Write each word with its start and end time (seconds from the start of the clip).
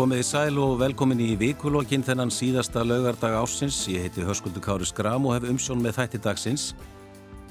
Komið 0.00 0.20
í 0.22 0.24
sæl 0.24 0.56
og 0.56 0.78
velkomin 0.80 1.18
í 1.20 1.34
vikulokkin 1.36 2.00
þennan 2.00 2.30
síðasta 2.32 2.80
laugardag 2.88 3.34
ásins. 3.36 3.82
Ég 3.84 4.06
heiti 4.06 4.22
Hörskuldur 4.24 4.62
Kári 4.64 4.86
Skram 4.88 5.26
og 5.28 5.34
hef 5.34 5.44
umsjón 5.50 5.82
með 5.84 5.98
þætti 5.98 6.20
dagsins. 6.24 6.62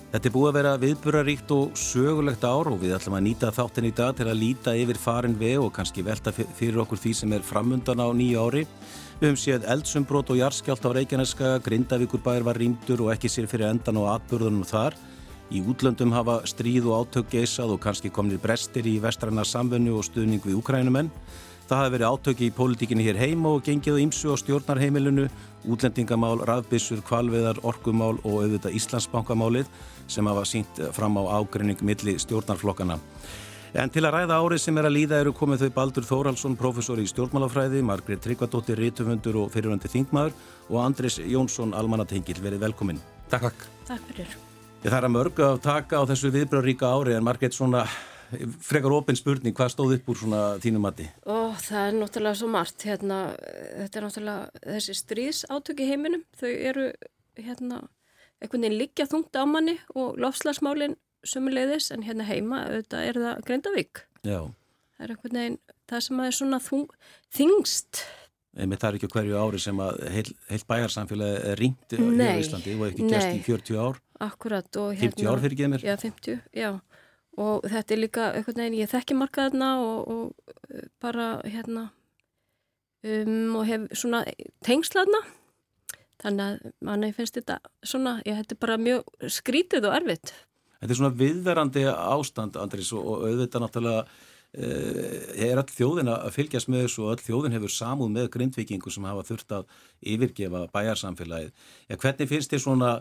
Þetta 0.09 0.25
er 0.25 0.33
búið 0.33 0.47
að 0.49 0.55
vera 0.57 0.71
viðburaríkt 0.81 1.51
og 1.53 1.75
sögulegt 1.77 2.47
ár 2.49 2.71
og 2.71 2.79
við 2.81 2.95
ætlum 2.95 3.19
að 3.19 3.27
nýta 3.27 3.51
þáttin 3.53 3.89
í 3.91 3.93
dag 3.99 4.15
til 4.17 4.25
að 4.31 4.39
líta 4.41 4.73
yfir 4.73 4.97
farin 4.97 5.35
við 5.37 5.59
og 5.61 5.69
kannski 5.75 6.01
velta 6.07 6.33
fyrir 6.33 6.79
okkur 6.81 6.97
því 7.03 7.11
sem 7.19 7.35
er 7.37 7.45
framundan 7.45 8.01
á 8.01 8.09
nýju 8.17 8.41
ári. 8.41 8.63
Við 9.19 9.27
höfum 9.27 9.37
séð 9.43 9.67
eldsumbrót 9.75 10.31
og 10.33 10.39
jarskjált 10.41 10.87
á 10.89 10.95
Reykjaneska, 10.97 11.51
Grindavíkurbær 11.67 12.47
var 12.47 12.57
rýmdur 12.57 13.03
og 13.05 13.11
ekki 13.13 13.29
sér 13.29 13.45
fyrir 13.51 13.69
endan 13.69 14.01
á 14.01 14.15
atbyrðunum 14.15 14.65
þar. 14.65 14.97
Í 15.53 15.61
útlöndum 15.61 16.17
hafa 16.17 16.39
stríð 16.49 16.89
og 16.89 17.05
átök 17.05 17.29
geysað 17.29 17.75
og 17.75 17.83
kannski 17.85 18.09
komnir 18.09 18.41
brestir 18.41 18.89
í 18.89 18.97
vestræna 19.01 19.45
samfunnu 19.45 19.93
og 20.01 20.09
stuðning 20.09 20.41
við 20.41 20.57
úkrænumenn. 20.63 21.13
Það 21.69 21.83
hafi 21.83 21.93
verið 21.93 22.09
átöki 22.09 22.47
í 22.47 22.53
pólitíkinni 22.57 23.03
hér 23.05 23.17
heima 23.21 23.51
og 23.53 23.59
gengið 23.61 23.99
ímsu 24.01 24.31
á 24.33 24.35
stjórnarheimilinu, 24.41 25.27
útlendingamál, 25.69 26.39
rafbissur, 26.49 27.03
kvalveðar, 27.05 27.59
orkumál 27.61 28.15
og 28.23 28.39
auðvitað 28.39 28.73
Íslandsbankamálið 28.79 29.69
sem 30.09 30.25
hafa 30.25 30.47
sínt 30.49 30.81
fram 30.97 31.21
á 31.21 31.29
ágrinning 31.37 31.83
milli 31.85 32.17
stjórnarflokkana. 32.17 32.97
En 33.77 33.93
til 33.93 34.01
að 34.01 34.15
ræða 34.17 34.41
árið 34.41 34.63
sem 34.63 34.81
er 34.81 34.89
að 34.89 34.95
líða 34.95 35.21
eru 35.21 35.37
komið 35.37 35.67
þau 35.67 35.73
Baldur 35.77 36.09
Þóraldsson, 36.09 36.57
professor 36.57 36.97
í 36.97 37.05
stjórnmálafræði, 37.05 37.85
Margrét 37.85 38.25
Tryggvadóttir, 38.25 38.81
rítufundur 38.81 39.43
og 39.43 39.51
fyrirvöndi 39.53 39.93
þingmaður 39.93 40.33
og 40.71 40.79
Andris 40.81 41.21
Jónsson, 41.21 41.77
almanatengil, 41.77 42.41
verið 42.41 42.65
velkomin. 42.65 43.03
Takk, 43.29 43.51
takk. 43.51 43.67
Takk 43.91 44.07
fyrir. 44.09 44.37
Ég 44.79 44.89
þarf 44.89 45.05
að 45.05 45.13
mörg 45.19 45.43
að 45.45 45.61
taka 45.61 46.01
á 46.01 46.09
þessu 46.09 46.33
viðbröðríka 46.33 46.89
árið 46.89 47.19
en 47.19 47.29
Margrét 47.29 47.53
svona 47.53 47.85
frekar 48.63 48.93
ofinn 48.93 49.17
spurning, 49.17 49.55
hvað 49.57 49.71
stóð 49.73 49.95
upp 49.97 50.11
úr 50.11 50.19
svona 50.19 50.41
þínum 50.61 50.85
mati? 50.85 51.07
Ó, 51.25 51.55
það 51.57 51.85
er 51.85 51.97
náttúrulega 51.97 52.39
svo 52.39 52.49
margt, 52.53 52.85
hérna, 52.85 53.19
þetta 53.39 53.99
er 53.99 54.05
náttúrulega 54.05 54.63
þessi 54.65 54.97
stríðsátök 54.99 55.81
í 55.81 55.89
heiminum, 55.89 56.25
þau 56.39 56.49
eru, 56.51 56.85
hérna, 57.39 57.81
einhvern 58.39 58.67
veginn 58.67 58.79
liggja 58.79 59.09
þungt 59.09 59.39
á 59.39 59.43
manni 59.49 59.77
og 59.95 60.19
lofslagsmálinn 60.21 60.97
sumuleiðis, 61.27 61.89
en 61.95 62.05
hérna 62.05 62.27
heima, 62.29 62.63
auðvitað 62.69 63.09
er 63.09 63.21
það 63.25 63.43
Grindavík. 63.49 64.03
Já. 64.23 64.39
Það 64.95 65.05
er 65.05 65.13
einhvern 65.15 65.41
veginn, 65.41 65.59
það 65.89 66.05
sem 66.05 66.23
er 66.23 66.37
svona 66.37 66.61
þung, 66.63 66.89
þingst. 67.35 68.03
Einmitt 68.59 68.81
það 68.81 68.89
er 68.89 68.99
ekki 68.99 69.09
hverju 69.13 69.39
ári 69.39 69.59
sem 69.61 69.81
að 69.83 69.99
heil, 70.09 70.29
heil 70.49 70.61
bæjarsamfélagi 70.69 71.41
er 71.51 71.59
ringt 71.61 71.93
í 71.95 71.99
Íslandi 72.41 72.73
og 72.75 72.87
ekki 72.89 73.09
gæst 73.11 73.35
í 73.35 73.41
40 73.45 73.77
ár. 73.79 73.99
Akkurat. 74.19 74.67
Og, 74.81 74.95
hérna, 74.97 75.15
50 75.15 75.29
ár 75.29 75.43
fyrir 75.43 75.69
mér? 75.71 75.85
Já, 75.85 75.93
50, 76.01 76.41
já 76.57 76.71
og 77.39 77.65
þetta 77.71 77.95
er 77.95 78.01
líka 78.03 78.29
einhvern 78.35 78.61
veginn, 78.63 78.79
ég 78.81 78.91
þekki 78.91 79.17
markaðna 79.17 79.71
og, 79.83 80.11
og 80.11 80.85
bara 81.01 81.31
hérna 81.47 81.89
um, 83.03 83.59
og 83.59 83.67
hef 83.69 83.87
svona 83.97 84.23
tengslaðna 84.65 85.23
þannig 86.19 86.45
að 86.45 86.73
manni 86.85 87.11
finnst 87.15 87.37
þetta 87.39 87.59
svona, 87.85 88.17
ég 88.27 88.39
hætti 88.39 88.57
bara 88.59 88.79
mjög 88.81 89.07
skrítið 89.31 89.87
og 89.89 89.95
erfitt. 90.01 90.33
Þetta 90.79 90.93
er 90.93 90.99
svona 90.99 91.19
viðverandi 91.19 91.85
ástand, 91.91 92.59
Andris, 92.59 92.91
og, 92.95 93.07
og 93.07 93.23
auðvitað 93.27 93.63
náttúrulega 93.65 94.03
eh, 94.55 95.47
er 95.49 95.59
all 95.59 95.67
þjóðin 95.67 96.11
að 96.13 96.29
fylgjast 96.35 96.71
með 96.71 96.85
þessu 96.85 97.05
og 97.05 97.13
all 97.13 97.23
þjóðin 97.23 97.55
hefur 97.57 97.73
samúð 97.75 98.13
með 98.15 98.29
grindvikingu 98.35 98.93
sem 98.93 99.07
hafa 99.07 99.25
þurft 99.27 99.55
að 99.57 99.73
yfirgefa 100.13 100.65
bæjarsamfélagið. 100.75 101.51
Ja, 101.87 101.99
hvernig 101.99 102.31
finnst 102.31 102.55
þið 102.55 102.63
svona 102.65 102.93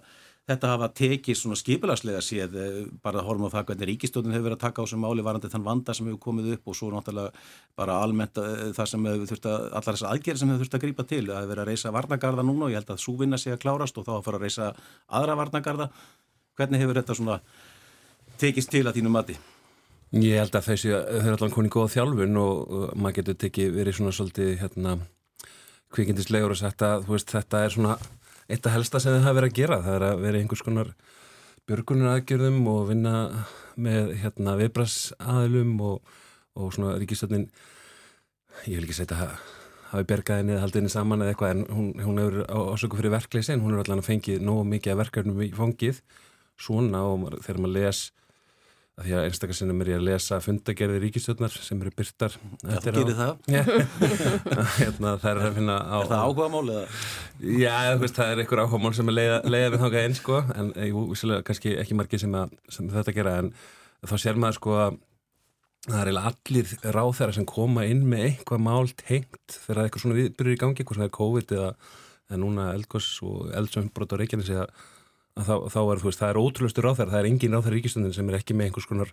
þetta 0.48 0.70
hafa 0.72 0.88
tekið 0.96 1.36
svona 1.36 1.58
skipilagslega 1.60 2.20
séð 2.24 2.54
eh, 2.56 2.76
bara 3.04 3.20
að 3.20 3.28
horfum 3.28 3.48
á 3.48 3.54
það 3.54 3.66
hvernig 3.70 3.90
ríkistjóðin 3.90 4.34
hefur 4.34 4.46
verið 4.46 4.56
að 4.56 4.62
taka 4.64 4.80
á 4.80 4.84
þessum 4.86 5.02
máli 5.04 5.24
varandi 5.26 5.50
þann 5.52 5.66
vanda 5.66 5.96
sem 5.96 6.08
hefur 6.08 6.22
komið 6.24 6.54
upp 6.56 6.70
og 6.70 6.78
svo 6.78 6.88
náttúrulega 6.94 7.42
bara 7.78 7.98
almennt 8.04 8.40
eh, 8.40 8.62
það 8.76 8.90
sem 8.92 9.08
hefur 9.10 9.30
þurft 9.32 9.50
að, 9.50 9.66
allar 9.68 9.98
þessar 9.98 10.14
aðgerð 10.14 10.40
sem 10.42 10.52
hefur 10.52 10.64
þurft 10.64 10.78
að 10.78 10.84
grípa 10.86 11.06
til, 11.08 11.20
það 11.26 11.40
hefur 11.42 11.52
verið 11.52 11.64
að 11.64 11.70
reysa 11.72 11.94
varnagarða 11.98 12.46
núna 12.48 12.66
og 12.66 12.72
ég 12.72 12.80
held 12.80 12.94
að 12.94 13.04
svo 13.04 13.14
vinna 13.20 13.40
sé 13.40 13.52
að 13.52 13.62
klárast 13.66 14.00
og 14.00 14.08
þá 14.08 14.14
að 14.16 14.24
fara 14.28 14.40
að 14.40 14.46
reysa 14.46 14.72
aðra 15.20 15.38
varnagarða 15.42 15.90
hvernig 16.58 16.84
hefur 16.84 17.02
þetta 17.02 17.18
svona 17.20 17.38
tekist 18.40 18.72
til 18.72 18.86
að 18.86 18.98
þínu 18.98 19.12
mati? 19.12 19.36
Ég 20.16 20.40
held 20.40 20.54
að 20.56 20.70
þessi, 20.70 20.94
þau 20.96 21.26
er 21.28 21.34
allan 21.34 21.52
konið 21.52 21.74
góða 21.74 21.92
þjálfun 21.92 22.40
og 22.40 22.76
maður 22.96 23.18
getur 23.18 23.36
tekið 23.44 23.74
verið 23.76 23.98
svona 23.98 24.14
svolítið 24.16 24.54
hérna, 24.62 24.94
kvikindislegur 25.92 26.54
og 26.54 26.60
sagt 26.60 26.84
að 26.86 27.04
veist, 27.10 27.28
þetta 27.34 27.60
er 27.66 27.74
svona 27.74 27.98
eitt 28.48 28.66
af 28.66 28.76
helsta 28.76 29.00
sem 29.02 29.14
það 29.14 29.26
hafa 29.26 29.38
verið 29.38 29.50
að 29.52 29.58
gera 29.60 29.80
það 29.84 29.96
er 29.98 30.06
að 30.08 30.22
vera 30.24 30.42
einhvers 30.42 30.64
konar 30.64 30.92
björgunar 31.68 32.14
aðgjörðum 32.14 32.60
og 32.72 32.80
vinna 32.88 33.14
með 33.76 34.14
hérna 34.22 34.56
viðbrasaðilum 34.58 35.74
og, 35.84 36.14
og 36.56 36.72
svona 36.74 36.96
ríkistöldin 37.00 37.48
ég 38.66 38.78
vil 38.78 38.86
ekki 38.86 38.96
segja 38.96 39.18
að 39.18 39.36
hafi 39.92 40.08
bergaðinni 40.08 40.54
eða 40.54 40.64
haldinni 40.64 40.92
saman 40.92 41.24
eða 41.24 41.34
eitthvað 41.34 41.54
en 41.54 41.66
hún, 41.72 41.90
hún 42.04 42.20
hefur 42.20 42.72
ásöku 42.74 42.98
fyrir 42.98 43.14
verkleysi 43.14 43.54
en 43.54 43.62
hún 43.64 43.76
er 43.76 43.84
allan 43.84 44.02
að 44.02 44.10
fengið 44.10 44.42
nógu 44.44 44.64
mikið 44.68 44.94
að 44.94 45.00
verkefnum 45.02 45.44
í 45.44 45.50
fangið 45.56 46.00
svona 46.60 47.04
og 47.08 47.28
þegar 47.44 47.60
maður 47.64 47.76
les 47.78 48.02
að 48.98 49.06
því 49.06 49.14
að 49.14 49.26
einstakar 49.28 49.56
sinnum 49.58 49.82
er 49.84 49.90
ég 49.92 49.98
að 50.00 50.06
lesa 50.08 50.38
fundagerði 50.42 51.00
ríkistjóðnar 51.04 51.54
sem 51.54 51.82
eru 51.84 51.92
byrtar 51.94 52.34
Já, 52.34 52.78
þú 52.82 52.94
gerir 52.96 53.18
það. 53.18 53.34
Hérna, 54.80 55.12
Það 55.22 55.28
er 55.30 55.40
að 55.44 55.58
finna 55.60 55.76
á 55.86 55.96
Er 56.00 56.08
það 56.10 56.24
áhuga 56.24 56.48
mál 56.54 56.62
eða? 56.74 56.86
Já, 57.62 57.74
veist, 58.02 58.18
það 58.18 58.32
er 58.32 58.42
einhver 58.42 58.62
áhuga 58.64 58.80
mál 58.82 58.94
sem 58.98 59.12
er 59.12 59.16
leiða, 59.18 59.68
við 59.74 59.84
þáka 59.84 60.02
einn 60.02 60.16
sko, 60.18 60.40
en 60.58 60.72
jú, 60.88 61.04
kannski 61.46 61.76
ekki 61.78 61.98
margir 61.98 62.24
sem, 62.24 62.34
að, 62.40 62.56
sem 62.74 62.90
þetta 62.96 63.14
gera 63.20 63.36
en 63.44 63.52
þá 64.02 64.16
sér 64.18 64.40
maður 64.40 64.58
sko 64.58 64.76
að 64.82 64.98
það 65.88 66.10
er 66.10 66.20
allir 66.20 66.74
ráþæra 66.98 67.34
sem 67.38 67.46
koma 67.48 67.86
inn 67.88 68.02
með 68.10 68.26
eitthvað 68.32 68.64
mál 68.66 68.90
tengt 68.98 69.58
þegar 69.62 69.84
eitthvað 69.86 70.04
svona 70.04 70.18
viðbyrjur 70.18 70.56
í 70.56 70.60
gangi, 70.60 70.82
eitthvað 70.82 70.98
svona 70.98 71.08
er 71.08 71.16
COVID 71.16 71.54
eða, 71.56 71.70
núna 72.42 72.70
eldgós 72.74 73.06
og 73.24 73.52
eldsömbrót 73.56 74.12
á 74.12 74.20
Reykjanes 74.20 74.50
eða 74.52 74.66
þá, 75.46 75.54
þá 75.72 75.80
er 75.82 76.02
veist, 76.04 76.22
það 76.22 76.32
er 76.32 76.40
ótrúlustur 76.42 76.88
ráþæra, 76.88 77.12
það 77.14 77.20
er 77.20 77.30
engin 77.30 77.56
ráþæra 77.56 77.76
ríkistundin 77.76 78.16
sem 78.16 78.30
er 78.30 78.38
ekki 78.40 78.56
með 78.58 78.70
einhvers 78.70 78.88
konar 78.90 79.12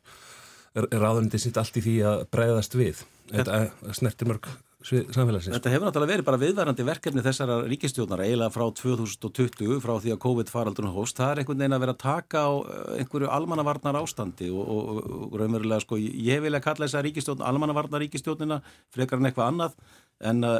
ráðundi 0.75 1.40
sitt 1.40 1.58
allt 1.59 1.78
í 1.80 1.84
því 1.84 1.97
að 2.09 2.24
breyðast 2.36 2.75
við. 2.75 3.03
Þetta 3.31 3.94
snertir 3.96 4.30
mörg 4.30 4.50
samfélagsins. 4.86 5.56
Þetta 5.56 5.72
hefur 5.74 5.88
náttúrulega 5.88 6.12
verið 6.12 6.25
bara 6.28 6.40
viðvarandi 6.41 6.86
verkefni 6.86 7.24
þessara 7.25 7.56
ríkistjóðnar 7.66 8.22
eiginlega 8.25 8.53
frá 8.53 8.66
2020, 8.81 9.80
frá 9.81 9.94
því 10.03 10.13
að 10.13 10.19
COVID-faraldurinn 10.25 10.94
hóst, 10.94 11.18
það 11.18 11.31
er 11.31 11.41
einhvern 11.41 11.63
veginn 11.63 11.78
að 11.78 11.86
vera 11.86 11.96
að 11.96 12.03
taka 12.03 12.44
á 12.46 12.53
einhverju 13.00 13.31
almannavarnar 13.34 13.97
ástandi 14.02 14.52
og, 14.52 14.68
og, 14.75 15.00
og 15.31 15.40
raunverulega 15.42 15.81
sko 15.81 15.97
ég 16.02 16.44
vilja 16.44 16.62
kalla 16.63 16.86
þessa 16.86 17.02
ríkistjóðn 17.07 17.46
almannavarnar 17.50 18.03
ríkistjóðnina 18.06 18.59
frekar 18.94 19.22
en 19.22 19.31
eitthvað 19.31 19.52
annað 19.53 19.80
en 20.22 20.50
uh, 20.52 20.59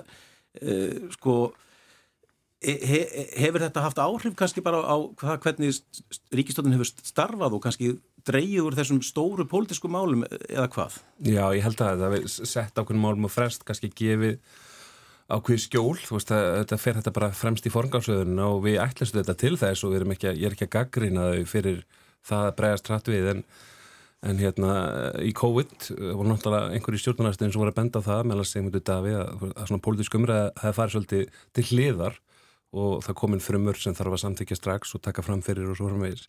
uh, 0.64 1.14
sko 1.14 1.38
he, 2.64 3.00
hefur 3.40 3.64
þetta 3.66 3.84
haft 3.86 4.02
áhrif 4.02 4.36
kannski 4.40 4.64
bara 4.66 4.82
á 4.86 4.96
hvað, 5.20 5.40
hvernig 5.44 5.80
ríkistöndin 6.36 6.76
hefur 6.78 6.92
starfað 7.06 7.58
og 7.58 7.66
kannski 7.66 7.96
dreyið 8.26 8.70
úr 8.70 8.78
þessum 8.78 9.02
stóru 9.06 9.46
pólitísku 9.50 9.92
málum 9.92 10.26
eða 10.30 10.70
hvað? 10.74 11.00
Já, 11.26 11.46
ég 11.56 11.66
held 11.66 11.84
að 11.84 12.06
það 12.06 12.16
hefur 12.20 12.50
sett 12.54 12.80
ákveðin 12.80 13.04
málum 13.04 13.28
og 13.30 13.34
frest 13.34 13.68
kannski 13.68 13.92
gefið 13.94 14.40
ákveði 15.26 15.62
skjól, 15.64 16.00
þú 16.06 16.20
veist 16.20 16.34
að 16.34 16.48
þetta 16.62 16.82
fer 16.82 16.98
þetta 17.00 17.14
bara 17.16 17.32
fremst 17.34 17.66
í 17.66 17.74
forngáðsöðun 17.74 18.42
og 18.46 18.60
við 18.66 18.82
ætlastu 18.84 19.22
þetta 19.22 19.38
til 19.42 19.56
þess 19.58 19.86
og 19.86 19.96
ekki 19.98 20.30
að, 20.30 20.42
ég 20.42 20.50
er 20.50 20.58
ekki 20.58 20.68
að 20.68 20.76
gaggrina 20.76 21.30
þau 21.32 21.48
fyrir 21.50 21.80
það 22.26 22.50
að 22.50 22.60
bregast 22.60 22.92
hratt 22.92 23.10
við 23.10 23.32
en 23.34 23.48
En 24.26 24.40
hérna 24.42 24.72
í 25.22 25.32
COVID 25.38 25.90
voru 26.18 26.32
náttúrulega 26.32 26.74
einhverju 26.74 27.02
stjórnarnastöðin 27.04 27.52
sem 27.54 27.62
voru 27.62 27.74
að 27.74 27.78
benda 27.78 28.02
á 28.02 28.08
það 28.08 28.22
meðal 28.30 28.46
Sigmundur 28.50 28.82
Davíð 28.88 29.18
að, 29.20 29.44
að 29.52 29.68
svona 29.70 29.84
pólitísku 29.86 30.18
umræða 30.18 30.48
það 30.62 30.78
farið 30.80 30.96
svolítið 30.96 31.42
til 31.54 31.66
hliðar 31.70 32.18
og 32.76 33.02
það 33.06 33.18
kominn 33.22 33.44
frumur 33.44 33.80
sem 33.80 33.96
þarf 33.96 34.18
að 34.18 34.24
samþykja 34.26 34.60
strax 34.60 34.96
og 34.98 35.04
taka 35.06 35.24
fram 35.26 35.42
fyrir 35.46 35.70
og 35.72 35.80
svo 35.80 35.90
framvegis 35.90 36.28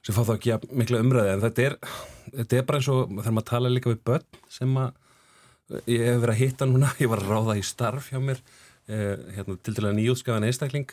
sem 0.00 0.16
fá 0.16 0.22
þá 0.24 0.34
ekki 0.38 0.54
að 0.54 0.66
mikla 0.80 1.02
umræði 1.04 1.34
en 1.34 1.42
þetta 1.44 1.64
er, 1.66 1.76
þetta 2.38 2.58
er 2.58 2.66
bara 2.68 2.80
eins 2.80 2.90
og 2.92 3.10
þegar 3.18 3.34
maður 3.36 3.48
tala 3.50 3.72
líka 3.72 3.92
við 3.92 4.04
börn 4.08 4.40
sem 4.52 4.78
að 4.80 5.80
ég 5.90 6.06
hef 6.06 6.22
verið 6.22 6.32
að 6.34 6.40
hitta 6.40 6.68
núna, 6.68 6.94
ég 7.02 7.10
var 7.12 7.22
að 7.22 7.34
ráða 7.34 7.58
í 7.60 7.66
starf 7.66 8.08
hjá 8.12 8.20
mér 8.22 8.40
eh, 8.88 9.18
hérna, 9.36 9.58
til 9.60 9.76
dæla 9.76 9.92
nýjútskafan 9.96 10.48
einstakling 10.48 10.88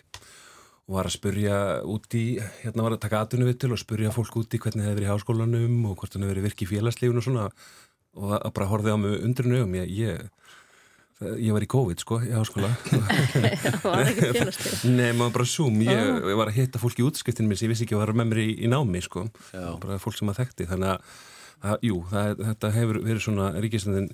og 0.88 0.96
var 0.96 1.10
að 1.10 1.18
spurja 1.18 1.58
út 1.88 2.16
í, 2.16 2.26
hérna 2.62 2.86
var 2.86 2.96
að 2.96 3.04
taka 3.04 3.24
aðtunum 3.24 3.50
við 3.50 3.60
til 3.64 3.74
og 3.76 3.82
spurja 3.82 4.14
fólk 4.16 4.38
út 4.40 4.56
í 4.56 4.62
hvernig 4.64 4.84
það 4.84 4.92
hefur 4.92 5.00
verið 5.00 5.08
í 5.08 5.14
háskólanum 5.14 5.80
og 5.90 5.98
hvort 6.00 6.14
það 6.14 6.24
hefur 6.24 6.34
verið 6.34 6.48
virki 6.48 6.68
í 6.68 6.70
félagslífun 6.72 7.20
og 7.20 7.26
svona 7.26 7.48
og 8.18 8.34
að 8.38 8.54
bara 8.56 8.70
horfið 8.72 8.96
á 8.96 8.98
mig 9.02 9.26
undrinu 9.28 9.64
um 9.66 9.76
ég, 9.78 9.92
ég 9.94 10.54
Ég 11.18 11.50
var 11.50 11.64
í 11.66 11.70
COVID 11.70 12.02
sko, 12.04 12.20
í 12.22 12.30
háskóla. 12.30 12.68
Var 13.82 14.04
ekki 14.04 14.28
félagstýr 14.36 14.92
Nei, 14.94 15.16
maður 15.18 15.32
bara 15.40 15.48
Zoom. 15.50 15.80
Ég, 15.82 16.02
ég 16.30 16.38
var 16.38 16.52
að 16.52 16.60
hitta 16.60 16.82
fólk 16.82 17.00
í 17.02 17.06
útskiptinu 17.08 17.50
minn 17.50 17.58
sem 17.58 17.66
ég 17.66 17.72
vissi 17.74 17.88
ekki 17.88 17.96
að 17.98 18.04
vera 18.04 18.14
með 18.20 18.28
mér 18.30 18.42
í, 18.44 18.52
í 18.62 18.70
námi 18.70 19.02
sko. 19.02 19.24
Já. 19.50 19.72
bara 19.82 19.98
fólk 20.02 20.20
sem 20.20 20.30
að 20.30 20.44
þekkti. 20.44 20.68
Þannig 20.70 20.92
að, 20.92 21.16
að 21.72 21.88
jú, 21.88 21.96
það, 22.12 22.44
þetta 22.52 22.70
hefur 22.76 23.00
verið 23.08 23.26
svona 23.26 23.48
ríkistöndin 23.66 24.12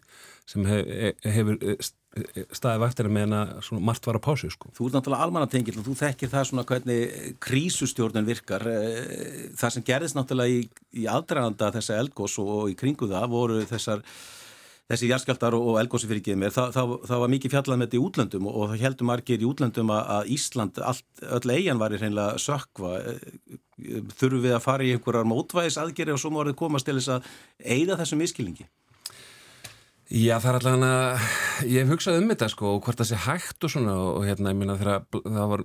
sem 0.47 0.69
hef, 0.69 0.93
hefur 1.35 1.57
eh, 1.59 1.89
eh, 2.21 2.45
staðið 2.55 2.85
væftina 2.85 3.11
með 3.17 3.25
hana 3.27 3.41
svona 3.67 3.83
margt 3.89 4.07
var 4.07 4.19
að 4.19 4.23
pásu 4.29 4.51
sko. 4.55 4.71
Þú 4.77 4.87
ert 4.87 4.95
náttúrulega 4.95 5.27
almannatengil 5.27 5.75
og 5.81 5.87
þú 5.89 5.97
þekkir 6.05 6.31
það 6.31 6.45
svona 6.51 6.65
hvernig 6.69 7.35
krísustjórnun 7.43 8.29
virkar. 8.31 8.63
Það 9.59 9.75
sem 9.75 9.85
gerðist 9.91 10.15
náttúrulega 10.15 10.55
í, 10.55 10.63
í 11.03 11.09
aðdraganda 11.11 11.73
þessa 11.75 11.99
eldgós 11.99 12.37
og 12.39 12.71
í 12.71 12.77
kringu 12.79 13.11
það 13.11 13.27
voru 13.35 13.59
þessar 13.67 14.07
þessi 14.93 15.09
jarskjaldar 15.11 15.57
og 15.57 15.79
elgósi 15.81 16.09
fyrir 16.09 16.21
ekki 16.21 16.37
mér, 16.39 16.53
það, 16.55 16.69
það, 16.77 16.93
það 17.09 17.23
var 17.23 17.33
mikið 17.33 17.55
fjallað 17.55 17.79
með 17.79 17.89
þetta 17.89 17.99
í 17.99 18.03
útlöndum 18.07 18.51
og 18.51 18.61
það 18.71 18.85
heldur 18.85 19.09
margir 19.09 19.43
í 19.43 19.49
útlöndum 19.49 19.93
að 19.95 20.31
Ísland, 20.37 20.79
allt, 20.91 21.07
öll 21.39 21.55
eigin 21.55 21.81
var 21.81 21.95
í 21.95 21.99
hreinlega 22.01 22.37
sökva. 22.41 22.93
Þurfum 24.19 24.45
við 24.45 24.55
að 24.55 24.63
fara 24.63 24.85
í 24.85 24.93
einhverjar 24.95 25.27
mótvæðis 25.27 25.81
aðgeri 25.81 26.13
og 26.13 26.21
svo 26.21 26.31
morðið 26.35 26.59
komast 26.61 26.87
til 26.87 26.99
þess 26.99 27.17
að 27.17 27.29
eigða 27.75 27.99
þessum 28.03 28.23
miskilningi? 28.23 28.69
Já, 30.13 30.35
það 30.37 30.49
er 30.49 30.57
allavega 30.59 31.27
ég 31.65 31.79
hef 31.79 31.91
hugsað 31.93 32.17
um 32.19 32.27
þetta 32.29 32.47
sko 32.51 32.71
og 32.75 32.83
hvort 32.85 32.99
það 32.99 33.07
sé 33.09 33.19
hægt 33.23 33.65
og 33.65 33.71
svona 33.73 33.93
og 34.11 34.25
hérna, 34.27 34.51
ég 34.51 34.59
minna 34.59 34.75
þegar 34.77 35.05
það 35.23 35.47
var 35.49 35.63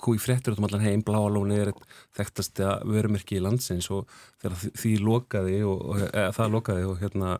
kúi 0.00 0.20
fréttur 0.22 0.54
út 0.54 0.62
um 0.62 0.66
allan 0.68 0.84
heim, 0.86 1.02
bláalóni 1.04 1.58
er 1.60 1.72
þekktast 2.16 2.62
að 2.64 2.86
verumerki 2.94 3.36
í 3.36 3.42
landsins 3.44 3.90
og 3.92 4.08
þegar 4.40 4.56
því 4.80 4.94
lokaði 5.04 5.58
og, 5.68 5.82
eða 6.06 6.30
það 6.38 6.54
lokaði 6.54 6.86
og 6.88 7.02
hérna 7.02 7.34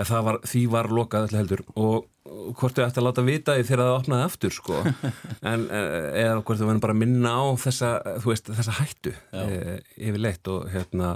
eða 0.00 0.22
var, 0.26 0.40
því 0.48 0.62
var 0.72 0.88
lokað 0.92 1.28
allir 1.28 1.40
heldur. 1.42 1.62
Og, 1.74 2.08
og 2.30 2.54
hvort 2.60 2.78
þau 2.78 2.86
ætti 2.86 3.02
að 3.02 3.06
láta 3.08 3.26
vita 3.26 3.58
því 3.58 3.66
þegar 3.68 3.84
það 3.84 3.98
opnaði 3.98 4.26
aftur 4.28 4.56
sko. 4.56 4.80
En 5.50 5.68
eða 5.70 6.40
hvort 6.40 6.60
þau 6.60 6.66
verður 6.68 6.82
bara 6.86 6.96
að 6.96 7.02
minna 7.02 7.36
á 7.36 7.44
þessa, 7.60 7.92
veist, 8.24 8.50
þessa 8.50 8.78
hættu 8.80 9.14
e, 9.32 9.78
yfir 9.96 10.20
leitt 10.24 10.50
og 10.52 10.68
hérna 10.72 11.14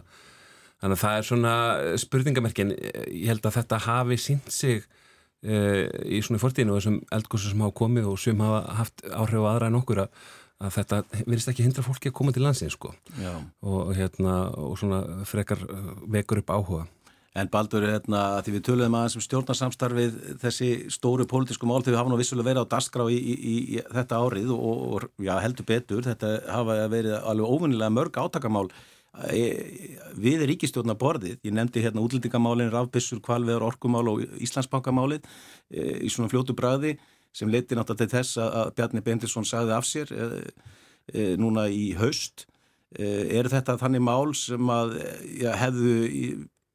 Þannig 0.85 0.99
að 0.99 1.01
það 1.01 1.15
er 1.17 1.25
svona 1.25 1.53
spurningamerkin, 2.03 2.71
ég 3.09 3.31
held 3.31 3.47
að 3.49 3.55
þetta 3.57 3.77
hafi 3.87 4.19
sínt 4.21 4.51
sig 4.53 4.83
e, 5.41 5.55
í 6.13 6.19
svona 6.21 6.43
fórtíðinu 6.43 6.75
og 6.75 6.83
þessum 6.83 6.99
eldgóðsum 7.17 7.55
sem 7.55 7.63
hafa 7.65 7.77
komið 7.79 8.09
og 8.11 8.19
sem 8.21 8.43
hafa 8.45 8.59
haft 8.83 9.05
áhrif 9.09 9.47
á 9.47 9.49
aðra 9.49 9.71
en 9.71 9.79
okkur 9.79 10.03
að, 10.03 10.19
að 10.61 10.75
þetta 10.77 10.99
verðist 11.23 11.53
ekki 11.55 11.65
hindra 11.65 11.87
fólki 11.87 12.13
að 12.13 12.17
koma 12.19 12.35
til 12.37 12.45
landsins 12.45 12.77
sko. 12.77 12.93
Og, 13.65 13.95
hérna, 13.97 14.35
og 14.61 14.77
svona 14.83 15.01
frekar 15.31 15.65
vekur 16.19 16.43
upp 16.43 16.53
áhuga. 16.53 16.85
En 17.35 17.49
Baldur, 17.51 17.83
hérna, 17.83 18.39
því 18.47 18.53
við 18.55 18.63
töluðum 18.69 18.95
aðeins 18.95 19.17
um 19.19 19.23
stjórnarsamstarfið 19.25 20.19
þessi 20.39 20.69
stóru 20.95 21.25
pólitísku 21.27 21.67
mál 21.67 21.81
þegar 21.81 21.97
við 21.97 21.99
hafa 21.99 22.13
nú 22.13 22.19
vissulega 22.21 22.47
verið 22.47 22.67
á 22.71 22.73
dasgrá 22.77 23.07
í, 23.11 23.17
í, 23.19 23.35
í, 23.75 23.81
þetta 23.91 24.21
árið 24.23 24.53
og, 24.55 24.85
og 24.95 25.07
já, 25.19 25.33
heldur 25.43 25.67
betur, 25.67 26.05
þetta 26.07 26.31
hafa 26.47 26.77
verið 26.93 27.17
alveg 27.19 27.57
óvunilega 27.57 27.97
mörg 27.97 28.21
átakamál 28.23 28.69
við 30.19 30.47
ríkistjórnaborðið, 30.51 31.37
ég 31.47 31.55
nefndi 31.55 31.83
hérna 31.85 32.03
útlendingamálinn, 32.03 32.73
rafbissur, 32.73 33.21
kvalveður, 33.23 33.67
orkumál 33.69 34.09
og 34.11 34.25
Íslandsbankamálinn 34.43 35.23
e, 35.71 36.07
í 36.07 36.11
svona 36.11 36.31
fljótu 36.33 36.57
bræði 36.59 36.97
sem 37.35 37.51
leiti 37.51 37.79
náttúrulega 37.79 38.03
til 38.03 38.11
þess 38.15 38.41
að 38.43 38.73
Bjarni 38.79 39.05
Bendilsson 39.07 39.47
sagði 39.47 39.77
af 39.77 39.87
sér 39.87 40.11
e, 40.15 40.27
e, 41.13 41.29
núna 41.39 41.69
í 41.71 41.93
haust. 41.99 42.49
Er 42.95 43.49
þetta 43.51 43.75
þannig 43.81 44.03
mál 44.07 44.35
sem 44.39 44.69
að 44.71 44.93
ja, 45.41 45.55
hefðu 45.59 45.95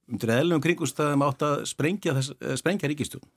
undir 0.09 0.33
eðlum 0.35 0.63
kringustæðum 0.63 1.27
átt 1.27 1.45
að 1.45 1.61
sprengja, 1.69 2.15
sprengja 2.59 2.89
ríkistjórn? 2.91 3.29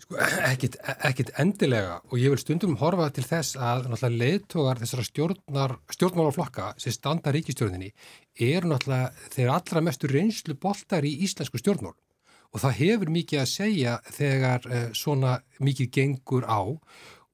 Sko, 0.00 0.16
ekkit, 0.48 0.78
ekkit 1.04 1.30
endilega. 1.42 1.98
Og 2.08 2.20
ég 2.22 2.32
vil 2.32 2.40
stundum 2.40 2.78
horfa 2.80 3.10
til 3.12 3.24
þess 3.26 3.58
að 3.60 3.90
leiðtogar 4.14 4.80
þessara 4.80 5.04
stjórnmálaflokka 5.92 6.70
sem 6.80 6.94
standa 6.94 7.32
ríkistjórninni 7.34 7.92
eru 8.40 8.70
náttúrulega 8.70 9.28
þeir 9.34 9.52
allra 9.54 9.82
mestu 9.84 10.08
reynslu 10.08 10.56
boltar 10.60 11.04
í 11.04 11.12
íslensku 11.26 11.60
stjórnmál. 11.60 11.94
Og 12.50 12.64
það 12.64 12.78
hefur 12.80 13.12
mikið 13.14 13.42
að 13.42 13.50
segja 13.52 13.96
þegar 14.10 14.66
eh, 14.66 14.88
svona 14.96 15.36
mikið 15.60 15.92
gengur 15.94 16.48
á. 16.48 16.64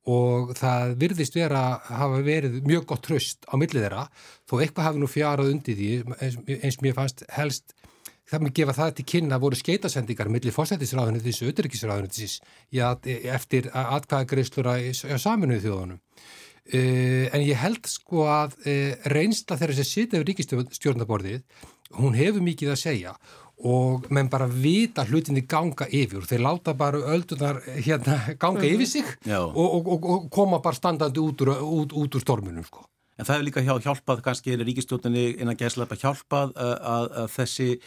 Og 0.06 0.52
það 0.58 0.99
virðist 1.00 1.38
vera 1.38 1.62
að 1.70 1.94
hafa 2.02 2.23
verið 2.26 2.61
mjög 2.67 2.84
gott 2.90 3.06
tröst 3.06 3.46
á 3.46 3.55
millið 3.58 3.87
þeirra. 3.87 4.05
Þó 4.46 4.55
eitthvað 4.61 4.88
hafi 4.90 5.02
nú 5.02 5.08
fjarað 5.11 5.55
undir 5.55 5.78
því 5.78 5.90
eins, 6.19 6.37
eins 6.61 6.82
mér 6.82 6.99
fannst 6.99 7.25
helst 7.34 7.75
það 8.31 8.43
með 8.44 8.56
gefa 8.58 8.76
það 8.81 8.94
til 8.96 9.06
kynna 9.12 9.38
voru 9.43 9.58
skeitasendingar 9.58 10.31
millir 10.32 10.55
fósættisráðunisins 10.55 11.43
og 11.43 11.52
auðryggisráðunisins 11.52 12.40
eftir 13.37 13.70
atkvæðagreislur 13.70 14.70
á 14.73 14.76
saminuðu 15.23 15.64
þjóðunum. 15.69 16.02
Uh, 16.67 17.31
en 17.31 17.44
ég 17.46 17.58
held 17.62 17.84
sko 17.87 18.25
að 18.26 18.56
uh, 18.67 18.96
reynsla 19.12 19.55
þeirra 19.55 19.76
sem 19.78 19.87
sitja 19.87 20.19
yfir 20.19 20.32
ríkistjórnaborðið, 20.32 21.44
hún 22.00 22.17
hefur 22.19 22.43
mikið 22.43 22.73
að 22.73 22.81
segja 22.81 23.12
og 23.70 24.08
menn 24.12 24.28
bara 24.28 24.49
vita 24.50 25.05
hlutinni 25.06 25.46
ganga 25.49 25.87
yfir 25.88 26.26
þeir 26.28 26.43
láta 26.44 26.75
bara 26.76 26.99
öldunar 27.14 27.62
hérna 27.64 28.19
ganga 28.43 28.61
-hmm. 28.61 28.75
yfir 28.75 28.87
sig 28.87 29.05
og, 29.31 29.56
og, 29.56 29.87
og, 29.87 30.11
og 30.11 30.31
koma 30.31 30.58
bara 30.58 30.75
standandi 30.75 31.20
út 31.20 31.40
úr, 31.40 31.55
út, 31.62 31.93
út 31.93 32.14
úr 32.14 32.20
stormunum 32.20 32.64
sko. 32.64 32.84
En 33.17 33.25
það 33.25 33.34
hefur 33.34 33.44
líka 33.44 33.62
hjálpað, 33.62 34.20
kannski 34.23 34.52
er 34.52 34.64
ríkistjórnini 34.67 35.40
innan 35.40 35.56
gæslepa 35.56 35.96
hjálpað 35.96 36.52
að, 36.52 36.75
að, 36.82 37.06
að 37.23 37.31
þessi 37.32 37.81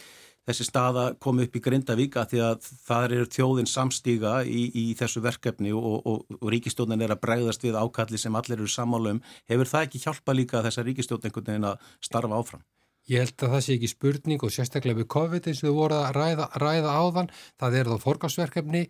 þessi 0.50 0.66
staða 0.66 1.04
komi 1.22 1.46
upp 1.46 1.56
í 1.56 1.62
Grindavík 1.64 2.18
að 2.20 2.34
því 2.34 2.42
að 2.46 2.66
það 2.88 3.14
eru 3.16 3.28
þjóðin 3.36 3.70
samstíga 3.70 4.34
í, 4.44 4.64
í 4.74 4.84
þessu 4.98 5.22
verkefni 5.24 5.72
og, 5.76 6.02
og, 6.04 6.26
og 6.40 6.50
ríkistjóðin 6.54 7.06
er 7.06 7.14
að 7.14 7.22
bregðast 7.24 7.64
við 7.64 7.78
ákalli 7.80 8.20
sem 8.20 8.36
allir 8.36 8.58
eru 8.58 8.68
sammálum. 8.70 9.22
Hefur 9.50 9.70
það 9.70 9.88
ekki 9.88 10.04
hjálpa 10.04 10.36
líka 10.36 10.64
þessa 10.66 10.84
ríkistjóðin 10.86 11.30
einhvern 11.30 11.50
veginn 11.52 11.70
að 11.72 11.88
starfa 12.04 12.42
áfram? 12.42 12.66
Ég 13.10 13.24
held 13.24 13.42
að 13.42 13.54
það 13.54 13.62
sé 13.64 13.74
ekki 13.74 13.88
spurning 13.90 14.42
og 14.46 14.52
sérstaklega 14.54 15.00
við 15.00 15.06
COVID 15.10 15.46
eins 15.50 15.62
og 15.64 15.66
þú 15.66 15.72
voru 15.74 15.96
að 15.98 16.10
ræða, 16.14 16.46
ræða 16.62 16.92
áðan, 16.94 17.30
það 17.58 17.76
er 17.80 17.90
þá 17.90 18.04
forgásverkefni. 18.04 18.82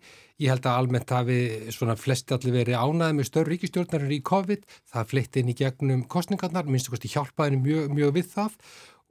Ég 0.43 0.51
held 0.51 0.67
að 0.67 0.77
almennt 0.81 1.13
hafi 1.15 1.37
svona 1.73 1.95
flesti 1.97 2.35
allir 2.35 2.53
verið 2.59 2.77
ánaði 2.77 3.17
með 3.17 3.29
störr 3.31 3.49
ríkistjórnarir 3.49 4.13
í 4.13 4.21
COVID, 4.27 4.67
það 4.93 5.09
fleitti 5.13 5.41
inn 5.41 5.53
í 5.53 5.57
gegnum 5.57 6.03
kostningarnar, 6.11 6.69
minnstu 6.69 6.93
kosti 6.93 7.09
hjálpaðinu 7.15 7.63
mjög, 7.65 7.95
mjög 7.97 8.13
við 8.19 8.29
það 8.35 8.59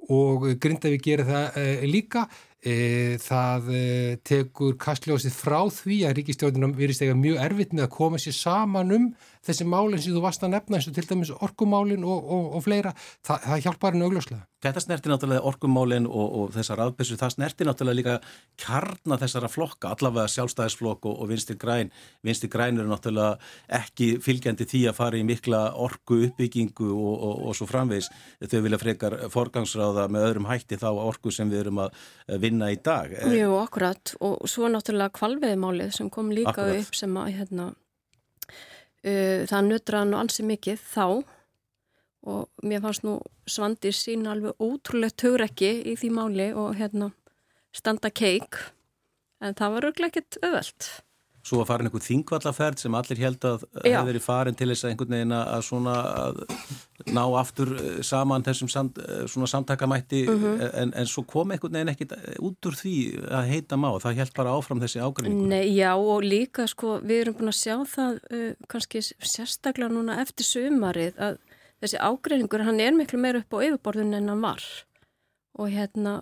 og 0.08 0.46
Grindavík 0.60 1.04
gerir 1.04 1.28
það 1.28 1.58
e, 1.60 1.66
líka. 1.90 2.24
E, 2.60 3.16
það 3.22 3.68
e, 3.72 3.82
tekur 4.26 4.74
kastljósið 4.80 5.32
frá 5.32 5.60
því 5.72 6.00
að 6.08 6.16
ríkistjóðunum 6.18 6.74
virðist 6.76 7.04
eiga 7.06 7.16
mjög 7.16 7.38
erfitt 7.46 7.72
með 7.72 7.86
að 7.86 7.94
koma 7.94 8.20
sér 8.20 8.36
saman 8.36 8.96
um 8.96 9.06
þessi 9.46 9.66
málinn 9.68 10.00
sem 10.02 10.14
þú 10.14 10.22
varst 10.24 10.44
að 10.44 10.54
nefna 10.54 10.78
eins 10.78 10.88
og 10.90 10.96
til 10.96 11.06
dæmis 11.08 11.32
orkumálinn 11.32 12.04
og, 12.04 12.20
og, 12.20 12.48
og 12.58 12.64
fleira 12.64 12.92
það, 12.96 13.46
það 13.46 13.62
hjálpar 13.64 13.96
henni 13.96 14.06
augljóslega. 14.08 14.46
Þetta 14.60 14.82
snertir 14.84 15.12
náttúrulega 15.14 15.48
orkumálinn 15.48 16.06
og, 16.08 16.34
og 16.36 16.50
þessar 16.52 16.82
aðbessu, 16.84 17.16
það 17.16 17.32
snertir 17.32 17.68
náttúrulega 17.68 17.96
líka 17.96 18.16
kjarna 18.60 19.16
þessara 19.22 19.48
flokka, 19.48 19.94
allavega 19.94 20.28
sjálfstæðisflokk 20.34 21.08
og 21.08 21.24
vinstir 21.30 21.56
græn. 21.60 21.92
Vinstir 22.26 22.52
græn 22.52 22.76
eru 22.76 22.92
náttúrulega 22.92 23.38
ekki 23.80 24.10
fylgjandi 24.20 24.68
því 24.68 24.82
að 24.90 24.98
fara 25.00 25.20
í 25.20 25.24
mikla 25.24 25.62
orku 25.80 26.20
uppbyggingu 26.28 26.90
og 26.92 27.56
svo 27.56 27.68
framvegs 27.70 28.10
þau 28.44 28.60
vilja 28.66 28.82
frekar 28.82 29.16
forgangsráða 29.32 30.10
með 30.12 30.28
öðrum 30.28 30.50
hætti 30.50 30.76
þá 30.80 30.90
orku 30.92 31.32
sem 31.32 31.48
við 31.48 31.64
erum 31.64 31.84
að 31.86 31.96
vinna 32.44 32.68
í 32.68 32.76
dag. 32.84 33.16
Jú, 33.32 33.54
akkurat, 33.62 34.12
og 34.20 34.44
svo 34.50 34.68
náttúrulega 34.68 35.16
kvalveðmálið 35.16 35.96
sem 35.96 36.12
kom 36.12 36.28
líka 36.34 36.52
akkurat. 36.52 36.84
upp 36.84 37.00
sem 37.00 37.16
að 37.16 37.38
hérna 37.38 37.72
það 39.02 39.68
nötra 39.68 40.04
nú 40.04 40.18
ansi 40.20 40.44
mikið 40.46 40.80
þá. 40.92 41.04
Og 42.30 42.66
mér 42.68 42.82
fannst 42.84 43.04
nú 43.06 43.16
Svandi 43.48 43.94
sín 43.96 44.26
alveg 44.28 44.58
ótrúlegt 44.60 45.16
tögrekki 45.22 45.70
í 45.88 45.94
því 45.96 46.10
máli 46.12 46.50
og 46.52 46.76
hérna 46.76 47.08
standa 47.72 48.10
keik. 48.12 48.58
En 49.40 49.56
það 49.56 49.76
var 49.76 49.88
örglega 49.88 50.12
ekkert 50.12 50.40
öðvöld 50.44 50.90
Svo 51.40 51.62
að 51.62 51.70
fara 51.70 51.86
einhver 51.86 52.02
þingvallaferð 52.04 52.82
sem 52.82 52.96
allir 52.98 53.20
held 53.22 53.44
að 53.48 53.62
hefur 53.80 54.08
verið 54.10 54.24
farin 54.24 54.56
til 54.58 54.66
þess 54.68 54.84
að 54.84 54.90
einhvern 54.90 55.14
veginn 55.14 55.34
að 55.36 55.62
svona 55.64 55.94
að 56.20 56.40
ná 57.16 57.22
aftur 57.40 57.72
eh, 57.80 58.02
saman 58.04 58.44
þessum 58.44 58.68
samt, 58.68 59.00
eh, 59.00 59.22
svona 59.30 59.48
samtakamætti 59.48 60.20
mm 60.26 60.42
-hmm. 60.42 60.66
en, 60.82 60.92
en 61.00 61.08
svo 61.08 61.24
kom 61.24 61.50
einhvern 61.50 61.78
veginn 61.78 61.92
ekkit 61.94 62.12
út 62.44 62.68
úr 62.68 62.76
því 62.76 62.96
að 63.40 63.48
heita 63.54 63.80
má. 63.80 63.88
Það 64.04 64.20
held 64.20 64.34
bara 64.36 64.52
áfram 64.52 64.84
þessi 64.84 65.00
ágreiningur. 65.00 65.48
Nei, 65.48 65.72
já 65.76 65.94
og 65.96 66.22
líka 66.22 66.66
sko 66.68 67.00
við 67.00 67.20
erum 67.20 67.38
búin 67.40 67.52
að 67.54 67.60
sjá 67.62 67.76
það 67.88 68.20
uh, 68.30 68.52
kannski 68.68 69.00
sérstaklega 69.02 69.88
núna 69.88 70.20
eftir 70.20 70.44
sömarið 70.44 71.16
að 71.16 71.38
þessi 71.80 71.96
ágreiningur 71.96 72.64
hann 72.68 72.80
er 72.80 72.92
miklu 72.92 73.18
meira 73.18 73.40
upp 73.40 73.54
á 73.56 73.64
yfirborðun 73.64 74.14
en 74.14 74.28
hann 74.28 74.44
var. 74.44 74.62
Og 75.56 75.72
hérna 75.72 76.20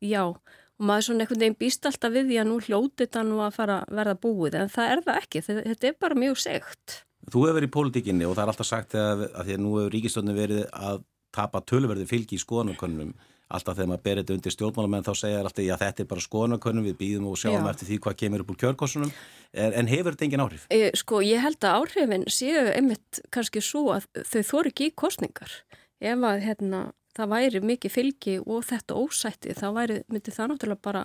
já 0.00 0.24
og 0.24 0.40
maður 0.78 1.08
svona 1.08 1.24
einhvern 1.24 1.42
veginn 1.44 1.58
býst 1.60 1.88
alltaf 1.88 2.12
við 2.12 2.30
því 2.30 2.40
að 2.42 2.48
nú 2.50 2.56
hljóti 2.66 3.04
þetta 3.04 3.24
nú 3.26 3.40
að 3.44 3.56
fara 3.56 3.78
að 3.82 3.98
verða 4.00 4.16
búið 4.26 4.58
en 4.60 4.72
það 4.72 4.92
er 4.92 5.04
það 5.06 5.20
ekki, 5.22 5.44
þetta 5.46 5.90
er 5.90 6.00
bara 6.00 6.22
mjög 6.24 6.40
segt 6.42 7.02
Þú 7.26 7.40
hefur 7.42 7.56
verið 7.56 7.66
í 7.66 7.74
pólitíkinni 7.74 8.26
og 8.26 8.36
það 8.36 8.42
er 8.44 8.50
alltaf 8.52 8.68
sagt 8.68 8.92
að, 8.94 9.24
að 9.34 9.48
því 9.48 9.54
að 9.56 9.62
nú 9.64 9.70
hefur 9.76 9.94
ríkistöndin 9.96 10.36
verið 10.36 10.60
að 10.70 11.00
tapa 11.34 11.62
tölverði 11.66 12.06
fylgi 12.06 12.36
í 12.36 12.42
skoðanakönnum 12.42 13.16
alltaf 13.46 13.76
þegar 13.78 13.90
maður 13.92 14.04
berið 14.06 14.22
þetta 14.22 14.36
undir 14.36 14.54
stjórnmálamenn 14.54 15.06
þá 15.06 15.12
segja 15.20 15.40
alltaf 15.42 15.62
að 15.62 15.82
þetta 15.82 16.02
er 16.02 16.08
bara 16.10 16.24
skoðanakönnum 16.24 16.86
við 16.88 16.96
býðum 17.00 17.28
og 17.30 17.38
sjáum 17.38 17.60
Já. 17.60 17.70
eftir 17.70 17.88
því 17.90 17.98
hvað 18.02 18.16
kemur 18.22 18.42
upp 18.42 18.52
úr 18.52 18.60
kjörkossunum. 18.62 19.12
En, 19.54 19.76
en 19.80 19.90
hefur 19.90 20.16
þetta 20.16 20.26
engin 20.26 20.42
áhrif? 20.42 20.66
E, 20.74 20.90
sko 20.98 21.20
ég 21.22 21.42
held 21.44 21.62
að 21.62 21.76
áhrifin 21.80 22.26
séu 22.32 22.64
einmitt 22.72 23.20
kannski 23.34 23.62
svo 23.62 23.84
að 23.94 24.08
þau 24.26 24.42
þóri 24.50 24.72
ekki 24.72 24.90
í 24.90 24.96
kostningar 24.98 25.54
ef 26.02 26.26
að 26.30 26.42
hérna 26.42 26.82
það 27.16 27.32
væri 27.32 27.62
mikið 27.64 27.94
fylgi 27.94 28.36
og 28.44 28.66
þetta 28.68 28.98
ósætti 29.00 29.56
þá 29.56 29.66
væri, 29.76 30.00
myndi 30.12 30.34
það 30.34 30.52
náttúrulega 30.52 30.84
bara 30.84 31.04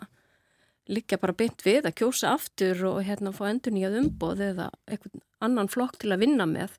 líka 0.91 1.19
bara 1.21 1.35
beint 1.37 1.63
við 1.65 1.87
að 1.87 1.97
kjósa 2.01 2.35
aftur 2.35 2.85
og 2.89 3.01
hérna 3.07 3.33
fá 3.35 3.45
endur 3.49 3.75
nýjað 3.75 3.99
umboð 4.01 4.45
eða 4.51 4.69
einhvern 4.89 5.25
annan 5.41 5.71
flokk 5.71 5.99
til 6.01 6.11
að 6.11 6.25
vinna 6.25 6.47
með 6.49 6.77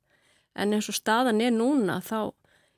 en 0.59 0.77
eins 0.77 0.91
og 0.91 0.99
staðan 0.99 1.41
er 1.41 1.55
núna 1.55 2.01
þá 2.05 2.33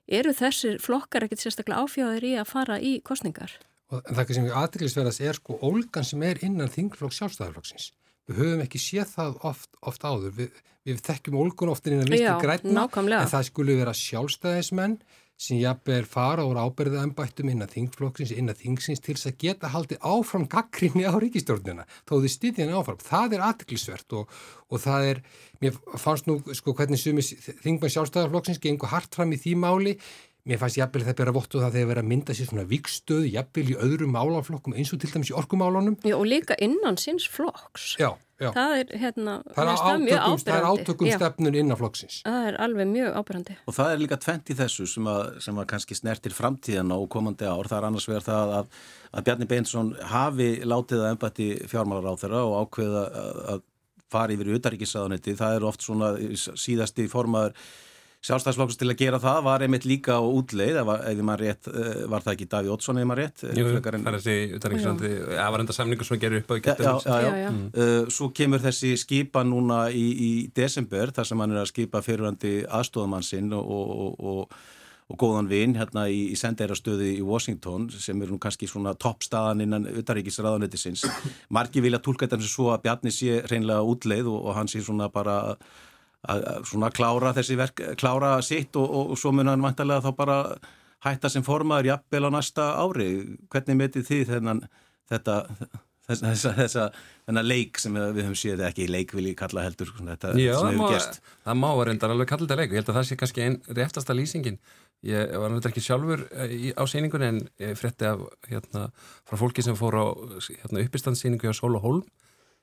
eru 0.06 0.34
þessir 0.36 0.78
flokkar 0.84 1.26
ekkert 1.26 1.42
sérstaklega 1.42 1.84
áfjáðir 1.84 2.28
í 2.28 2.34
að 2.40 2.50
fara 2.50 2.78
í 2.78 2.98
kostningar. 3.06 3.56
Og 3.92 4.04
það 4.04 4.32
sem 4.36 4.46
við 4.46 4.56
aðtryggisverðast 4.60 5.24
er 5.24 5.38
sko 5.38 5.58
ólgan 5.64 6.06
sem 6.06 6.22
er 6.26 6.40
innan 6.44 6.72
þingflokks 6.72 7.20
sjálfstæðarflokksins. 7.20 7.90
Við 8.28 8.40
höfum 8.40 8.62
ekki 8.64 8.80
séð 8.80 9.10
það 9.12 9.34
oft, 9.50 9.70
oft 9.84 10.04
áður. 10.04 10.32
Við, 10.38 10.62
við 10.88 11.02
þekkjum 11.04 11.40
ólgun 11.40 11.72
oftin 11.72 11.96
innan 11.96 12.08
vinstri 12.12 12.36
grætna 12.44 12.86
en 12.88 13.32
það 13.32 13.48
skulle 13.50 13.76
vera 13.80 13.96
sjálfstæðismenn 13.96 14.98
sem 15.40 15.58
jafnvel 15.58 16.04
fara 16.06 16.44
úr 16.46 16.60
ábyrðaðanbættum 16.62 17.50
innan 17.50 17.70
þingflokksins, 17.70 18.32
innan 18.38 18.56
þingsins 18.58 19.02
til 19.02 19.16
þess 19.16 19.30
að 19.32 19.38
geta 19.42 19.70
haldið 19.72 20.04
áfram 20.06 20.46
gaggrinni 20.50 21.06
á 21.06 21.14
ríkistjórnina, 21.18 21.86
þó 22.06 22.14
þið 22.20 22.34
stýðið 22.36 22.62
henni 22.62 22.76
áfram. 22.78 23.00
Það 23.02 23.34
er 23.34 23.46
aðtiklisvert 23.48 24.16
og, 24.20 24.36
og 24.70 24.84
það 24.84 25.08
er, 25.10 25.22
mér 25.64 25.80
fannst 26.00 26.30
nú 26.30 26.38
sko 26.54 26.76
hvernig 26.78 27.02
sumi 27.02 27.24
þingmann 27.24 27.94
sjálfstæðarflokksins 27.96 28.62
gengur 28.62 28.94
hart 28.94 29.18
fram 29.18 29.34
í 29.34 29.40
því 29.42 29.56
máli, 29.64 29.98
mér 30.44 30.60
fannst 30.60 30.78
jafnvel 30.78 31.06
það 31.06 31.16
bera 31.20 31.34
vottu 31.34 31.62
það 31.62 31.78
þegar 31.78 31.90
verið 31.92 32.04
að 32.04 32.10
mynda 32.10 32.36
sér 32.36 32.50
svona 32.50 32.66
vikstöð, 32.68 33.24
jafnvel 33.32 33.64
í 33.72 33.78
öðrum 33.86 34.12
málaflokkum 34.12 34.76
eins 34.76 34.92
og 34.92 35.00
til 35.00 35.12
dæmis 35.14 35.32
í 35.32 35.38
orkumálunum. 35.40 35.96
Já 36.04 36.16
og 36.18 36.28
líka 36.28 36.58
innan 36.62 37.00
sinns 37.00 37.26
flokks. 37.30 37.94
Já. 38.00 38.12
Já. 38.42 38.48
Það 38.50 38.72
er, 38.76 38.88
hérna, 38.98 39.34
það 39.54 39.68
er 39.68 39.68
átökum, 39.70 40.40
það 40.42 40.56
er 40.56 40.64
átökum 40.66 41.10
stefnun 41.12 41.56
innan 41.60 41.78
flokksins. 41.78 42.16
Það 42.26 42.48
er 42.48 42.56
alveg 42.64 42.88
mjög 42.90 43.18
ábyrgandi. 43.20 43.54
Og 43.70 43.76
það 43.76 43.92
er 43.92 44.00
líka 44.02 44.18
tvent 44.24 44.50
í 44.50 44.56
þessu 44.58 44.86
sem 44.90 45.06
að, 45.12 45.22
sem 45.44 45.60
að 45.62 45.68
kannski 45.70 45.96
snertir 45.96 46.34
framtíðan 46.34 46.90
og 46.96 47.06
komandi 47.14 47.46
ár. 47.46 47.70
Það 47.70 47.78
er 47.78 47.86
annars 47.88 48.08
vegar 48.10 48.26
það 48.26 48.56
að, 48.56 48.80
að 49.14 49.28
Bjarni 49.28 49.48
Beinsson 49.52 49.92
hafi 50.10 50.48
látið 50.66 51.04
að 51.04 51.12
ennbætti 51.12 51.48
fjármálar 51.70 52.10
á 52.10 52.20
þeirra 52.24 52.42
og 52.48 52.56
ákveða 52.64 53.04
að, 53.54 53.64
fara 54.14 54.34
yfir 54.34 54.50
í 54.50 54.58
utaríkisaðanetti. 54.58 55.38
Það 55.38 55.56
er 55.56 55.64
oft 55.70 55.86
svona 55.86 56.12
síðasti 56.38 57.06
formaður 57.10 57.56
sjálfstæðsflokks 58.24 58.78
til 58.80 58.88
að 58.88 59.00
gera 59.02 59.18
það 59.20 59.40
var 59.44 59.64
einmitt 59.66 59.84
líka 59.88 60.16
á 60.16 60.22
útleið 60.24 60.78
maður 60.84 61.42
rétt, 61.42 61.68
eh, 61.68 62.04
var 62.08 62.24
það 62.24 62.32
ekki 62.34 62.46
Daví 62.54 62.70
Ótsson 62.72 63.00
ef 63.00 63.08
maður 63.10 63.20
rétt 63.20 63.44
eh, 63.44 63.58
Jú, 63.58 63.66
það 63.74 63.88
er 63.98 64.16
þessi 64.16 64.36
utanriksrandi 64.58 65.10
aðvarenda 65.44 65.76
samningu 65.76 66.08
sem 66.08 66.22
gerur 66.22 66.40
upp 66.40 66.54
á 66.54 66.56
já, 66.56 66.76
já, 66.80 67.18
já, 67.20 67.34
já. 67.42 67.50
Mm. 67.50 67.66
Uh, 67.76 68.08
Svo 68.14 68.30
kemur 68.36 68.64
þessi 68.64 68.94
skipa 69.00 69.44
núna 69.44 69.82
í, 69.92 70.06
í 70.14 70.30
desember 70.56 71.12
þar 71.12 71.28
sem 71.30 71.44
hann 71.44 71.52
er 71.52 71.62
að 71.64 71.70
skipa 71.74 72.04
fyrirhandi 72.04 72.54
aðstofamann 72.64 73.26
sinn 73.26 73.52
og, 73.52 73.68
og, 73.68 74.18
og, 74.24 74.58
og 75.12 75.20
góðan 75.20 75.50
vinn 75.52 75.76
hérna 75.76 76.08
í, 76.08 76.30
í 76.32 76.40
sendeirastöði 76.40 77.14
í 77.18 77.24
Washington 77.24 77.90
sem 77.92 78.24
er 78.24 78.32
nú 78.32 78.40
kannski 78.40 78.68
svona 78.70 78.96
toppstaðan 78.96 79.66
innan 79.66 79.90
utaríkisraðanetisins 80.00 81.04
Marki 81.52 81.84
vilja 81.84 82.00
tólka 82.00 82.24
þetta 82.24 82.40
sem 82.40 82.56
svo 82.56 82.72
að 82.72 82.86
Bjarni 82.86 83.12
sé 83.12 83.42
reynlega 83.50 83.84
útleið 83.84 84.32
og 84.32 84.54
hann 84.56 84.70
sé 84.72 84.80
svona 84.80 85.12
bara 85.12 85.42
að 86.30 86.68
svona 86.70 86.90
klára 86.94 87.34
þessi 87.36 87.58
verk, 87.60 87.82
klára 88.00 88.36
sitt 88.44 88.76
og, 88.80 88.88
og, 88.88 89.14
og 89.14 89.20
svo 89.20 89.32
mun 89.34 89.50
hann 89.52 89.64
vantarlega 89.64 90.04
þá 90.04 90.16
bara 90.18 90.38
hætta 91.04 91.30
sem 91.32 91.44
formaður 91.44 91.90
jafnvel 91.92 92.28
á 92.28 92.30
næsta 92.34 92.68
ári. 92.80 93.08
Hvernig 93.52 93.80
metið 93.80 94.06
þið 94.08 94.30
þennan 94.30 94.62
þetta, 95.12 95.36
þessa, 96.08 96.30
þessa, 96.30 96.54
þessa 96.60 96.86
þennan 97.26 97.48
leik 97.48 97.80
sem 97.80 97.98
við 97.98 98.22
höfum 98.22 98.38
séð 98.38 98.64
ekki 98.68 98.88
leik 98.90 99.12
vil 99.16 99.28
ég 99.30 99.38
kalla 99.38 99.66
heldur 99.66 99.92
þetta 99.98 100.32
Já, 100.40 100.54
sem 100.60 100.72
hefur 100.72 100.96
gæst. 100.96 101.20
Það 101.44 101.60
má 101.60 101.68
reyndar 101.88 102.14
alveg 102.14 102.32
kalla 102.32 102.48
þetta 102.48 102.58
leik 102.60 102.72
ég 102.72 102.80
held 102.80 102.90
að 102.92 102.98
það 103.00 103.08
sé 103.10 103.20
kannski 103.20 103.44
einn 103.44 103.60
réftasta 103.80 104.16
lýsingin. 104.16 104.58
Ég 105.04 105.34
var 105.36 105.52
náttúrulega 105.52 105.74
ekki 105.74 105.84
sjálfur 105.84 106.22
eh, 106.32 106.70
á 106.72 106.82
síningunni 106.88 107.26
en 107.28 107.40
ég 107.60 107.76
frétti 107.76 108.08
af 108.08 108.22
hérna 108.48 108.86
frá 109.28 109.36
fólki 109.36 109.64
sem 109.64 109.76
fór 109.76 109.98
á 110.00 110.06
hérna, 110.46 110.80
uppistandsíningu 110.80 111.52
á 111.52 111.56
Sól 111.56 111.76
og 111.76 111.84
Holm 111.84 112.06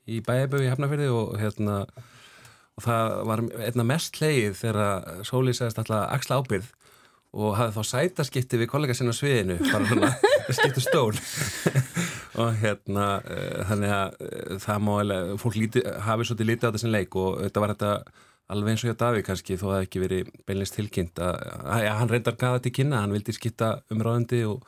í 0.09 0.23
Bæabögu 0.25 0.65
í 0.65 0.71
Hafnafjörði 0.71 1.11
og 1.13 1.35
hérna 1.37 1.83
það 2.83 3.17
var 3.29 3.43
einna 3.67 3.87
mest 3.87 4.19
hleið 4.21 4.55
þegar 4.59 5.25
Sóli 5.27 5.55
segist 5.57 5.79
alltaf 5.81 6.07
axla 6.11 6.41
ábyrð 6.41 6.69
og 7.31 7.53
hafði 7.55 7.75
þá 7.77 7.87
sætaskipti 7.87 8.59
við 8.59 8.69
kollega 8.71 8.95
sinna 8.97 9.13
sviðinu 9.15 9.55
bara 9.63 9.87
svona, 9.87 10.09
skiptu 10.57 10.83
stól. 10.83 11.13
Og 12.41 12.57
hérna 12.61 13.05
uh, 13.19 13.61
þannig 13.67 13.93
að 13.95 14.17
uh, 14.25 14.57
það 14.63 14.83
má 14.87 14.91
alveg, 14.97 15.31
fólk 15.39 15.57
líti, 15.59 15.83
hafi 16.07 16.27
svolítið 16.27 16.49
lítið 16.49 16.67
á 16.67 16.73
þessin 16.75 16.93
leik 16.93 17.17
og 17.19 17.39
þetta 17.45 17.63
var 17.63 17.73
þetta 17.73 17.93
alveg 18.51 18.73
eins 18.73 18.83
og 18.83 18.91
hjá 18.91 18.97
Daví 18.99 19.23
kannski 19.27 19.57
þó 19.59 19.65
að 19.69 19.73
það 19.73 19.85
ekki 19.85 20.03
verið 20.03 20.31
beinleins 20.47 20.75
tilkynnt 20.75 21.23
að, 21.23 21.39
að 21.75 21.85
ja, 21.85 21.95
hann 21.99 22.11
reyndar 22.11 22.37
gaða 22.39 22.63
til 22.63 22.73
kynna, 22.75 23.03
hann 23.03 23.15
vildi 23.15 23.35
skipta 23.35 23.71
umráðandi 23.93 24.41
og, 24.47 24.65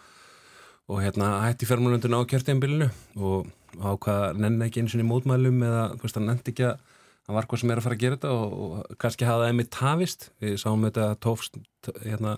og 0.87 1.01
hérna 1.03 1.33
hætti 1.43 1.67
fjármjölundinu 1.67 2.19
á 2.19 2.29
kjörtjumbilinu 2.31 2.89
og 3.19 3.51
ákvaða 3.79 4.31
nenni 4.39 4.69
ekki 4.69 4.83
eins 4.83 4.95
og 4.95 5.03
í 5.03 5.07
mótmælum 5.07 5.63
eða 5.67 5.83
hann 6.03 6.29
nendi 6.29 6.53
ekki 6.53 6.67
að 6.69 6.92
hann 7.27 7.37
var 7.37 7.47
hvað 7.47 7.63
sem 7.63 7.73
er 7.73 7.79
að 7.79 7.87
fara 7.87 7.97
að 7.97 8.03
gera 8.03 8.19
þetta 8.19 8.35
og, 8.35 8.53
og 8.63 8.95
kannski 9.01 9.27
hafa 9.27 9.43
það 9.43 9.51
einmitt 9.53 9.73
tafist. 9.73 10.29
Við 10.43 10.55
sáum 10.61 10.87
þetta 10.87 11.09
tófst, 11.23 11.59
hérna, 12.03 12.37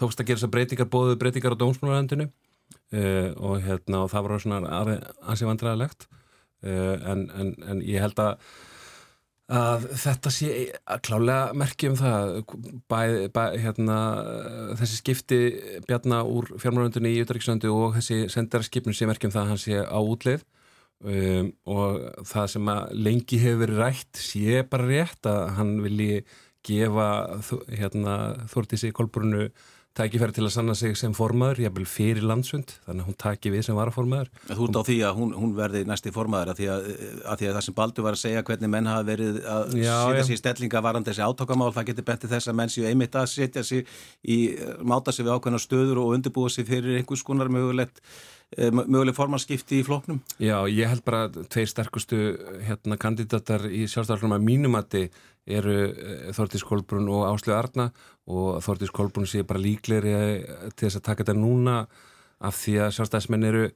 tófst 0.00 0.20
að 0.20 0.30
gera 0.30 0.40
þessar 0.40 0.54
breytingar, 0.56 0.90
bóðu 0.92 1.16
breytingar 1.20 1.56
á 1.56 1.62
dómsmálaröndinu 1.62 2.28
uh, 2.28 3.00
eh, 3.00 3.32
og, 3.36 3.58
hérna, 3.64 4.04
og 4.04 4.12
það 4.12 4.28
var 4.28 4.44
svona 4.44 4.62
aðsig 5.24 5.50
vandræðilegt 5.50 6.08
uh, 6.08 6.94
en, 7.12 7.26
en, 7.34 7.58
en 7.68 7.84
ég 7.84 8.04
held 8.04 8.22
að 8.24 8.38
að 9.52 9.82
þetta 10.00 10.30
sé 10.32 10.50
að 10.88 11.00
klálega 11.04 11.56
merkjum 11.60 11.96
það. 12.00 12.30
Bæ, 12.88 13.28
bæ, 13.28 13.42
hérna, 13.60 13.98
þessi 14.80 15.00
skipti 15.02 15.40
bjarna 15.84 16.22
úr 16.24 16.48
fjármáröndunni 16.62 17.12
í 17.12 17.20
Uttaríksöndu 17.24 17.68
og 17.74 17.98
þessi 17.98 18.24
sendarskipnum 18.32 18.96
sé 18.96 19.08
merkjum 19.10 19.34
það 19.34 19.42
að 19.42 19.52
hann 19.52 19.60
sé 19.60 19.82
á 19.84 19.98
útleið 20.00 20.46
Um, 21.04 21.50
og 21.68 22.24
það 22.24 22.46
sem 22.54 22.68
að 22.72 22.92
lengi 22.96 23.38
hefur 23.42 23.60
verið 23.66 23.80
rætt 23.82 24.20
sé 24.24 24.62
bara 24.70 24.88
rétt 24.88 25.28
að 25.28 25.42
hann 25.58 25.74
vilji 25.84 26.22
gefa 26.64 27.08
hérna, 27.68 28.14
Þórtísi 28.48 28.88
Kolbrunnu 28.96 29.50
tækifæri 29.94 30.34
til 30.34 30.42
að 30.42 30.50
sanna 30.50 30.74
sig 30.74 30.96
sem 30.98 31.12
formaður, 31.14 31.60
jábel 31.62 31.84
fyrir 31.86 32.24
landsund 32.26 32.72
þannig 32.82 33.04
að 33.04 33.08
hún 33.10 33.18
taki 33.22 33.52
við 33.54 33.62
sem 33.68 33.76
varaformaður. 33.78 34.30
Þú 34.48 34.66
ert 34.66 34.78
á 34.80 34.82
því 34.88 34.96
að 35.06 35.20
hún, 35.20 35.34
hún 35.38 35.52
verði 35.54 35.82
næsti 35.86 36.12
formaður 36.14 36.50
að 36.50 36.60
því 36.60 36.68
að, 36.74 36.88
að 37.30 37.38
því 37.38 37.48
að 37.50 37.54
það 37.54 37.66
sem 37.66 37.76
Baldur 37.78 38.06
var 38.08 38.18
að 38.18 38.22
segja 38.24 38.42
hvernig 38.48 38.72
menn 38.74 38.90
hafa 38.90 39.06
verið 39.06 39.38
að 39.52 39.76
já, 39.78 39.94
setja 39.94 40.26
sér 40.30 40.40
stellinga 40.40 40.82
varan 40.88 41.06
þessi 41.06 41.26
átokamál, 41.28 41.70
það 41.76 41.88
getur 41.92 42.08
betið 42.10 42.34
þess 42.34 42.50
að 42.50 42.58
menn 42.58 42.74
séu 42.74 42.88
einmitt 42.90 43.18
að 43.20 43.30
setja 43.36 43.66
sér 43.68 43.94
í 44.26 44.38
máta 44.82 45.14
sér 45.14 45.28
við 45.28 45.36
ákveðna 45.36 45.62
stöður 45.62 46.02
og 46.02 46.16
undirbúa 46.18 46.50
sér 46.50 46.66
fyrir 46.72 46.98
einhvers 46.98 47.22
konar 47.22 47.52
mögulegt 47.54 48.02
möguleg 48.54 49.14
formanskipti 49.16 49.80
í 49.80 49.86
floknum? 49.86 50.20
Já, 50.38 50.56
ég 50.70 50.88
held 50.90 51.04
bara 51.06 51.24
að 51.28 51.44
tveir 51.50 51.70
sterkustu 51.70 52.18
hérna, 52.66 52.98
kandidatar 53.00 53.66
í 53.66 53.84
sjálfstæðarflum 53.90 54.36
að 54.36 54.44
mínumatti 54.46 55.04
eru 55.44 55.78
eh, 55.90 56.28
Þortís 56.36 56.64
Kolbrún 56.66 57.08
og 57.12 57.26
Áslið 57.28 57.56
Arna 57.56 57.88
og 58.30 58.60
Þortís 58.64 58.92
Kolbrún 58.94 59.28
sé 59.28 59.42
bara 59.46 59.62
líkleri 59.62 60.14
til 60.76 60.86
þess 60.86 61.00
að 61.00 61.06
taka 61.08 61.24
þetta 61.24 61.36
núna 61.40 61.80
af 62.44 62.56
því 62.60 62.78
að 62.84 62.94
sjálfstæðismenn 62.98 63.48
eru 63.50 63.66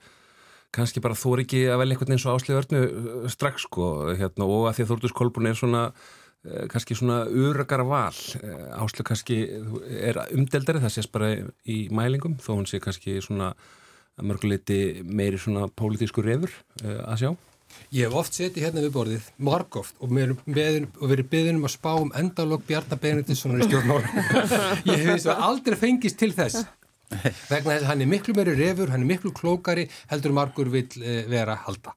kannski 0.75 1.03
bara 1.05 1.17
þóri 1.17 1.47
ekki 1.47 1.65
að 1.73 1.83
velja 1.83 1.97
eitthvað 1.97 2.15
eins 2.15 2.29
og 2.29 2.39
Áslið 2.39 2.63
Arnu 2.63 2.85
eh, 2.87 3.29
strax 3.35 3.67
sko 3.67 3.91
hérna, 4.15 4.47
og 4.47 4.71
að 4.71 4.79
því 4.79 4.87
að 4.87 4.95
Þortís 4.95 5.19
Kolbrún 5.19 5.51
er 5.51 5.59
svona 5.59 5.85
kannski 6.71 6.95
svona 6.95 7.25
urökara 7.27 7.83
val 7.83 8.15
Áslið 8.79 9.07
kannski 9.09 9.41
er 9.99 10.21
umdeldari 10.31 10.79
það 10.85 10.95
sést 10.95 11.11
bara 11.13 11.33
í 11.67 11.81
mælingum 11.91 12.37
þó 12.39 12.53
hún 12.55 12.69
sé 12.71 12.79
kannski 12.81 13.17
svona 13.25 13.51
að 14.19 14.31
mörguleiti 14.31 14.79
meiri 15.05 15.41
svona 15.41 15.69
pólitísku 15.69 16.25
refur 16.25 16.53
uh, 16.85 17.05
að 17.13 17.23
sjá? 17.23 17.31
Ég 17.93 18.09
hef 18.09 18.17
oft 18.21 18.37
setið 18.37 18.65
hérna 18.65 18.83
við 18.85 18.95
borðið, 18.95 19.27
margóft 19.45 19.99
og, 20.01 20.13
og 20.13 21.11
verið 21.11 21.29
beðin 21.31 21.61
um 21.61 21.69
að 21.69 21.75
spá 21.75 21.91
um 21.97 22.11
endalokk 22.17 22.65
Bjarnar 22.69 23.01
Benediktssonar 23.03 23.63
í 23.63 23.69
stjórnmál 23.69 24.03
ég 24.89 25.05
hef 25.05 25.13
eins 25.15 25.29
og 25.29 25.45
aldrei 25.51 25.77
fengist 25.81 26.19
til 26.21 26.33
þess. 26.37 26.65
Vegna 27.49 27.77
þess 27.77 27.85
að 27.85 27.87
hann 27.89 28.03
er 28.05 28.11
miklu 28.11 28.35
meiri 28.37 28.57
refur, 28.59 28.91
hann 28.93 29.05
er 29.05 29.13
miklu 29.13 29.33
klókari 29.37 29.87
heldur 30.11 30.35
margur 30.37 30.73
vil 30.73 30.89
uh, 31.01 31.23
vera 31.31 31.57
halda 31.67 31.95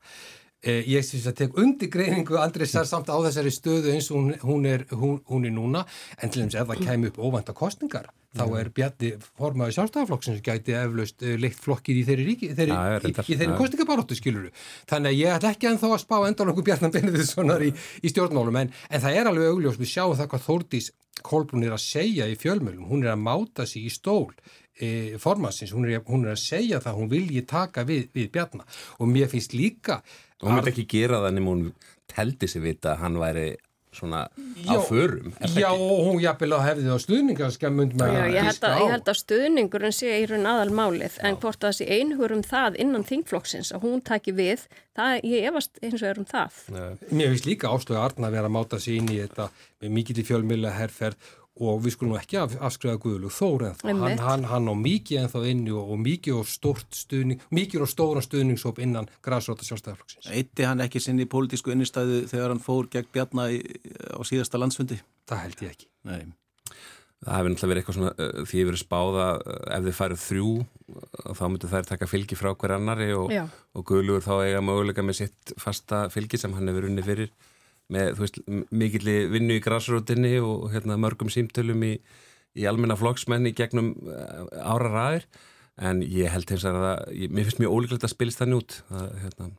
ég 0.62 1.06
syns 1.06 1.28
að 1.30 1.38
tek 1.42 1.60
undir 1.60 1.90
greiningu 1.90 2.38
aldrei 2.38 2.68
sér 2.70 2.86
samt 2.90 3.10
á 3.10 3.18
þessari 3.18 3.54
stöðu 3.54 3.94
eins 3.96 4.12
og 4.12 4.20
hún, 4.20 4.34
hún, 4.46 4.66
er, 4.70 4.86
hún, 4.94 5.22
hún 5.30 5.48
er 5.50 5.56
núna. 5.56 5.86
En 6.22 6.30
til 6.30 6.44
dæmis 6.44 6.58
ef 6.60 6.70
það 6.70 6.84
kemur 6.86 7.14
upp 7.14 7.22
óvænta 7.26 7.56
kostningar 7.58 8.12
þá 8.38 8.46
er 8.62 8.70
Bjarni 8.72 9.10
formaði 9.36 9.76
sjálfstæðarflokksins 9.76 10.44
gæti 10.46 10.76
eflaust 10.80 11.26
uh, 11.26 11.34
leitt 11.42 11.58
flokkið 11.60 12.00
í 12.00 12.06
þeirri, 12.08 12.28
ríki, 12.30 12.52
þeirri, 12.56 12.78
ja, 12.78 13.02
í, 13.04 13.12
í 13.12 13.38
þeirri 13.42 13.58
kostningabaróttu 13.60 14.16
skiluru. 14.16 14.54
Þannig 14.88 15.12
að 15.12 15.20
ég 15.20 15.36
ætla 15.36 15.52
ekki 15.52 15.70
ennþá 15.72 15.92
að 15.92 16.02
spá 16.06 16.16
endalokku 16.30 16.64
Bjarni 16.68 16.92
Benediktssonar 16.96 17.66
í, 17.68 17.74
í 17.76 18.14
stjórnmálum. 18.14 18.62
En, 18.62 18.74
en 18.88 19.04
það 19.04 19.20
er 19.20 19.32
alveg 19.32 19.52
augljós, 19.52 19.80
við 19.82 19.92
sjáum 19.92 20.16
það 20.20 20.32
hvað 20.32 20.48
Þórdís 20.48 20.90
Kolbrún 21.22 21.68
er 21.68 21.76
að 21.76 21.84
segja 21.84 22.26
í 22.32 22.38
fjölmjölum, 22.40 22.88
hún 22.90 23.04
er 23.06 23.14
að 23.14 23.24
máta 23.28 23.68
sig 23.70 23.86
í 23.86 23.92
stól 23.94 24.32
e, 24.80 25.20
formaðsins, 25.22 25.74
hún, 25.76 25.86
hún 26.08 26.26
er 26.26 26.34
að 26.34 26.42
segja 26.42 26.80
það, 26.82 26.98
hún 26.98 27.12
vilji 27.12 27.44
taka 27.50 27.84
við, 27.86 28.08
við 28.16 28.32
Bjarni 28.34 28.64
og 28.98 29.12
mér 29.12 29.30
finnst 29.30 29.54
líka 29.54 30.00
Hún 30.42 30.56
myndi 30.58 30.74
ekki 30.74 30.88
gera 30.90 31.22
það 31.26 31.36
nema 31.38 31.54
hún 31.56 31.68
teldi 32.12 32.50
sig 32.52 32.64
vita 32.64 32.96
að 32.96 33.04
hann 33.06 33.20
væri 33.22 33.50
svona 33.92 34.30
já, 34.56 34.72
á 34.72 34.76
förum 34.88 35.34
Já, 35.56 35.72
og 35.72 36.06
hún 36.08 36.22
jafnvel 36.24 36.56
á 36.56 36.60
hefðið 36.64 36.94
á 36.96 37.00
stuðningarskemmund 37.04 37.96
Já, 38.00 38.24
ég 38.32 38.48
held, 38.48 38.64
að, 38.64 38.78
ég 38.80 38.94
held 38.96 39.12
að 39.12 39.18
stuðningurinn 39.20 39.96
sé 39.96 40.14
í 40.22 40.28
raun 40.32 40.48
aðal 40.48 40.72
málið 40.76 41.18
en 41.28 41.36
hvort 41.42 41.60
það 41.60 41.76
sé 41.80 41.88
einhver 41.98 42.36
um 42.36 42.44
það 42.46 42.80
innan 42.86 43.04
þingflokksins 43.08 43.74
að 43.76 43.84
hún 43.88 44.00
taki 44.08 44.32
við 44.38 44.64
það, 44.96 45.20
ég 45.28 45.50
efast 45.52 45.84
eins 45.84 46.00
og 46.00 46.08
er 46.08 46.22
um 46.24 46.30
það. 46.32 46.64
Nei. 46.72 46.88
Mér 47.12 47.34
finnst 47.34 47.50
líka 47.50 47.72
Arna 47.72 48.32
að 48.32 48.38
vera 48.38 48.48
að 48.48 48.56
máta 48.56 48.80
sín 48.80 49.12
í 49.12 49.20
þetta 49.20 49.50
með 49.84 49.96
mikið 50.00 50.24
í 50.24 50.28
fjölmjöla 50.30 50.76
herrferð 50.78 51.32
og 51.62 51.82
við 51.86 51.96
skulum 51.96 52.18
ekki 52.18 52.40
af, 52.42 52.56
afskrifa 52.64 53.00
Guðlug 53.02 53.34
Þór 53.36 53.68
en 53.70 54.02
hann, 54.02 54.18
hann, 54.22 54.46
hann 54.50 54.70
á 54.72 54.76
mikið 54.78 55.22
en 55.22 55.32
þá 55.32 55.40
inni 55.52 55.74
og, 55.76 55.94
og 55.94 56.02
mikið 56.02 56.40
og 56.40 56.50
stórt 56.50 56.98
stuðning 56.98 57.46
mikið 57.54 57.86
og 57.86 57.92
stóra 57.92 58.24
stuðningshóp 58.26 58.82
innan 58.82 59.10
græsróta 59.26 59.68
sjálfstæðarflokksins. 59.68 60.32
Eitti 60.34 60.68
hann 60.68 60.84
ekki 60.84 61.02
sinni 61.04 61.28
í 61.28 61.32
pólitísku 61.32 61.74
innistæðu 61.74 62.24
þegar 62.32 62.56
hann 62.56 62.64
fór 62.64 62.90
gegn 62.92 63.10
Bjarna 63.14 63.50
í, 63.54 63.62
á 64.10 64.20
síðasta 64.28 64.62
landsfundi? 64.62 65.02
Það 65.30 65.44
held 65.46 65.66
ég 65.66 65.76
ekki. 65.76 65.90
Nei. 66.10 66.22
Það 67.22 67.38
hefur 67.38 67.52
náttúrulega 67.54 67.70
verið 67.70 67.82
eitthvað 67.82 67.98
svona 68.00 68.12
uh, 68.16 68.46
því 68.50 68.58
ég 68.58 68.68
verið 68.72 68.82
spáða 68.82 69.26
ef 69.76 69.84
þið 69.86 69.98
færið 70.00 70.22
þrjú 70.24 70.54
þá 71.38 71.44
myndu 71.46 71.70
þær 71.70 71.90
taka 71.92 72.08
fylgi 72.10 72.38
frá 72.40 72.50
hver 72.56 72.74
annari 72.80 73.12
og, 73.14 73.34
og 73.78 73.86
Guðlugur 73.86 74.26
þá 74.26 74.34
eiga 74.48 74.64
möguleika 74.66 75.06
með 75.06 75.20
sitt 75.20 75.54
fasta 75.62 76.08
fylgi 76.10 76.40
sem 76.42 76.56
hann 76.58 76.72
hefur 76.72 76.90
unni 76.90 77.06
fyrir 77.06 77.30
með, 77.92 78.12
þú 78.18 78.26
veist, 78.26 78.42
mikilli 78.72 79.16
vinnu 79.32 79.58
í 79.58 79.64
græsrútinni 79.64 80.36
og 80.44 80.70
hérna, 80.74 81.00
mörgum 81.02 81.32
símtölum 81.34 81.84
í, 81.88 81.96
í 82.58 82.68
almenna 82.70 82.98
flokksmenni 83.00 83.54
gegnum 83.58 83.94
eh, 84.08 84.46
ára 84.62 84.92
ræðir 84.92 85.28
en 85.82 86.04
ég 86.04 86.32
held 86.32 86.52
eins 86.52 86.68
að 86.68 86.80
það, 86.84 87.04
ég, 87.18 87.34
mér 87.34 87.48
finnst 87.48 87.62
mjög 87.62 87.76
ólíklegt 87.76 88.08
að 88.08 88.14
spilst 88.14 88.42
þannig 88.42 88.62
út 88.62 88.78
það, 88.90 89.12
hérna, 89.24 89.50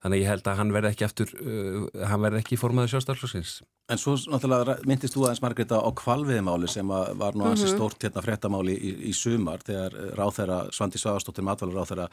þannig 0.00 0.16
að 0.16 0.22
ég 0.22 0.30
held 0.32 0.50
að 0.50 0.60
hann 0.60 0.74
verði 0.74 0.90
ekki 0.94 1.06
eftir, 1.06 1.32
uh, 1.40 2.04
hann 2.10 2.24
verði 2.24 2.42
ekki 2.42 2.56
í 2.56 2.60
formaði 2.60 2.92
sjóstarflokksins. 2.94 3.54
En 3.90 3.98
svo 4.00 4.14
náttúrulega 4.30 4.78
myndist 4.88 5.16
þú 5.16 5.26
aðeins 5.26 5.42
Margreta 5.44 5.80
á 5.82 5.90
kvalviðmáli 5.98 6.70
sem 6.70 6.88
var 6.88 7.34
nú 7.34 7.44
aðeins 7.44 7.64
mm 7.64 7.66
-hmm. 7.66 7.74
stórt 7.74 8.06
hérna 8.06 8.22
fréttamáli 8.24 8.76
í, 8.76 8.92
í 9.10 9.12
sumar 9.12 9.64
þegar 9.66 9.96
ráð 10.16 10.36
þeirra, 10.38 10.60
Svandi 10.72 10.98
Svagastóttir 10.98 11.44
matvalur 11.44 11.74
ráð 11.74 11.90
þeirra 11.92 12.08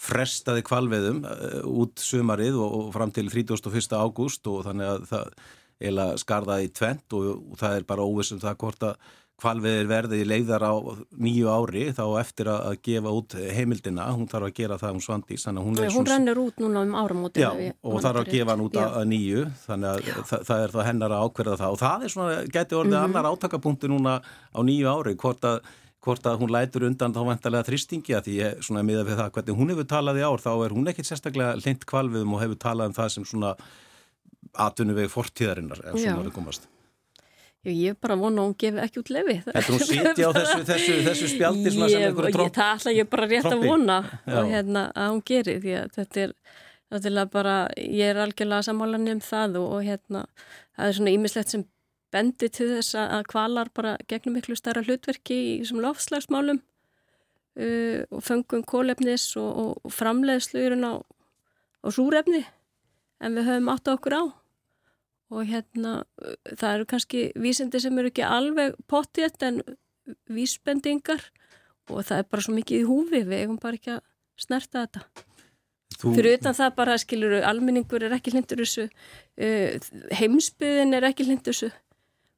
frestaði 0.00 0.64
kvalveðum 0.66 1.24
uh, 1.24 1.60
út 1.82 2.00
sumarið 2.02 2.60
og, 2.60 2.88
fram 2.94 3.12
til 3.14 3.28
31. 3.30 3.94
ágúst 3.94 4.46
og 4.50 4.64
þannig 4.68 4.90
að 4.90 5.04
það 5.12 5.36
eila 5.84 6.08
skarðaði 6.20 6.68
í 6.68 6.72
tvent 6.74 7.16
og, 7.18 7.28
og 7.52 7.60
það 7.60 7.76
er 7.78 7.86
bara 7.88 8.06
óvissum 8.06 8.40
það 8.42 8.58
hvort 8.62 8.88
að 8.90 9.12
kvalveðir 9.40 9.88
verði 9.90 10.20
leiðar 10.26 10.62
á 10.62 10.74
nýju 11.18 11.48
ári 11.50 11.88
þá 11.94 12.04
eftir 12.20 12.48
að 12.52 12.76
gefa 12.86 13.12
út 13.18 13.34
heimildina, 13.34 14.06
hún 14.14 14.28
þarf 14.30 14.48
að 14.48 14.56
gera 14.60 14.78
það 14.78 14.94
um 14.94 15.00
svandís 15.02 15.46
Hún, 15.48 15.74
hún 15.74 16.08
rennur 16.08 16.40
út 16.44 16.60
núna 16.62 16.84
um 16.86 16.94
áramóti 16.98 17.42
Já, 17.42 17.50
og 17.50 17.98
þarf 18.04 18.22
að 18.22 18.30
gefa 18.30 18.54
hann 18.54 18.64
út 18.64 18.78
að, 18.78 18.98
að 19.00 19.08
nýju 19.10 19.46
þannig 19.64 19.90
að 19.90 20.20
það, 20.30 20.44
það 20.50 20.66
er 20.66 20.74
það 20.76 20.88
hennar 20.90 21.16
að 21.16 21.24
ákverða 21.26 21.56
það 21.62 21.74
og 21.74 21.80
það 21.82 22.04
er 22.06 22.14
svona, 22.14 22.36
geti 22.46 22.78
orðið 22.78 22.94
mm 22.94 23.00
-hmm. 23.00 23.08
annar 23.10 23.30
átakapunkti 23.32 23.90
núna 23.90 24.14
á 24.22 24.60
nýju 24.62 24.94
ári 24.94 25.16
hvort 25.18 25.50
að 25.50 25.72
hvort 26.04 26.26
að 26.28 26.42
hún 26.42 26.52
lætur 26.52 26.84
undan 26.88 27.14
þá 27.14 27.22
vantarlega 27.30 27.68
þrýstingi 27.68 28.14
að 28.16 28.28
því 28.28 28.36
ég 28.36 28.60
svona 28.66 28.84
miða 28.86 29.06
við 29.08 29.18
það 29.22 29.32
hvernig 29.38 29.58
hún 29.60 29.72
hefur 29.72 29.88
talað 29.94 30.20
í 30.20 30.26
ár 30.26 30.44
þá 30.44 30.52
er 30.52 30.76
hún 30.76 30.92
ekkit 30.92 31.08
sérstaklega 31.08 31.56
lind 31.64 31.88
kvalviðum 31.88 32.36
og 32.36 32.44
hefur 32.44 32.60
talað 32.66 32.90
um 32.90 32.96
það 32.98 33.10
sem 33.14 33.26
svona 33.30 33.54
atvinnu 34.66 34.96
við 34.98 35.10
fortíðarinnar 35.14 35.82
ef 35.88 35.98
svona 35.98 36.20
verður 36.20 36.36
komast. 36.36 36.68
Já, 37.64 37.70
ég 37.72 37.94
er 37.94 37.96
bara 37.96 38.16
vona 38.20 38.42
að 38.42 38.48
hún 38.50 38.56
gefi 38.60 38.80
ekki 38.84 39.00
út 39.00 39.10
lefi. 39.14 39.34
Þetta 39.46 39.72
hún 39.72 39.82
sýti 39.88 40.26
á 40.28 40.30
þessu, 40.36 40.58
þessu, 40.70 40.96
þessu 41.06 41.28
spjaldi 41.32 41.72
svona 41.72 41.88
sem 41.88 42.02
einhverju 42.04 42.34
trópp. 42.36 42.58
Það 42.58 42.72
ætla 42.74 42.92
ég 42.92 43.10
bara 43.14 43.28
rétt 43.30 43.48
að 43.48 43.64
vona 43.64 43.96
og, 44.04 44.50
hérna, 44.50 44.82
að 44.92 45.12
hún 45.14 45.22
geri 45.30 45.54
því 45.62 45.76
að 45.80 45.94
þetta 45.96 46.24
er 46.26 46.34
náttúrulega 46.92 47.32
bara, 47.32 47.54
ég 47.80 48.12
er 48.12 48.20
algjörlega 48.20 48.66
samálan 48.68 49.08
um 49.14 49.22
það 49.24 49.56
og, 49.62 49.70
og 49.78 49.88
hérna, 49.88 50.26
það 50.76 50.90
er 50.90 50.98
svona 50.98 51.14
ímislegt 51.16 51.54
sem 51.54 51.64
bendi 52.14 52.48
til 52.52 52.70
þess 52.76 52.94
að 53.00 53.26
kvalar 53.32 53.70
bara 53.74 53.96
gegnum 54.10 54.38
miklu 54.38 54.56
stærra 54.58 54.84
hlutverki 54.86 55.34
í 55.34 55.50
þessum 55.62 55.82
lofslagsmálum 55.82 56.60
uh, 56.60 58.00
og 58.10 58.22
fengum 58.24 58.64
kólefnis 58.66 59.32
og, 59.40 59.50
og 59.84 59.94
framleiðsluðurinn 59.94 60.86
á, 60.86 60.94
á 61.02 61.88
súrefni 61.94 62.44
en 63.24 63.38
við 63.38 63.50
höfum 63.50 63.70
átt 63.74 63.90
á 63.90 63.94
okkur 63.96 64.18
á. 64.18 64.24
Og 65.34 65.48
hérna 65.50 65.94
uh, 66.04 66.34
það 66.54 66.70
eru 66.70 66.88
kannski 66.94 67.26
vísindi 67.40 67.82
sem 67.82 67.98
eru 67.98 68.12
ekki 68.12 68.26
alveg 68.26 68.78
pottjett 68.90 69.42
en 69.46 69.62
vísbendingar 70.30 71.22
og 71.90 72.04
það 72.04 72.18
er 72.20 72.26
bara 72.30 72.44
svo 72.44 72.56
mikið 72.56 72.82
í 72.82 72.88
húfi 72.88 73.22
við 73.24 73.38
eigum 73.44 73.60
bara 73.60 73.80
ekki 73.80 73.96
að 73.96 74.04
snerta 74.40 74.84
þetta. 74.84 75.06
Þú... 75.94 76.10
Fyrir 76.16 76.36
utan 76.40 76.56
það 76.56 76.70
bara, 76.76 76.94
skiluru, 76.98 77.38
almenningur 77.46 78.02
er 78.02 78.16
ekki 78.16 78.32
hlindur 78.34 78.64
þessu, 78.64 78.88
uh, 78.90 79.90
heimsbyðin 80.18 80.96
er 80.98 81.06
ekki 81.10 81.26
hlindur 81.28 81.54
þessu 81.54 81.70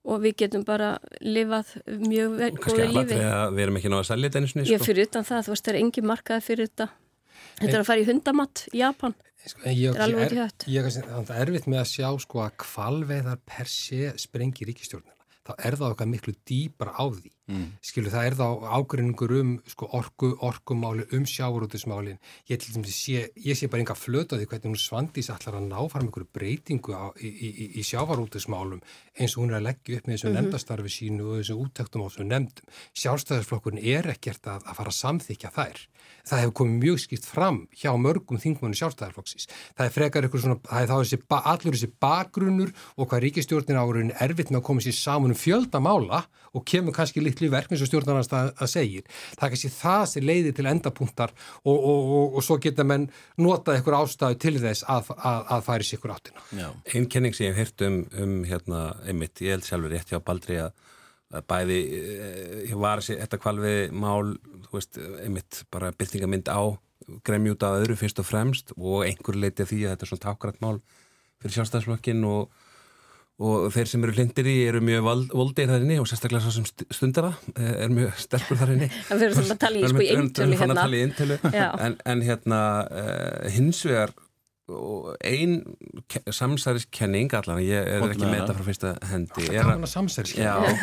og 0.07 0.23
við 0.23 0.37
getum 0.43 0.65
bara 0.67 0.93
lifað 1.25 1.73
mjög 1.87 2.37
vel 2.41 2.51
góða 2.57 2.89
lífi. 2.93 3.19
Við 3.57 3.63
erum 3.67 3.79
ekki 3.81 3.93
náða 3.93 4.05
að 4.05 4.09
selja 4.11 4.31
þetta 4.31 4.43
einu 4.43 4.51
snið, 4.53 4.67
sko? 4.67 4.75
Ég 4.77 4.87
fyrir 4.87 5.09
utan 5.11 5.27
það, 5.27 5.45
þú 5.47 5.55
veist, 5.55 5.67
það 5.67 5.75
er 5.75 5.81
engi 5.83 6.05
markaði 6.07 6.47
fyrir 6.47 6.71
þetta. 6.71 6.89
Þetta 7.57 7.73
er 7.73 7.81
að 7.81 7.89
fara 7.91 8.03
í 8.03 8.07
hundamatt 8.11 8.65
í 8.71 8.83
Japan. 8.83 9.17
Sko, 9.47 9.63
ég, 9.71 9.93
þetta 9.93 9.99
er 9.99 10.05
alveg 10.07 10.35
í 10.35 10.41
hött. 10.43 10.67
Ég 10.73 10.89
er 10.91 11.35
erfitt 11.43 11.69
með 11.71 11.83
að 11.83 11.91
sjá, 11.93 12.09
sko, 12.23 12.43
að 12.43 12.57
kvalveðar 12.65 13.43
per 13.47 13.71
sé 13.71 14.13
sprengi 14.21 14.67
ríkistjórnina. 14.67 15.15
Þá 15.47 15.53
er 15.63 15.79
það 15.79 15.95
okkar 15.95 16.11
miklu 16.11 16.35
dýpar 16.49 16.91
á 16.95 17.05
því. 17.07 17.31
Mm. 17.47 17.67
Skilu, 17.79 18.11
það 18.11 18.25
er 18.27 18.35
þá 18.41 18.47
ágrinningur 18.75 19.33
um 19.39 19.51
sko, 19.71 19.87
orku, 19.95 20.33
orkumáli, 20.43 21.05
um 21.15 21.27
sjáurútusmálin. 21.31 22.19
Ég, 22.51 22.65
sé, 22.91 23.29
ég 23.39 23.55
sé 23.55 23.69
bara 23.71 23.85
enga 23.85 23.95
flöta 23.95 24.35
því 24.35 24.49
hvernig 24.51 24.73
hún 24.73 24.81
svandís 24.83 25.31
allar 25.31 25.61
að 25.61 25.69
ná 25.69 25.79
fram 25.93 26.09
einhverju 26.09 26.27
breytingu 26.35 26.97
á, 26.99 27.15
í, 27.23 27.31
í, 27.31 27.69
í 27.79 27.85
sjávarútusmálum 27.87 28.83
eins 29.15 29.37
og 29.37 29.45
hún 29.45 29.55
er 29.55 29.61
að 29.61 29.69
leggja 29.69 30.01
upp 30.01 30.09
með 30.09 30.17
þessu 30.17 30.27
mm 30.27 30.33
-hmm. 30.33 30.43
nefndastarfi 30.43 30.91
sínu 30.91 31.29
og 31.29 31.39
þessu 31.39 31.59
úttöktum 31.63 32.03
á 32.03 32.07
þessu 32.09 32.27
nefndum. 32.27 32.67
Sjálfstæðarsflokkurinn 32.99 33.85
er 33.95 34.11
ekkert 34.11 34.43
að, 34.51 34.67
að 34.67 34.77
fara 34.81 34.91
að 34.91 35.01
samþykja 35.03 35.51
þær. 35.55 35.79
Það 36.27 36.41
hefur 36.43 36.55
komið 36.59 36.83
mjög 36.83 36.99
skipt 36.99 37.27
fram 37.27 37.59
hjá 37.71 37.91
mörgum 37.95 38.39
þingmennu 38.43 38.75
sjálfstæðarflokksins. 38.75 39.47
Það 39.79 39.87
er 39.87 39.95
frekar 39.95 40.27
eitthvað 40.27 40.43
svona, 40.43 40.59
það 40.67 40.83
er 40.83 40.91
þá 40.91 40.97
þessi, 40.99 41.19
allur 41.53 41.77
þessi 41.77 41.91
bakgrunnur 42.03 42.73
og 42.97 43.09
hvað 43.09 43.23
ríkistjórnin 43.23 43.79
áurinn 43.79 44.15
erfitt 44.19 44.51
með 44.51 44.61
að 44.61 44.67
koma 44.67 44.83
sér 44.83 44.99
saman 44.99 45.35
um 45.35 45.39
fjöldamála 45.39 46.25
og 46.57 46.65
kemur 46.67 46.97
kannski 46.97 47.23
litlu 47.37 47.51
verk 47.53 47.73
eins 47.73 47.85
og 47.85 47.91
stjórnarnast 47.91 48.33
að, 48.37 48.51
að 48.57 48.73
segir. 48.73 49.05
Það 49.37 49.47
er 49.47 49.53
kannski 49.55 49.73
það 49.75 50.05
sem 50.13 50.27
leiðir 50.27 50.57
til 50.57 50.67
endapunktar 50.71 51.35
og, 51.63 51.77
og, 51.77 52.11
og, 52.17 52.39
og 52.39 52.47
svo 52.47 52.59
geta 52.63 52.87
menn 52.87 53.09
notað 53.41 53.79
eitthvað 53.79 54.01
ástæðu 54.01 54.41
til 54.47 54.57
þess 54.63 54.87
að, 54.89 55.13
að, 55.17 55.41
að 55.57 55.69
færi 55.69 55.87
sér 55.87 56.01
ykkur 56.01 56.17
áttina. 56.17 56.73
Einn 56.95 57.09
kenning 57.13 57.37
sem 57.37 57.49
ég 57.49 57.55
hef 57.55 57.63
hirt 57.67 57.87
um, 57.87 58.03
um 58.23 58.37
hérna, 58.49 58.83
einmitt, 59.07 59.45
ég 59.45 59.57
held 59.57 59.69
sjálfur 59.69 59.93
rétt 59.93 60.13
hjá 60.13 60.21
Baldri 60.25 60.61
að 60.65 60.75
bæði, 61.51 61.79
eh, 61.99 62.59
ég 62.71 62.77
var 62.79 63.03
þetta 63.03 63.41
kvalvið 63.43 63.97
mál, 63.99 64.37
þú 64.69 64.77
veist, 64.77 65.01
einmitt 65.25 65.65
bara 65.75 65.91
byrtingamind 65.93 66.49
á 66.49 66.79
gremjúta 67.27 67.73
að 67.73 67.83
öðru 67.85 67.97
fyrst 68.01 68.21
og 68.23 68.27
fremst 68.27 68.73
og 68.77 69.03
einhver 69.07 69.39
leiti 69.39 69.67
því 69.67 69.83
að 69.85 69.93
þetta 69.93 70.07
er 70.07 70.11
svona 70.11 70.25
tákrat 70.25 70.63
mál 70.63 70.79
fyrir 71.43 71.59
sjálfstæðsflokkin 71.59 72.25
og, 72.27 72.55
og 73.37 73.67
þeir 73.75 73.91
sem 73.91 74.05
eru 74.07 74.15
hlindir 74.17 74.47
í 74.49 74.55
eru 74.65 74.81
mjög 74.85 75.09
voldir 75.37 75.69
þar 75.69 75.83
inni 75.85 75.99
og 76.01 76.07
sérstaklega 76.09 76.45
svo 76.47 76.55
sem 76.55 76.69
stundar 76.89 77.29
það 77.29 77.59
eh, 77.61 77.73
er 77.85 77.91
mjög 77.93 78.15
sterkur 78.27 78.61
þar 78.63 78.77
inni. 78.77 78.93
Það 79.09 79.25
fyrir 79.25 79.35
svona 79.41 79.57
að 79.57 79.65
tala 79.65 79.81
í 79.81 79.91
sko 79.91 80.07
í 80.07 80.13
eintölu 80.15 80.61
hérna. 80.63 81.67
en, 81.89 81.99
en 82.13 82.25
hérna 82.25 82.61
uh, 82.87 83.51
hins 83.53 83.83
vegar 83.89 84.15
og 84.67 85.13
ein 85.23 85.61
samsæriskenning 86.35 87.31
allan, 87.39 87.61
ég 87.63 87.87
er 87.87 88.01
Hótt 88.03 88.17
ekki 88.17 88.27
með 88.27 88.41
þetta 88.41 88.55
frá 88.57 88.65
fyrsta 88.67 88.91
hendi 89.13 89.45
Gaman 89.53 89.87
að 89.87 89.93
samsæriskenning 89.93 90.81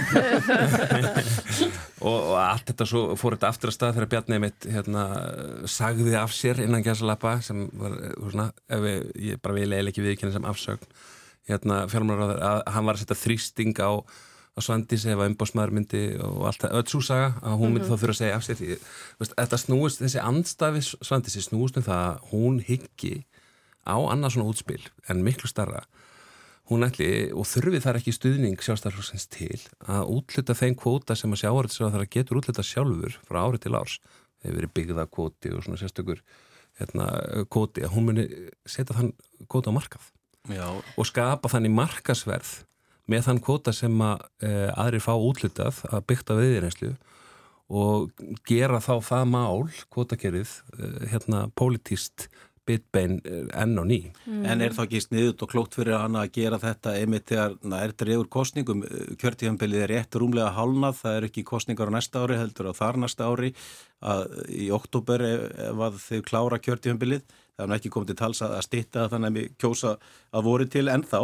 og, 2.08 2.16
og 2.16 2.38
allt 2.40 2.70
þetta 2.72 2.88
svo 2.88 3.02
fór 3.20 3.36
þetta 3.36 3.50
aftur 3.52 3.74
að 3.74 3.76
stað 3.76 3.98
þegar 3.98 4.12
Bjarni 4.14 4.40
mitt 4.46 4.70
hérna, 4.72 5.04
sagði 5.68 6.16
af 6.16 6.32
sér 6.32 6.64
innan 6.64 6.86
gæsalappa 6.86 7.36
sem 7.44 7.66
var 7.76 7.98
svona, 8.22 8.48
við, 8.86 9.04
ég 9.34 9.44
bara 9.44 9.58
vil 9.60 9.68
eða 9.68 9.92
ekki 9.92 10.06
viðkynna 10.08 10.38
sem 10.38 10.48
afsögn 10.48 10.88
hérna, 11.50 11.84
fjármálaráður, 11.92 12.44
að 12.50 12.62
hann 12.76 12.88
var 12.88 12.98
að 12.98 13.04
setja 13.04 13.20
þrýsting 13.24 13.82
á 13.84 13.92
á 14.54 14.60
Svandís 14.62 15.08
ef 15.10 15.18
að 15.18 15.32
umbásmaður 15.32 15.72
myndi 15.74 16.02
og 16.22 16.44
allt 16.46 16.62
það, 16.62 16.76
öll 16.78 16.90
súsaga 16.92 17.30
að 17.42 17.56
hún 17.58 17.72
myndi 17.74 17.88
mm 17.88 17.90
-hmm. 17.90 17.98
þá 17.98 18.02
þurfa 18.04 18.14
að 18.14 18.22
segja 18.22 18.36
af 18.36 18.44
sér 18.46 18.58
því, 18.60 18.68
veist, 19.20 19.34
þetta 19.40 19.58
snúist, 19.58 20.02
þessi 20.04 20.20
andstafi 20.22 20.82
Svandísi 21.02 21.42
snúist 21.42 21.78
um 21.78 21.84
það 21.84 22.02
að 22.06 22.20
hún 22.30 22.60
higgi 22.62 23.26
á 23.82 23.98
annað 23.98 24.34
svona 24.34 24.50
útspil 24.50 24.84
en 25.10 25.24
miklu 25.26 25.50
starra 25.50 25.82
hún 26.72 26.86
ætli 26.88 27.10
og 27.36 27.48
þurfi 27.50 27.82
þar 27.84 28.00
ekki 28.00 28.14
stuðning 28.16 28.62
sjálfstæðarflokksins 28.64 29.28
til 29.34 29.60
að 29.90 30.08
útluta 30.16 30.56
þeim 30.56 30.78
kvóta 30.80 31.18
sem 31.18 31.34
að 31.34 31.44
sjáaröldsra 31.44 32.06
getur 32.08 32.40
útluta 32.40 32.64
sjálfur 32.64 33.18
frá 33.28 33.44
ári 33.44 33.60
til 33.60 33.76
árs. 33.76 34.00
Hefur 34.44 34.60
verið 34.60 34.74
byggða 34.78 35.08
kvóti 35.12 35.52
og 35.52 35.64
svona 35.64 35.80
sérstökur 35.80 36.24
hérna, 36.80 37.10
kvóti 37.52 37.84
að 37.84 37.96
hún 37.96 38.08
muni 38.10 38.28
setja 38.66 38.96
þann 38.96 39.12
kvóta 39.48 39.72
á 39.72 39.78
markað 39.78 40.13
Já. 40.52 40.68
og 40.98 41.08
skapa 41.08 41.52
þannig 41.52 41.72
markasverð 41.78 42.54
með 43.12 43.28
þann 43.28 43.42
kvóta 43.44 43.74
sem 43.76 44.02
að 44.04 44.24
e, 44.44 44.52
aðri 44.80 45.00
fá 45.04 45.14
útlutað 45.16 45.82
að 45.90 46.06
byggta 46.12 46.38
viðirenslu 46.40 46.94
og 47.74 48.24
gera 48.48 48.80
þá 48.84 48.96
það 49.04 49.30
mál 49.32 49.62
kvótakerið 49.92 50.52
e, 50.78 50.90
hérna 51.12 51.46
pólitíst 51.56 52.28
bitbein 52.68 53.20
eh, 53.28 53.46
enn 53.60 53.78
og 53.80 53.88
ný. 53.90 54.00
Mm. 54.26 54.44
En 54.48 54.64
er 54.64 54.76
þá 54.76 54.84
ekki 54.86 55.02
sniðut 55.04 55.44
og 55.44 55.52
klókt 55.52 55.78
fyrir 55.78 55.98
hana 56.00 56.24
að 56.24 56.34
gera 56.38 56.60
þetta 56.62 56.96
einmitt 57.00 57.28
þegar 57.32 57.58
það 57.60 57.86
er 57.86 57.96
drefur 58.04 58.30
kostningum 58.38 58.84
kjörtíðanbilið 59.22 59.86
er 59.86 59.94
rétt 59.94 60.20
rúmlega 60.20 60.54
hálnað 60.56 61.00
það 61.02 61.18
er 61.18 61.28
ekki 61.30 61.46
kostningar 61.48 61.92
á 61.92 61.96
næsta 61.98 62.24
ári 62.24 62.40
heldur 62.40 62.72
á 62.72 62.74
þar 62.78 63.02
næsta 63.04 63.28
ári 63.28 63.54
að 64.14 64.38
í 64.48 64.70
oktober 64.76 65.26
ef 65.28 65.84
að 65.88 66.00
þau 66.06 66.22
klára 66.30 66.62
kjörtíðanbilið 66.64 67.26
það 67.54 67.64
er 67.64 67.70
nú 67.70 67.76
ekki 67.76 67.92
komið 67.94 68.10
til 68.10 68.18
tals 68.18 68.40
að 68.42 68.54
stitta 68.66 69.04
þannig 69.12 69.30
að 69.30 69.36
við 69.38 69.50
kjósa 69.62 69.92
að 70.34 70.46
voru 70.48 70.66
til 70.74 70.84
ennþá. 70.90 71.20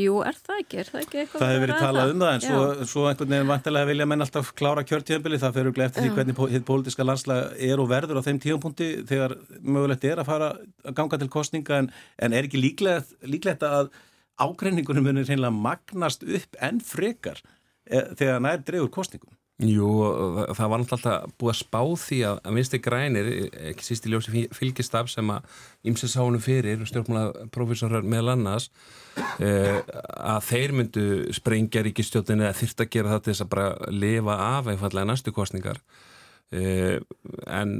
Jú, 0.00 0.14
er 0.24 0.38
það 0.38 0.62
ekki? 0.62 0.78
Er 0.80 0.90
það 0.90 1.02
ekki 1.02 1.20
eitthvað? 1.20 1.42
Það 1.42 1.52
hefur 1.52 1.64
verið 1.64 1.82
talað 1.84 2.14
um 2.14 2.24
það 2.24 2.32
en 2.36 2.44
svo, 2.44 2.62
svo 2.92 3.04
einhvern 3.10 3.34
veginn 3.34 3.50
vantilega 3.52 3.90
vilja 3.90 4.08
menn 4.08 4.24
alltaf 4.24 4.52
klára 4.56 4.86
kjörtíðanbili, 4.88 5.40
það 5.42 5.58
fyrir 5.58 5.84
eftir 5.86 6.06
því 6.06 6.14
hvernig 6.16 6.40
hitt 6.54 6.66
pólitíska 6.70 7.06
landslega 7.06 7.52
er 7.68 7.84
og 7.84 7.90
verður 7.92 8.22
á 8.24 8.26
þeim 8.26 8.40
tíðanpunkti 8.46 8.90
þegar 9.12 9.36
mögulegt 9.60 10.08
er 10.08 10.24
að 10.24 10.30
fara 10.32 10.50
að 10.56 10.98
ganga 11.02 11.20
til 11.20 11.30
kostninga 11.36 11.82
en, 11.82 11.92
en 12.16 12.36
er 12.38 12.48
ekki 12.48 12.64
líklegt, 12.64 13.12
líklegt 13.28 13.68
að 13.68 13.92
ágreiningunum 14.40 15.04
munir 15.04 15.28
reynilega 15.28 15.52
magnast 15.52 16.24
upp 16.24 16.58
enn 16.64 16.80
frekar 16.82 17.44
e, 17.84 18.00
þegar 18.16 18.40
nær 18.42 18.64
drefur 18.64 18.92
kostningum? 18.96 19.36
Jú, 19.62 19.86
það 20.50 20.70
var 20.72 20.80
náttúrulega 20.82 21.28
búið 21.38 21.50
að 21.52 21.58
spá 21.60 21.80
því 22.02 22.16
að, 22.26 22.38
að 22.42 22.56
vinsti 22.58 22.78
grænir, 22.82 23.28
ekki 23.70 23.84
síst 23.86 24.08
í 24.08 24.10
ljósi 24.10 24.40
fylgistaf 24.50 25.12
sem 25.12 25.28
að 25.30 25.60
ymsið 25.86 26.10
sánu 26.10 26.40
fyrir, 26.42 26.82
stjórnmála 26.90 27.46
profesorar 27.54 28.02
meðal 28.02 28.32
annars, 28.32 28.66
eh, 29.38 29.78
að 30.18 30.40
þeir 30.48 30.74
myndu 30.74 31.04
sprengja 31.38 31.84
ríkistjóðinni 31.86 32.48
að 32.48 32.58
þyrta 32.64 32.82
að 32.82 32.90
gera 32.96 33.12
það 33.12 33.22
til 33.22 33.30
þess 33.30 33.44
að 33.44 33.52
bara 33.54 33.92
lifa 33.94 34.36
af 34.48 34.72
einfallega 34.72 35.10
næstu 35.12 35.34
kostningar. 35.36 35.78
Eh, 36.50 36.98
en 37.46 37.76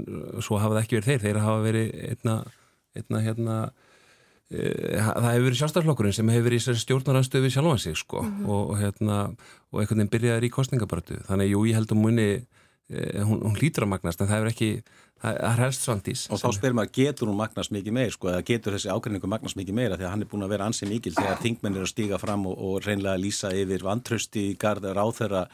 svo 0.46 0.62
hafa 0.62 0.76
það 0.76 0.82
ekki 0.84 1.00
verið 1.00 1.10
þeir, 1.10 1.24
þeir 1.26 1.42
hafa 1.42 1.66
verið 1.66 1.90
einna, 2.12 2.36
einna 2.94 3.24
hérna, 3.26 3.58
það 4.52 5.30
hefur 5.30 5.46
verið 5.46 5.58
sjálfstæðarflokkurinn 5.60 6.14
sem 6.14 6.32
hefur 6.32 6.44
verið 6.48 6.60
í 6.60 6.80
stjórnaranstöðu 6.82 7.46
við 7.46 7.54
sjálfan 7.54 7.80
sig 7.80 7.96
sko 7.96 8.22
mm 8.22 8.28
-hmm. 8.28 8.48
og, 8.48 8.70
og 8.70 8.76
hérna 8.78 9.16
og 9.72 9.80
einhvern 9.80 10.02
veginn 10.02 10.12
byrjaði 10.12 10.46
í 10.46 10.52
kostningabartu 10.52 11.16
þannig 11.28 11.50
jú 11.50 11.64
ég 11.64 11.74
held 11.74 11.92
um 11.92 12.02
munni 12.04 12.28
eh, 12.90 13.22
hún, 13.24 13.40
hún 13.40 13.56
hlýtur 13.56 13.84
að 13.84 13.92
magnast 13.94 14.20
en 14.20 14.28
það 14.28 14.36
hefur 14.36 14.52
ekki 14.52 14.82
það 15.22 15.38
er 15.40 15.62
helst 15.64 15.82
svandís 15.82 16.26
og 16.28 16.38
þá 16.38 16.48
spyrir 16.52 16.76
maður 16.76 16.92
getur 16.92 17.28
hún 17.28 17.40
magnast 17.40 17.72
mikið 17.72 17.92
meir 17.92 18.12
sko 18.12 18.28
eða 18.28 18.42
getur 18.44 18.76
þessi 18.76 18.92
ákveðningu 18.92 19.30
magnast 19.32 19.56
mikið 19.56 19.74
meira? 19.74 19.96
Því 19.96 20.04
að 20.04 20.12
hann 20.12 20.22
er 20.22 20.28
búin 20.28 20.44
að 20.44 20.52
vera 20.52 20.66
ansið 20.68 20.92
mikil 20.92 21.14
þegar 21.14 21.40
þingmenn 21.40 21.76
er 21.76 21.86
að 21.86 21.92
stíga 21.94 22.18
fram 22.18 22.46
og, 22.46 22.58
og 22.58 22.84
reynlega 22.84 23.16
lýsa 23.16 23.48
yfir 23.54 23.80
vantrösti 23.82 24.50
í 24.50 24.58
garda 24.60 24.92
ráþeira 24.92 25.46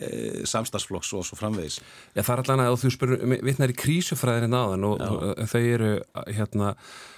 e, 0.00 0.08
samstagsflokks 0.48 1.12
og 1.12 1.26
svo 1.26 1.36
framvegis. 1.36 1.80
Já 2.16 2.22
það 2.22 2.32
er 2.32 2.42
allan 2.44 2.64
að 2.64 2.80
þú 2.80 2.90
spyrir 2.96 3.44
vittnar 3.44 3.68
í 3.68 3.76
krísufræðin 3.76 4.56
áðan 4.56 4.88
og, 4.88 5.04
og 5.04 5.44
þau 5.52 5.60
eru 5.60 5.92
hérna 6.32 6.72
Eh, 6.72 7.17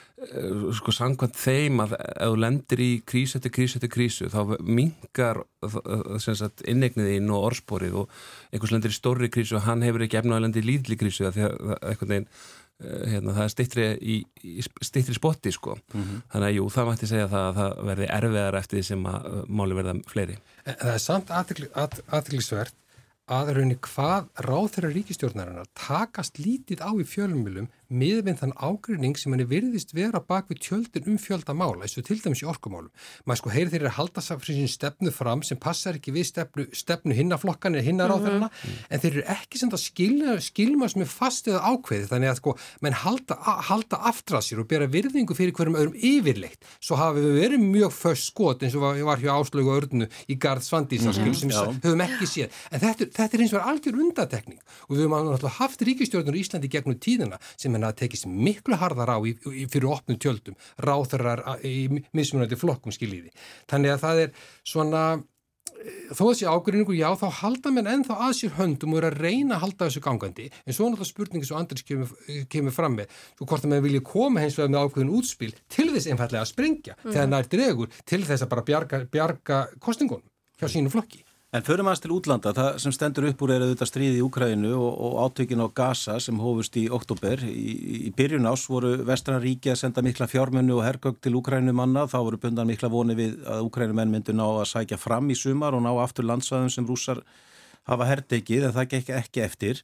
sko 0.76 0.92
sangkvæmt 0.92 1.36
þeim 1.40 1.80
að 1.86 1.94
ef 1.96 2.28
þú 2.28 2.40
lendir 2.42 2.82
í 2.84 2.88
krísu 3.08 3.38
eftir 3.38 3.52
krísu 3.56 3.78
eftir 3.78 3.92
krísu 3.92 4.28
þá 4.28 4.56
mingar 4.60 5.40
innegniðinn 6.68 7.30
og 7.32 7.46
orðsporið 7.48 7.96
og 8.02 8.18
einhvers 8.52 8.74
lendir 8.74 8.92
í 8.92 8.98
stórri 8.98 9.30
krísu 9.32 9.56
og 9.56 9.64
hann 9.64 9.84
hefur 9.86 10.04
ekki 10.04 10.20
efna 10.20 10.36
að 10.36 10.44
lendir 10.44 10.66
í 10.66 10.74
líðli 10.74 10.98
krísu 11.00 11.30
því 11.32 11.46
að 11.46 12.04
veginn, 12.04 12.28
eh, 12.84 13.06
hérna, 13.14 13.36
það 13.38 13.46
er 13.46 13.54
stittri 13.54 13.88
í, 13.96 14.18
í 14.44 14.66
stittri 14.66 15.16
spotti 15.16 15.54
sko 15.56 15.78
mm 15.78 16.02
-hmm. 16.02 16.20
þannig 16.34 16.48
að 16.50 16.56
jú, 16.58 16.68
það 16.76 16.90
mætti 16.90 17.08
segja 17.08 17.30
það 17.32 17.48
að 17.48 17.56
það 17.60 17.82
verði 17.90 18.12
erfiðar 18.18 18.60
eftir 18.60 18.78
því 18.78 18.84
sem 18.90 19.06
að 19.06 19.32
eh, 19.32 19.42
máli 19.48 19.80
verða 19.80 19.96
fleiri 20.06 20.38
en 20.66 20.76
Það 20.84 20.94
er 20.94 21.04
samt 21.08 21.30
aðtrygglisvert 21.30 22.76
að 23.30 23.52
raunni 23.56 23.76
hvað 23.78 24.28
ráð 24.42 24.72
þeirra 24.74 24.94
ríkistjórnarinnar 24.94 25.68
takast 25.78 26.40
lítið 26.42 26.82
á 26.82 26.90
í 26.98 27.06
fjölumilum 27.06 27.68
miðvinn 27.90 28.38
þann 28.38 28.54
ágrinning 28.56 29.18
sem 29.18 29.34
henni 29.34 29.46
virðist 29.50 29.94
vera 29.96 30.20
bak 30.22 30.48
við 30.50 30.62
tjöldin 30.66 31.08
um 31.10 31.18
fjölda 31.20 31.54
mála, 31.56 31.84
eins 31.84 31.96
og 31.98 32.06
til 32.06 32.18
dæmis 32.22 32.42
í 32.44 32.48
orkumálum. 32.50 32.90
Maður 33.26 33.40
sko 33.42 33.52
heyri 33.54 33.72
þeirri 33.74 33.90
að 33.90 33.96
halda 33.98 34.24
sáfrið 34.24 34.60
sín 34.60 34.70
stefnu 34.70 35.12
fram 35.14 35.42
sem 35.46 35.58
passar 35.60 35.98
ekki 35.98 36.14
við 36.14 36.28
stefnu, 36.30 36.66
stefnu 36.76 37.16
hinnaflokkan 37.18 37.74
eða 37.74 37.86
hinnaráðurina, 37.88 38.48
mm 38.48 38.54
-hmm. 38.62 38.86
en 38.90 39.00
þeir 39.00 39.12
eru 39.12 39.24
ekki 39.34 39.58
sem 39.58 39.70
það 39.70 39.82
skilma, 39.84 40.36
skilma 40.40 40.88
sem 40.88 41.02
er 41.02 41.10
fast 41.10 41.48
eða 41.48 41.60
ákveði, 41.66 42.06
þannig 42.12 42.30
að 42.30 42.36
sko, 42.40 42.56
menn 42.80 42.94
halda, 42.94 43.34
halda 43.70 43.96
aftra 44.10 44.40
sér 44.40 44.60
og 44.62 44.68
bera 44.68 44.86
virðingu 44.86 45.34
fyrir 45.34 45.52
hverjum 45.52 45.76
öðrum 45.76 45.96
yfirleitt. 45.96 46.62
Svo 46.80 46.96
hafi 46.96 47.20
við 47.20 47.40
verið 47.42 47.60
mjög 47.60 47.92
föst 47.92 48.30
skot 48.30 48.62
eins 48.62 48.74
og 48.74 48.82
var, 48.86 49.02
var 49.02 49.18
hjá 49.18 49.32
áslögu 49.34 49.74
örnu 49.74 50.06
í 50.28 50.38
Garð 50.38 50.62
Svandísarskil 50.62 51.26
mm 51.26 51.32
-hmm. 51.32 51.40
sem 51.40 51.50
Já. 51.50 51.74
höfum 51.82 52.00
ekki 52.00 52.26
séð. 52.26 52.48
En 52.70 52.80
þetta, 52.80 53.10
þetta 53.10 53.36
er 53.36 53.40
eins 53.40 53.52
og 53.52 53.66
algjör 53.66 54.00
undatekning 54.00 54.60
og 54.88 54.96
við 54.96 55.02
höfum 55.04 55.18
sem 57.80 57.86
henni 57.86 57.88
að 57.88 57.98
tekist 58.04 58.28
miklu 58.28 58.78
harðar 58.80 59.16
á 59.16 59.18
í, 59.24 59.34
í, 59.34 59.66
fyrir 59.70 59.90
opnum 59.94 60.18
tjöldum, 60.20 60.56
ráþarar 60.84 61.42
í 61.64 61.88
mismunandi 62.12 62.58
flokkum 62.58 62.94
skiljiði. 62.94 63.32
Þannig 63.70 63.94
að 63.94 64.02
það 64.04 64.22
er 64.24 64.32
svona, 64.66 65.02
eh, 65.80 66.10
þó 66.12 66.24
þessi 66.30 66.48
ágrinningu, 66.50 66.96
já, 66.98 67.08
þá 67.16 67.28
halda 67.40 67.72
menn 67.72 67.90
ennþá 67.90 68.18
að 68.26 68.34
sér 68.40 68.56
höndum 68.58 68.94
og 68.94 69.00
eru 69.00 69.10
að 69.10 69.20
reyna 69.24 69.56
að 69.56 69.64
halda 69.64 69.88
þessu 69.88 70.04
gangandi, 70.04 70.50
en 70.66 70.76
svo 70.76 70.90
náttúrulega 70.90 71.12
spurningi 71.12 71.48
svo 71.48 71.60
Andris 71.60 71.86
kemur, 71.86 72.12
kemur 72.52 72.76
fram 72.76 72.98
með, 72.98 73.16
svo 73.38 73.46
hvort 73.46 73.64
að 73.64 73.74
menn 73.74 73.86
vilja 73.86 74.04
koma 74.04 74.44
hens 74.44 74.58
vegar 74.58 74.74
með 74.74 74.84
ákveðin 74.84 75.14
útspil 75.16 75.54
til 75.68 75.88
þess 75.94 76.10
einfallega 76.10 76.44
að 76.44 76.52
sprengja, 76.52 76.98
mm. 77.00 77.10
þegar 77.12 77.32
það 77.32 77.40
er 77.40 77.50
dregur 77.56 77.98
til 78.04 78.22
þess 78.26 78.46
að 78.46 78.52
bara 78.54 78.68
bjarga, 78.68 79.04
bjarga 79.10 79.64
kostingunum 79.80 80.26
hjá 80.60 80.68
sínu 80.68 80.92
flokki. 80.92 81.24
En 81.50 81.64
förum 81.66 81.88
aðeins 81.90 82.02
til 82.04 82.12
útlanda, 82.14 82.52
það 82.54 82.76
sem 82.78 82.92
stendur 82.94 83.24
upp 83.26 83.40
úr 83.42 83.50
er 83.50 83.62
auðvitað 83.64 83.88
stríði 83.90 84.18
í 84.20 84.22
Úkrænu 84.22 84.68
og, 84.70 84.90
og 85.02 85.14
átökin 85.24 85.58
á 85.58 85.66
Gaza 85.74 86.14
sem 86.22 86.36
hófust 86.38 86.76
í 86.78 86.84
oktober. 86.94 87.40
Í, 87.42 87.72
í 88.06 88.10
byrjun 88.14 88.46
ás 88.46 88.68
voru 88.70 88.92
Vestranríki 89.08 89.72
að 89.72 89.80
senda 89.80 90.04
mikla 90.06 90.28
fjármennu 90.30 90.76
og 90.76 90.84
hergögg 90.86 91.18
til 91.18 91.32
Úkrænu 91.40 91.74
manna, 91.74 92.04
þá 92.06 92.20
voru 92.20 92.38
bundan 92.44 92.70
mikla 92.70 92.92
voni 92.92 93.18
við 93.18 93.40
að 93.50 93.64
Úkrænu 93.66 93.98
menn 93.98 94.14
myndu 94.14 94.36
ná 94.38 94.44
að 94.44 94.68
sækja 94.76 95.00
fram 95.02 95.34
í 95.34 95.38
sumar 95.42 95.74
og 95.74 95.82
ná 95.88 95.90
aftur 96.04 96.30
landsvæðum 96.30 96.70
sem 96.70 96.86
rússar 96.86 97.24
hafa 97.90 98.08
herrtekið 98.12 98.68
en 98.68 98.76
það 98.78 98.88
gekk 98.94 99.12
ekki 99.18 99.44
eftir. 99.48 99.82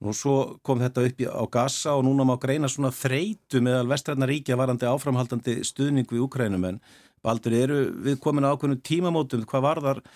Nú 0.00 0.16
svo 0.16 0.38
kom 0.64 0.80
þetta 0.80 1.04
upp 1.10 1.22
á 1.28 1.44
Gaza 1.60 1.92
og 2.00 2.08
núna 2.08 2.24
má 2.24 2.38
greina 2.40 2.72
svona 2.72 2.88
þreitu 2.88 3.60
meðal 3.60 3.84
Vestranríki 3.92 4.56
að 4.56 4.64
varandi 4.64 4.88
áframhaldandi 4.88 5.60
stuðning 5.60 6.08
við 6.08 6.24
Úkrænu 6.24 6.64
menn. 6.64 6.80
Baldur, 7.20 7.52
eru 7.52 7.82
við 8.00 8.16
komin 8.24 8.48
á 8.48 8.56
ákveðinu 8.56 8.80
tímamótum, 8.80 9.44
hvað 9.44 9.68
var 9.68 9.86
þar 9.90 10.06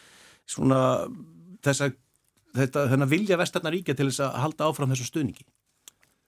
svona 0.46 0.80
þess 1.64 1.84
að 1.86 1.96
þetta 2.56 3.08
vilja 3.10 3.38
vestarnaríkja 3.40 3.96
til 3.96 4.08
þess 4.10 4.24
að 4.26 4.40
halda 4.44 4.70
áfram 4.70 4.92
þessu 4.94 5.08
stuðningi? 5.10 5.46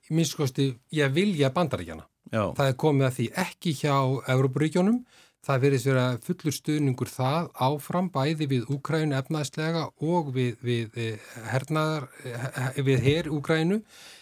Minnskosti, 0.08 0.70
ég 0.96 1.12
vilja 1.12 1.50
bandaríkjana. 1.52 2.06
Já. 2.32 2.52
Það 2.56 2.70
er 2.70 2.76
komið 2.80 3.06
að 3.08 3.16
því 3.18 3.26
ekki 3.44 3.72
hjá 3.76 3.94
Európaríkjónum. 4.34 5.02
Það 5.48 5.62
verðist 5.62 5.86
vera 5.88 6.02
fullur 6.20 6.52
stuðningur 6.52 7.08
það 7.08 7.46
áfram 7.64 8.10
bæði 8.12 8.46
við 8.50 8.66
Úkrænu 8.74 9.16
efnaðslega 9.16 9.86
og 10.04 10.26
við, 10.34 10.58
við 10.60 10.98
eh, 11.00 11.30
hernaðar, 11.48 12.04
eh, 12.28 12.82
við 12.84 13.06
herr 13.06 13.30
Úkrænu. 13.32 13.78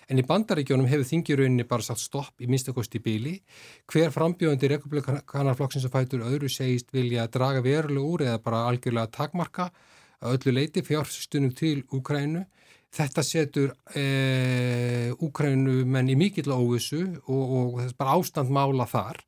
En 0.07 0.23
í 0.23 0.27
bandaríkjónum 0.29 0.87
hefur 0.87 1.09
þingirauninni 1.09 1.67
bara 1.67 1.83
sagt 1.83 2.05
stopp 2.05 2.39
í 2.39 2.47
minnstakosti 2.47 3.03
bíli. 3.03 3.41
Hver 3.91 4.15
frambjóðandi 4.15 4.71
republikanarflokksins 4.77 5.89
að 5.89 5.97
fætur 5.97 6.23
öðru 6.29 6.53
segist 6.53 6.95
vilja 6.95 7.27
draga 7.27 7.65
verulega 7.65 8.07
úr 8.07 8.27
eða 8.29 8.39
bara 8.47 8.63
algjörlega 8.71 9.11
takmarka 9.19 9.73
öllu 10.31 10.55
leiti 10.55 10.87
fjárstunum 10.87 11.51
til 11.59 11.81
Úkrænu. 11.91 12.47
Þetta 12.95 13.27
setur 13.27 13.75
e, 13.99 15.11
Úkrænu 15.19 15.83
menn 15.91 16.07
í 16.07 16.15
mikill 16.15 16.55
óvissu 16.55 17.03
og, 17.27 17.57
og 17.59 17.81
er 17.83 17.91
bara 17.99 18.15
ástandmála 18.15 18.87
þar. 18.87 19.27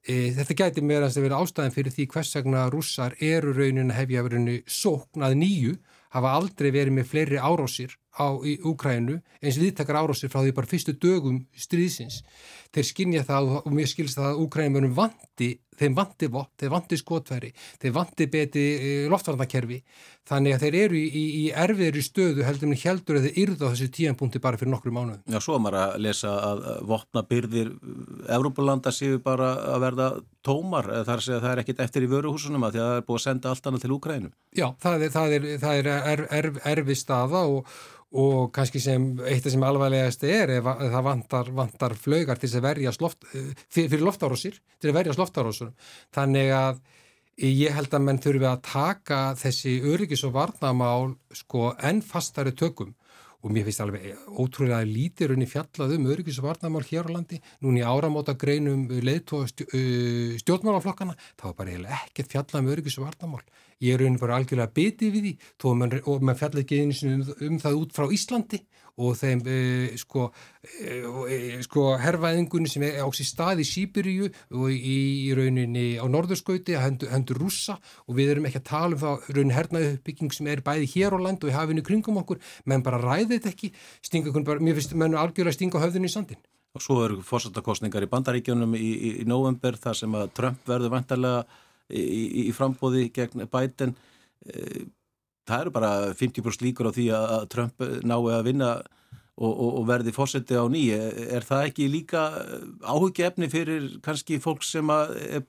E, 0.00 0.32
þetta 0.32 0.56
gæti 0.56 0.82
meðan 0.84 1.10
að 1.10 1.24
vera 1.26 1.40
ástæðin 1.44 1.74
fyrir 1.74 1.92
því 1.92 2.06
hvers 2.14 2.34
vegna 2.38 2.68
rússar 2.72 3.16
eru 3.20 3.52
raunin 3.52 3.92
að 3.92 3.98
hefja 3.98 4.22
verinu 4.24 4.54
sóknað 4.64 5.34
nýju, 5.42 5.74
hafa 6.10 6.30
aldrei 6.38 6.70
verið 6.72 6.96
með 6.96 7.10
fleiri 7.10 7.38
árósir 7.38 7.92
á 8.16 8.32
í 8.42 8.56
Úkrænu 8.66 9.20
eins 9.38 9.58
viðtakar 9.60 10.00
árósir 10.00 10.32
frá 10.32 10.40
því 10.42 10.54
bara 10.56 10.70
fyrstu 10.70 10.96
dögum 10.96 11.44
stríðsins. 11.52 12.22
Þeir 12.74 12.88
skinja 12.88 13.26
það 13.28 13.52
og 13.60 13.70
mér 13.76 13.90
skilst 13.92 14.18
það 14.18 14.32
að 14.32 14.40
Úkrænum 14.46 14.78
verðum 14.78 14.96
vandi 14.96 15.50
þeim 15.80 15.98
vanti 15.98 16.30
vott, 16.32 16.52
þeir 16.60 16.72
vanti 16.76 17.00
skotfæri, 17.00 17.52
þeir 17.80 17.94
vanti 17.96 18.28
beti 18.30 18.64
eh, 18.76 19.04
loftvarnakerfi 19.10 19.80
þannig 20.30 20.54
að 20.54 20.64
þeir 20.64 20.76
eru 20.84 20.98
í, 21.00 21.22
í, 21.40 21.44
erfiðri 21.56 22.02
stöðu 22.04 22.44
heldur 22.46 22.70
en 22.70 22.78
heldur 22.78 23.18
að 23.18 23.26
þeir 23.26 23.38
yrða 23.44 23.70
þessu 23.72 23.88
tíanpunkti 23.96 24.42
bara 24.42 24.60
fyrir 24.60 24.72
nokkru 24.74 24.92
mánuðum. 24.94 25.22
Já, 25.26 25.38
svo 25.42 25.58
maður 25.62 25.78
að 25.80 25.94
lesa 26.06 26.34
að 26.46 26.66
vopna 26.90 27.24
byrðir 27.26 27.72
Evrópulanda 28.30 28.92
séu 28.94 29.18
bara 29.24 29.52
að 29.74 29.86
verða 29.86 30.10
tómar, 30.46 30.90
þar 31.08 31.24
að 31.24 31.40
það 31.44 31.50
er 31.50 31.62
ekkit 31.64 31.82
eftir 31.84 32.06
í 32.06 32.10
vöruhúsunum 32.10 32.68
að 32.68 32.78
það 32.78 32.98
er 32.98 33.06
búið 33.08 33.20
að 33.20 33.24
senda 33.26 33.50
allt 33.50 33.70
annað 33.70 33.86
til 33.86 33.94
Úkrænum. 33.96 34.34
Já, 34.56 34.66
það 34.82 35.06
er, 35.06 35.14
það 35.16 35.34
er, 35.38 35.48
það 35.64 35.80
er 35.80 35.90
er, 35.90 36.26
er, 36.40 36.50
erfi 36.74 36.96
staða 36.98 37.42
og 37.50 37.74
og 38.10 38.50
kannski 38.54 38.80
sem 38.82 39.12
eitt 39.22 39.44
af 39.46 39.52
sem 39.54 39.62
alvarlegast 39.62 40.24
er 40.26 40.56
ef 40.56 40.66
það 40.66 41.04
vantar, 41.06 41.50
vantar 41.54 41.94
flögar 41.94 42.40
til 42.42 42.50
að 42.50 42.64
verjast 42.66 43.02
loft, 43.04 43.26
eh, 43.34 43.52
fyrir 43.70 44.02
loftárósir 44.02 44.58
til 44.80 44.90
að 44.90 44.98
verjast 44.98 45.20
loftárósum 45.20 45.74
þannig 46.10 46.50
að 46.50 46.80
ég 47.40 47.72
held 47.72 47.94
að 47.94 48.04
menn 48.04 48.20
þurfi 48.20 48.48
að 48.48 48.62
taka 48.66 49.20
þessi 49.38 49.78
öryggis 49.88 50.24
og 50.28 50.34
varnamál 50.34 51.14
sko 51.32 51.70
enn 51.78 52.02
fastari 52.04 52.52
tökum. 52.52 52.94
Og 53.40 53.48
mér 53.54 53.64
finnst 53.64 53.80
alveg 53.80 54.18
ótrúlega 54.36 54.84
lítir 54.84 55.32
unni 55.32 55.46
fjallað 55.48 55.94
um 55.96 56.10
öryggis 56.12 56.42
og 56.42 56.50
varnamál 56.50 56.84
hér 56.84 57.08
á 57.08 57.14
landi. 57.14 57.38
Núni 57.64 57.80
áramóta 57.80 58.34
greinum 58.36 58.84
leiðtó 59.00 59.46
uh, 59.46 60.36
stjórnmálaflokkana 60.42 61.16
þá 61.40 61.46
er 61.48 61.56
bara 61.56 61.96
ekkert 62.02 62.34
fjallað 62.34 62.60
um 62.60 62.72
öryggis 62.74 62.98
og 63.00 63.08
varnamál 63.08 63.46
ég 63.80 63.94
er 63.96 64.04
unni 64.06 64.20
bara 64.20 64.36
algjörlega 64.38 64.74
bitið 64.76 65.14
við 65.14 65.26
því 65.28 65.76
mann, 65.80 65.96
og 66.04 66.26
mann 66.26 66.38
fjallað 66.38 66.64
ekki 66.64 66.82
eins 66.84 67.02
um, 67.08 67.24
um 67.48 67.58
það 67.62 67.80
út 67.80 67.96
frá 67.96 68.06
Íslandi 68.12 68.60
og 69.00 69.16
þeim 69.16 69.40
e, 69.48 69.56
sko, 70.00 70.26
e, 70.66 71.60
sko 71.64 71.86
herfaðingunni 72.00 72.70
sem 72.70 72.84
er 72.86 73.00
á 73.00 73.08
sér 73.16 73.28
stað 73.28 73.62
í 73.64 73.66
Sýbiríu 73.68 74.28
og 74.28 74.66
í, 74.74 74.98
í 75.28 75.30
rauninni 75.36 75.86
á 75.96 76.04
norðurskauti 76.10 76.76
að 76.76 76.86
hendur, 76.86 77.12
hendur 77.14 77.40
rússa 77.40 77.78
og 78.06 78.18
við 78.18 78.34
erum 78.34 78.50
ekki 78.50 78.60
að 78.60 78.68
tala 78.70 78.98
um 78.98 79.02
það 79.04 79.30
raunin 79.38 79.56
hernaðu 79.56 79.94
uppbygging 79.96 80.36
sem 80.36 80.50
er 80.52 80.64
bæði 80.66 80.90
hér 80.96 81.16
á 81.16 81.18
land 81.24 81.44
og 81.44 81.52
í 81.52 81.56
hafinu 81.56 81.86
kringum 81.86 82.20
okkur, 82.20 82.42
menn 82.68 82.84
bara 82.86 83.00
ræði 83.00 83.38
þetta 83.38 83.54
ekki, 83.54 83.72
stinga 84.04 84.34
bara, 84.44 84.60
mér 84.60 84.76
finnst 84.78 84.96
menn 84.98 85.16
algjörlega 85.16 85.56
stinga 85.56 85.82
höfðinu 85.82 86.10
í 86.10 86.12
sandin. 86.12 86.42
Og 86.76 86.84
svo 86.84 87.00
eru 87.02 87.18
fórsættakostningar 87.26 88.04
í 88.06 88.10
bandaríkjunum 88.10 88.76
í, 88.78 88.84
í, 88.92 89.10
í 89.22 89.26
november 89.26 89.74
þar 89.80 89.96
sem 89.98 90.12
að 90.14 90.30
Trump 90.36 90.68
verður 90.70 90.92
vantarlega 90.92 91.40
í, 91.90 92.46
í 92.46 92.54
frambóði 92.56 93.08
gegn 93.14 93.46
Biden. 93.50 93.94
E, 94.46 94.86
það 95.48 95.66
eru 95.66 95.74
bara 95.74 95.92
50% 96.16 96.64
líkur 96.66 96.90
á 96.90 96.96
því 96.96 97.06
að 97.16 97.46
Trump 97.52 97.86
nái 98.06 98.18
að 98.36 98.46
vinna 98.50 98.72
og, 99.40 99.50
og, 99.50 99.70
og 99.80 99.86
verði 99.88 100.14
fórsætti 100.14 100.58
á 100.58 100.64
nýje. 100.70 101.00
Er 101.36 101.46
það 101.46 101.70
ekki 101.70 101.88
líka 101.90 102.26
áhugjefni 102.84 103.48
fyrir 103.52 103.88
kannski 104.04 104.40
fólk 104.42 104.66
sem 104.66 104.92
er, 104.92 105.46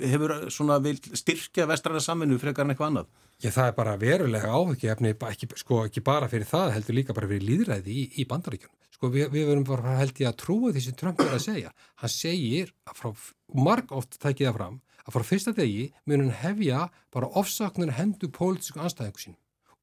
hefur 0.00 0.36
styrkja 0.52 1.68
vestræna 1.70 2.02
saminu 2.04 2.38
frekar 2.40 2.66
en 2.66 2.74
eitthvað 2.74 2.92
annað? 2.92 3.10
Já, 3.40 3.48
það 3.54 3.70
er 3.70 3.76
bara 3.78 3.96
verulega 3.96 4.52
áhugjefni, 4.52 5.14
ekki, 5.16 5.48
sko, 5.56 5.84
ekki 5.88 6.02
bara 6.04 6.28
fyrir 6.28 6.48
það, 6.48 6.74
heldur 6.74 6.98
líka 6.98 7.16
bara 7.16 7.28
fyrir 7.30 7.46
líðræði 7.48 7.94
í, 7.96 8.02
í 8.20 8.26
bandaríkjunum. 8.28 8.76
Sko 8.92 9.08
við, 9.14 9.30
við 9.32 9.46
verum 9.48 9.64
bara 9.64 9.96
held 9.96 10.18
ég 10.20 10.28
að 10.28 10.42
trúa 10.42 10.72
því 10.74 10.82
sem 10.84 10.96
Trump 11.00 11.22
er 11.24 11.32
að 11.32 11.46
segja. 11.46 11.70
Hann 12.02 12.12
segir, 12.12 12.74
frá, 12.98 13.14
marg 13.56 13.94
oft 13.96 14.18
tækið 14.20 14.50
það 14.50 14.58
fram, 14.58 14.76
að 15.06 15.16
frá 15.16 15.26
fyrsta 15.30 15.54
degi 15.56 15.90
mun 16.06 16.24
hann 16.24 16.34
hefja 16.42 16.88
bara 17.14 17.30
ofsaknur 17.40 17.94
hendu 17.98 18.30
pólitísku 18.34 18.82
anstæðingu 18.82 19.24
sín 19.24 19.38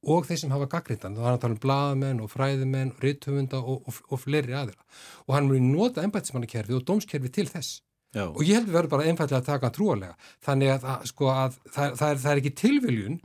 og 0.08 0.28
þeir 0.28 0.40
sem 0.40 0.54
hafa 0.54 0.70
gaggrindan, 0.72 1.18
þá 1.18 1.22
er 1.22 1.26
hann 1.26 1.38
að 1.38 1.42
tala 1.44 1.56
um 1.56 1.64
bladamenn 1.64 2.22
og 2.24 2.32
fræðimenn 2.32 2.94
og 2.94 3.02
ritthöfunda 3.04 3.60
og, 3.60 3.90
og, 3.90 4.00
og 4.14 4.22
fleiri 4.22 4.56
aðra 4.56 4.86
og 5.26 5.36
hann 5.36 5.50
mun 5.50 5.72
nota 5.74 6.06
ennbætismannakerfi 6.06 6.78
og 6.78 6.86
dómskerfi 6.88 7.34
til 7.34 7.50
þess. 7.50 7.82
Já. 8.16 8.24
og 8.24 8.40
ég 8.48 8.56
held 8.56 8.70
við 8.70 8.78
verðum 8.78 8.92
bara 8.94 9.08
einfallega 9.10 9.42
að 9.42 9.48
taka 9.50 9.70
trúalega 9.76 10.14
þannig 10.46 10.70
að, 10.72 10.86
að, 10.88 11.02
sko, 11.10 11.28
að 11.28 11.58
það, 11.66 11.90
það, 12.00 12.08
er, 12.08 12.22
það 12.24 12.30
er 12.32 12.40
ekki 12.42 12.54
tilviljun 12.62 13.18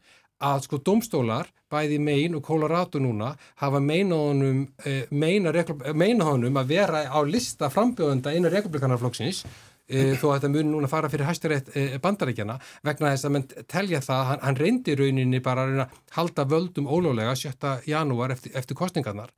að 0.42 0.64
sko 0.66 0.81
domstólar, 0.83 1.50
bæði 1.70 1.98
Maine 2.02 2.40
og 2.40 2.44
Colorado 2.46 3.00
núna, 3.00 3.33
hafa 3.62 3.81
meina 3.81 4.18
honum, 4.18 4.64
eh, 4.85 5.05
meina, 5.11 5.52
meina 5.94 6.26
honum 6.26 6.59
að 6.59 6.74
vera 6.74 7.05
á 7.07 7.18
lista 7.22 7.70
frambjóðanda 7.72 8.35
innan 8.35 8.52
republikanarflokksins 8.52 9.44
e, 9.88 10.14
þó 10.20 10.26
að 10.30 10.34
þetta 10.36 10.50
muni 10.54 10.70
núna 10.70 10.90
fara 10.90 11.10
fyrir 11.12 11.28
hæstirétt 11.28 11.70
e, 11.76 11.84
bandaríkjana 12.02 12.58
vegna 12.86 13.12
þess 13.12 13.28
að 13.28 13.34
mann 13.36 13.46
telja 13.70 14.00
það, 14.04 14.24
hann, 14.30 14.42
hann 14.46 14.60
reyndi 14.60 14.96
rauninni 14.98 15.42
bara 15.44 15.66
að 15.68 16.00
halda 16.16 16.46
völdum 16.48 16.88
ólólega 16.90 17.34
7. 17.38 17.76
janúar 17.90 18.34
eftir, 18.36 18.54
eftir 18.58 18.78
kostningarnar 18.78 19.32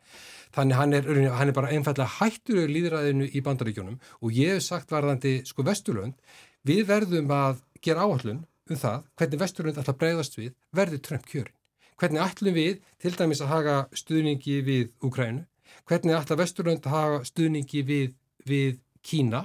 þannig 0.55 0.79
hann 0.79 0.97
er, 0.97 1.13
hann 1.35 1.51
er 1.51 1.57
bara 1.57 1.73
einfallega 1.75 2.11
hættur 2.21 2.71
líðræðinu 2.71 3.29
í 3.33 3.43
bandaríkjunum 3.45 3.99
og 4.21 4.35
ég 4.37 4.57
hef 4.57 4.67
sagt 4.69 4.95
varðandi 4.95 5.41
sko 5.49 5.67
Vesturlund 5.67 6.19
við 6.67 6.87
verðum 6.89 7.33
að 7.35 7.63
gera 7.85 8.07
áallun 8.07 8.45
um 8.71 8.81
það 8.81 9.03
hvernig 9.19 9.43
Vesturlund 9.43 9.81
að 9.81 9.99
breyðast 10.01 10.39
við 10.39 10.55
verður 10.75 11.03
Trump 11.09 11.27
kjörin 11.31 11.57
hvernig 12.01 12.23
ætlum 12.25 12.57
við 12.57 12.79
til 13.03 13.15
dæmis 13.17 13.43
að 13.45 13.53
haga 13.53 13.75
stuðningi 13.95 14.61
við 14.67 14.87
Ukrænu 15.05 15.45
hvernig 15.89 16.17
ætla 16.19 16.39
Vesturlund 16.41 16.87
að 16.87 16.97
haga 16.97 17.21
stuðningi 17.29 17.83
við, 17.87 18.15
við 18.49 18.81
Kína 19.05 19.45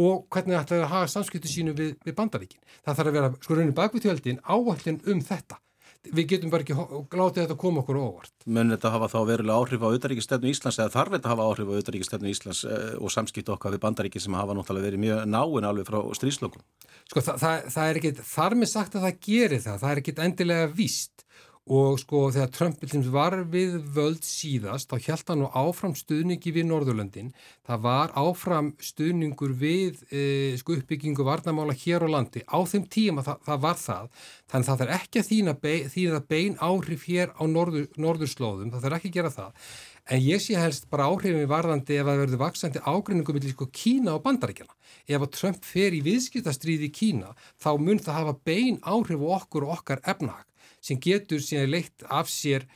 og 0.00 0.24
hvernig 0.32 0.56
ætla 0.56 0.78
það 0.78 0.86
að 0.86 0.94
hafa 0.94 1.10
samskiptu 1.12 1.50
sínu 1.50 1.74
við, 1.76 1.92
við 2.04 2.16
bandaríkin. 2.16 2.62
Það 2.86 2.96
þarf 2.98 3.10
að 3.10 3.18
vera 3.18 3.34
sko 3.42 3.58
raunin 3.58 3.76
bakvítjöldin 3.76 4.40
áallin 4.42 5.00
um 5.12 5.20
þetta. 5.24 5.58
Við 6.02 6.32
getum 6.32 6.50
bara 6.50 6.64
ekki 6.64 6.74
látið 6.74 7.44
þetta 7.44 7.54
að 7.54 7.60
koma 7.62 7.82
okkur 7.84 7.98
óvart. 8.00 8.32
Mönn 8.50 8.74
þetta 8.74 8.90
hafa 8.90 9.08
þá 9.12 9.18
verulega 9.28 9.58
áhrif 9.60 9.84
á 9.86 9.90
auðaríkistefnu 9.92 10.50
Íslands 10.50 10.78
eða 10.80 10.94
þarf 10.96 11.14
þetta 11.14 11.30
hafa 11.30 11.44
áhrif 11.46 11.68
á 11.70 11.74
auðaríkistefnu 11.78 12.32
Íslands 12.32 12.62
eh, 12.66 12.88
og 12.98 13.12
samskiptu 13.14 13.54
okkar 13.54 13.76
við 13.76 13.84
bandaríkin 13.84 14.24
sem 14.24 14.34
hafa 14.34 14.56
náttúrulega 14.58 14.88
verið 14.88 15.02
mjög 15.04 15.20
náinn 15.30 15.68
alveg 15.68 15.86
frá 15.86 16.00
stríslokkum? 16.18 16.64
Sko 17.06 17.22
það, 17.22 17.38
það, 17.44 17.68
það 17.76 17.92
er 17.92 18.00
ekki, 18.00 18.12
þar 18.32 18.58
með 18.58 18.72
sagt 18.72 18.98
að 18.98 19.06
það 19.06 19.20
gerir 19.28 19.62
það, 19.62 19.78
það 19.84 19.92
er 19.92 20.02
ekki 20.02 20.16
endilega 20.26 20.72
víst 20.74 21.21
og 21.70 22.00
sko 22.02 22.24
þegar 22.34 22.48
Trump 22.50 22.80
var 23.14 23.36
við 23.46 23.76
völd 23.94 24.24
síðast 24.26 24.90
þá 24.90 25.06
held 25.06 25.28
hann 25.28 25.38
nú 25.44 25.50
áfram 25.54 25.94
stuðningi 25.94 26.50
við 26.50 26.66
Norðurlöndin. 26.66 27.30
Það 27.62 27.84
var 27.84 28.10
áfram 28.18 28.72
stuðningur 28.82 29.54
við 29.54 30.02
e, 30.10 30.56
sko 30.58 30.74
uppbyggingu 30.74 31.22
varnamála 31.22 31.72
hér 31.72 32.02
á 32.02 32.08
landi. 32.10 32.42
Á 32.50 32.58
þeim 32.66 32.88
tíma 32.90 33.22
það, 33.22 33.38
það 33.46 33.62
var 33.62 33.78
það. 33.78 34.10
Þannig 34.50 34.70
það 34.72 34.82
er 34.82 34.92
ekki 34.98 35.22
að 35.22 35.30
þýna 35.30 35.56
bein, 35.62 35.88
þýna 35.94 36.20
bein 36.34 36.58
áhrif 36.58 37.06
hér 37.06 37.32
á 37.38 37.42
norður, 37.46 37.88
norðurslóðum. 37.94 38.74
Það 38.74 38.90
er 38.90 38.98
ekki 38.98 39.12
að 39.12 39.18
gera 39.20 39.34
það. 39.38 39.72
En 40.10 40.18
ég 40.18 40.42
sé 40.42 40.58
helst 40.58 40.88
bara 40.90 41.06
áhrifin 41.06 41.46
varðandi 41.46 41.94
ef 41.94 42.08
það 42.08 42.22
verður 42.24 42.40
vaksandi 42.42 42.82
ágreiningum 42.82 43.36
með 43.38 43.52
sko 43.52 43.68
Kína 43.70 44.16
og 44.16 44.24
bandaríkjana 44.24 44.74
ef 45.06 45.22
að 45.22 45.34
Trump 45.36 45.62
fer 45.62 45.94
í 45.94 46.02
viðskiptastríði 46.02 46.88
í 46.90 46.94
Kína 46.96 47.36
þá 47.62 47.70
mun 47.78 48.02
það 48.02 48.18
hafa 48.18 48.34
bein 48.42 48.80
áhrif 48.82 49.22
okkur 49.22 49.68
og 49.68 49.76
okkar 49.78 50.02
efnahag 50.02 50.42
sem 50.82 50.98
getur 51.02 51.42
síðan 51.42 51.70
leitt 51.72 52.06
af 52.10 52.30
sér 52.30 52.66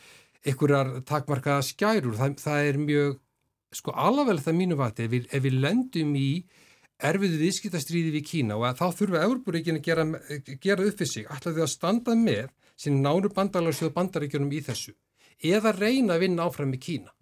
einhverjar 0.47 1.01
takmarkaða 1.09 1.65
skærur. 1.67 2.15
Það, 2.19 2.37
það 2.43 2.69
er 2.71 2.79
mjög, 2.83 3.17
sko 3.75 3.95
alveg 4.07 4.45
það 4.45 4.59
mínu 4.61 4.79
vati, 4.79 5.09
ef 5.09 5.35
ef 5.35 5.43
við 5.45 5.59
lendum 5.65 6.15
í 6.19 6.31
erfiðu 6.97 7.41
viðskiptastríði 7.43 8.13
við 8.15 8.25
Kína 8.31 8.57
og 8.57 8.79
þá 8.79 8.87
þurfa 8.97 9.25
Európaríkin 9.27 9.81
að 9.81 9.85
gera, 9.85 10.07
gera 10.63 10.87
upp 10.87 11.01
fyrir 11.01 11.11
sig, 11.11 11.27
alltaf 11.29 11.53
því 11.53 11.65
að 11.67 11.73
standa 11.75 12.15
með 12.17 12.47
sín 12.77 13.03
nánu 13.05 13.29
bandalarsjóð 13.37 13.93
bandaríkjunum 13.97 14.53
í 14.53 14.63
þessu, 14.65 14.95
eða 15.45 15.75
reyna 15.77 16.17
að 16.17 16.25
vinna 16.25 16.47
áfram 16.49 16.73
í 16.73 16.81
Kína. 16.81 17.13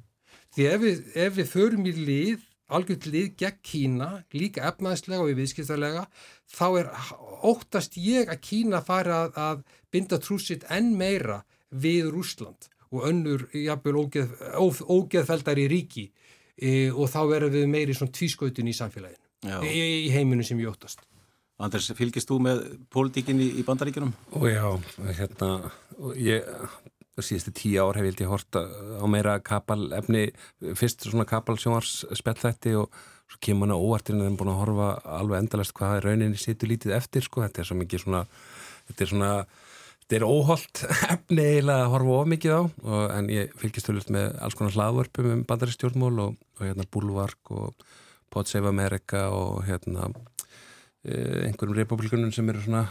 Því 0.55 0.67
ef 0.71 0.85
við, 0.85 1.01
ef 1.19 1.39
við 1.39 1.51
förum 1.51 1.89
í 1.91 1.95
lið 1.99 2.45
algjörð 2.73 3.09
lið 3.13 3.31
gegn 3.41 3.61
Kína, 3.65 4.09
líka 4.33 4.65
efnaðslega 4.69 5.25
og 5.25 5.33
í 5.33 5.39
viðskiptarlega, 5.39 6.05
þá 6.49 6.67
er 6.81 6.91
óttast 7.45 7.99
ég 8.01 8.31
að 8.33 8.43
Kína 8.45 8.81
fari 8.85 9.13
að, 9.15 9.35
að 9.37 9.65
binda 9.93 10.21
trúsitt 10.23 10.65
enn 10.73 10.95
meira 10.99 11.43
við 11.71 12.11
Rúsland 12.15 12.71
og 12.95 13.09
önnur 13.09 13.49
jafnvel 13.57 13.97
ógeð, 14.05 14.37
ógeðfeldar 14.87 15.61
í 15.61 15.67
ríki 15.71 16.07
e, 16.57 16.91
og 16.93 17.11
þá 17.11 17.21
verður 17.33 17.57
við 17.59 17.67
meiri 17.73 17.97
svona 17.97 18.15
tvískautin 18.15 18.71
í 18.71 18.77
samfélaginu, 18.77 19.27
í, 19.67 19.85
í 20.07 20.15
heiminu 20.15 20.47
sem 20.47 20.61
ég 20.63 20.71
óttast. 20.71 21.03
Anders, 21.63 21.87
fylgist 21.95 22.27
þú 22.27 22.41
með 22.43 22.63
pólitíkin 22.91 23.39
í, 23.39 23.53
í 23.61 23.65
bandaríkinum? 23.67 24.11
Ó 24.35 24.43
já, 24.51 24.67
hérna, 25.21 25.51
ég 26.19 26.49
síðustu 27.23 27.53
tíu 27.55 27.85
ár 27.85 27.99
hef 27.99 28.09
ég 28.09 28.15
hildið 28.15 28.31
horta 28.33 28.63
á 28.99 29.05
meira 29.07 29.37
kapalefni 29.45 30.25
fyrst 30.75 31.07
svona 31.07 31.27
kapalsjónars 31.29 32.01
spjallþætti 32.19 32.75
og 32.81 32.97
svo 33.31 33.41
kemur 33.41 33.69
hann 33.69 33.77
á 33.77 33.79
óvartinn 33.79 34.19
en 34.19 34.33
þeim 34.33 34.39
búin 34.41 34.53
að 34.53 34.61
horfa 34.63 34.89
alveg 35.19 35.45
endalast 35.45 35.75
hvað 35.77 36.01
rauninni 36.05 36.41
situr 36.41 36.71
lítið 36.73 36.97
eftir 36.99 37.25
sko, 37.25 37.45
þetta 37.45 37.63
er 37.63 37.69
svo 37.71 37.79
mikið 37.79 38.05
svona 38.05 38.25
þetta 38.89 39.05
er 39.05 39.11
svona, 39.13 39.31
þetta 40.03 40.19
er 40.19 40.27
óholt 40.29 40.83
efni 41.15 41.47
eiginlega 41.47 41.87
að 41.87 41.95
horfa 41.95 42.19
of 42.19 42.31
mikið 42.35 42.57
á 42.59 42.63
og, 42.63 43.03
en 43.15 43.33
ég 43.33 43.57
fylgist 43.63 43.91
höfðist 43.91 44.13
með 44.15 44.37
alls 44.45 44.59
konar 44.59 44.77
hlaðvörpum 44.77 45.31
um 45.33 45.47
bandaristjórnmól 45.49 46.15
og, 46.27 46.37
og 46.59 46.67
hérna 46.67 46.89
Búlvark 46.91 47.55
og 47.55 47.89
Pod 48.35 48.51
Save 48.51 48.69
America 48.69 49.29
og 49.31 49.63
hérna 49.69 50.11
eh, 51.07 51.47
einhverjum 51.47 51.79
republikunum 51.79 52.35
sem 52.35 52.49
eru 52.51 52.63
svona 52.65 52.89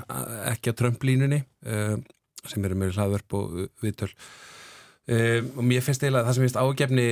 ekki 0.54 0.72
á 0.72 0.80
trömplínunni 0.80 1.44
eh, 1.68 1.98
sem 2.50 2.66
eru 2.66 2.78
með 2.80 2.98
hlaðverp 2.98 3.38
og 3.40 3.56
viðtöl. 3.84 4.12
Um, 5.04 5.50
og 5.60 5.66
mér 5.68 5.84
finnst 5.84 6.04
eiginlega 6.04 6.30
það 6.30 6.38
sem 6.38 6.46
finnst 6.46 6.60
ágefni 6.64 7.08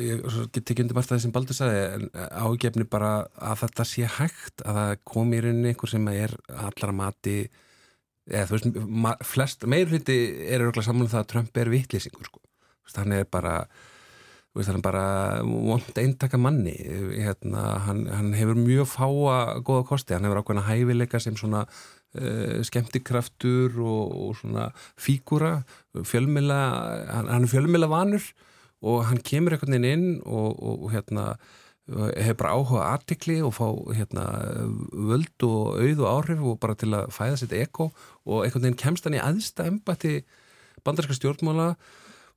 ég 0.00 0.22
get 0.54 0.70
ekki 0.72 0.84
undir 0.86 0.96
margt 0.96 1.10
að 1.10 1.18
það 1.18 1.22
sem 1.26 1.32
Baldur 1.34 1.56
sagði 1.56 1.80
en 1.84 2.06
ágefni 2.16 2.86
bara 2.88 3.10
að 3.36 3.58
þetta 3.66 3.84
sé 3.84 4.06
hægt 4.08 4.62
að 4.64 4.78
það 4.78 4.92
komi 5.12 5.36
í 5.36 5.42
rauninni 5.44 5.72
einhver 5.74 5.92
sem 5.92 6.06
er 6.14 6.32
allara 6.48 6.94
mati 6.96 7.34
eða 8.26 8.46
þú 8.48 8.56
veist, 8.56 9.26
flest 9.28 9.66
meir 9.68 9.90
hluti 9.90 10.16
er 10.48 10.64
örgulega 10.64 10.86
saman 10.88 11.04
um 11.04 11.12
það 11.12 11.22
að 11.22 11.28
Trump 11.34 11.60
er 11.60 11.70
vittlýsingur 11.74 12.30
sko, 12.30 12.40
þannig 12.94 13.26
er 13.26 13.28
bara 13.36 13.58
þannig 14.56 14.78
er 14.78 14.84
bara 14.86 15.04
vond 15.44 16.00
eintaka 16.00 16.40
manni 16.40 16.72
hérna, 17.12 17.66
hann, 17.84 18.06
hann 18.08 18.32
hefur 18.32 18.56
mjög 18.56 18.88
fáa 18.88 19.60
góða 19.60 19.84
kosti, 19.92 20.16
hann 20.16 20.24
hefur 20.24 20.40
ákveðna 20.40 20.64
hæfileika 20.70 21.20
sem 21.20 21.36
svona 21.36 21.66
uh, 22.18 22.62
skemmtikraftur 22.66 23.76
og, 23.82 24.14
og 24.14 24.38
svona 24.40 24.70
fígúra 25.00 25.60
fjölmila, 26.06 26.60
hann, 27.10 27.30
hann 27.32 27.46
er 27.46 27.52
fjölmila 27.52 27.90
vanur 27.90 28.24
og 28.86 29.06
hann 29.08 29.22
kemur 29.24 29.56
einhvern 29.56 29.76
veginn 29.76 29.92
inn 29.92 30.18
og, 30.24 30.56
og, 30.56 30.84
og 30.86 30.92
hérna 30.94 31.30
hefur 31.86 32.38
bara 32.40 32.54
áhuga 32.58 32.86
artikli 32.96 33.36
og 33.46 33.52
fá 33.54 33.66
hérna, 33.94 34.24
völd 34.90 35.44
og 35.46 35.78
auð 35.78 36.00
og 36.02 36.08
áhrif 36.10 36.42
og 36.42 36.58
bara 36.62 36.74
til 36.74 36.90
að 36.98 37.12
fæða 37.14 37.38
sitt 37.38 37.54
eko 37.54 37.92
og 38.26 38.42
einhvern 38.42 38.66
veginn 38.66 38.80
kemst 38.80 39.06
hann 39.06 39.14
í 39.14 39.22
aðsta 39.22 39.68
embati 39.70 40.18
bandarska 40.86 41.14
stjórnmála 41.14 41.74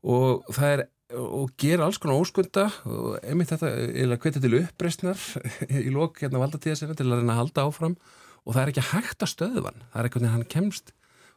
og 0.06 0.46
það 0.54 0.76
er 0.76 0.86
og 1.18 1.50
gera 1.58 1.88
alls 1.88 1.98
konar 1.98 2.22
óskunda 2.22 2.68
og 2.86 3.18
einmitt 3.26 3.50
þetta, 3.50 3.72
eða 3.74 4.18
hvetja 4.22 4.42
til 4.44 4.60
uppreysnar 4.60 5.24
í 5.88 5.90
lók 5.94 6.22
hérna 6.22 6.42
valdatíða 6.44 6.78
sinna 6.78 6.98
til 6.98 7.08
að 7.10 7.24
reyna 7.24 7.34
að 7.34 7.42
halda 7.42 7.66
áfram 7.66 7.96
og 8.50 8.56
það 8.56 8.64
er 8.64 8.74
ekki 8.74 8.88
hægt 8.90 9.24
að 9.24 9.34
stöðvan 9.36 9.84
það 9.86 10.02
er 10.02 10.10
eitthvað 10.10 10.26
þegar 10.26 10.36
hann 10.36 10.50
kemst 10.56 10.94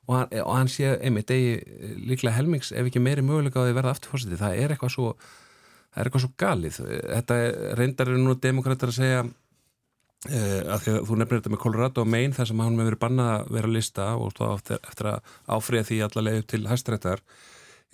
og 0.08 0.16
hann, 0.16 0.32
og 0.42 0.56
hann 0.56 0.72
sé 0.72 0.96
einmitt 0.96 1.30
eigi 1.30 1.60
líklega 2.08 2.34
helmings 2.40 2.72
ef 2.72 2.88
ekki 2.88 3.02
meiri 3.04 3.22
möguleika 3.22 3.60
á 3.60 3.64
því 3.68 3.74
að 3.74 3.78
verða 3.78 3.94
afturfórsiti 3.94 4.40
það 4.40 4.58
er 4.64 4.74
eitthvað 4.74 4.94
svo 4.96 5.12
er 5.92 6.08
eitthvað 6.08 6.24
svo 6.24 6.32
galið. 6.40 6.80
Þetta 7.02 7.38
reyndar 7.78 8.12
er 8.12 8.20
nú 8.20 8.34
demokrater 8.40 8.92
að 8.92 8.98
segja 8.98 9.20
uh, 9.26 10.60
að 10.72 10.86
því 10.86 10.94
að 10.94 11.06
þú 11.10 11.18
nefnir 11.20 11.40
þetta 11.40 11.52
með 11.52 11.62
Colorado 11.66 12.04
og 12.04 12.10
Maine 12.14 12.36
þar 12.36 12.50
sem 12.50 12.64
hann 12.64 12.78
með 12.78 12.90
verið 12.90 13.02
bannað 13.04 13.32
að 13.34 13.54
vera 13.58 13.70
að 13.70 13.76
lista 13.76 14.08
og 14.16 14.34
þá 14.38 14.74
eftir 14.80 15.12
að 15.12 15.36
áfriða 15.58 15.88
því 15.90 16.02
allavega 16.06 16.48
til 16.52 16.64
hæstaréttar 16.70 17.24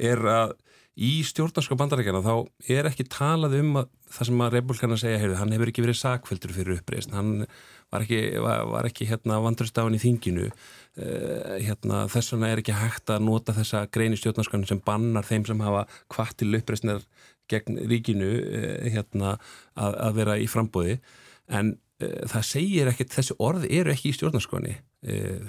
er 0.08 0.24
að 0.30 0.56
í 0.98 1.12
stjórnarska 1.26 1.76
bandarækjana 1.78 2.24
þá 2.24 2.32
er 2.74 2.88
ekki 2.90 3.06
talað 3.10 3.58
um 3.60 3.76
að, 3.82 3.90
það 4.10 4.30
sem 4.30 4.40
að 4.42 4.54
Rebulkana 4.56 4.96
segja, 4.98 5.18
heyrðu, 5.22 5.36
hann 5.38 5.52
hefur 5.54 5.70
ekki 5.70 5.84
verið 5.84 5.98
sakveldur 6.00 6.54
fyrir 6.56 6.80
uppreist, 6.80 7.12
hann 7.14 7.44
var 7.92 8.04
ekki, 8.04 8.20
var, 8.44 8.66
var 8.72 8.88
ekki 8.88 9.08
hérna 9.08 9.38
hann 9.40 9.96
í 9.96 10.02
þinginu. 10.02 10.50
Uh, 10.98 11.56
hérna, 11.62 12.06
þess 12.10 12.32
vegna 12.34 12.50
er 12.50 12.62
ekki 12.62 12.74
hægt 12.74 13.10
að 13.14 13.22
nota 13.22 13.54
þessa 13.54 13.84
greini 13.94 14.18
stjórnarskan 14.18 14.66
sem 14.66 14.80
bannar 14.82 15.26
þeim 15.26 15.44
sem 15.46 15.60
hafa 15.62 15.84
hvað 16.10 16.32
til 16.40 16.48
uppreistnar 16.58 17.04
gegn 17.48 17.78
ríkinu 17.86 18.30
uh, 18.42 18.88
hérna, 18.90 19.36
að, 19.78 19.98
að 20.08 20.16
vera 20.18 20.38
í 20.42 20.48
frambóði 20.50 20.96
en 21.54 21.76
uh, 22.02 22.24
það 22.32 22.48
segir 22.50 22.90
ekki, 22.90 23.06
þessi 23.14 23.36
orð 23.38 23.68
eru 23.70 23.94
ekki 23.94 24.10
í 24.10 24.16
stjórnarskani 24.18 24.78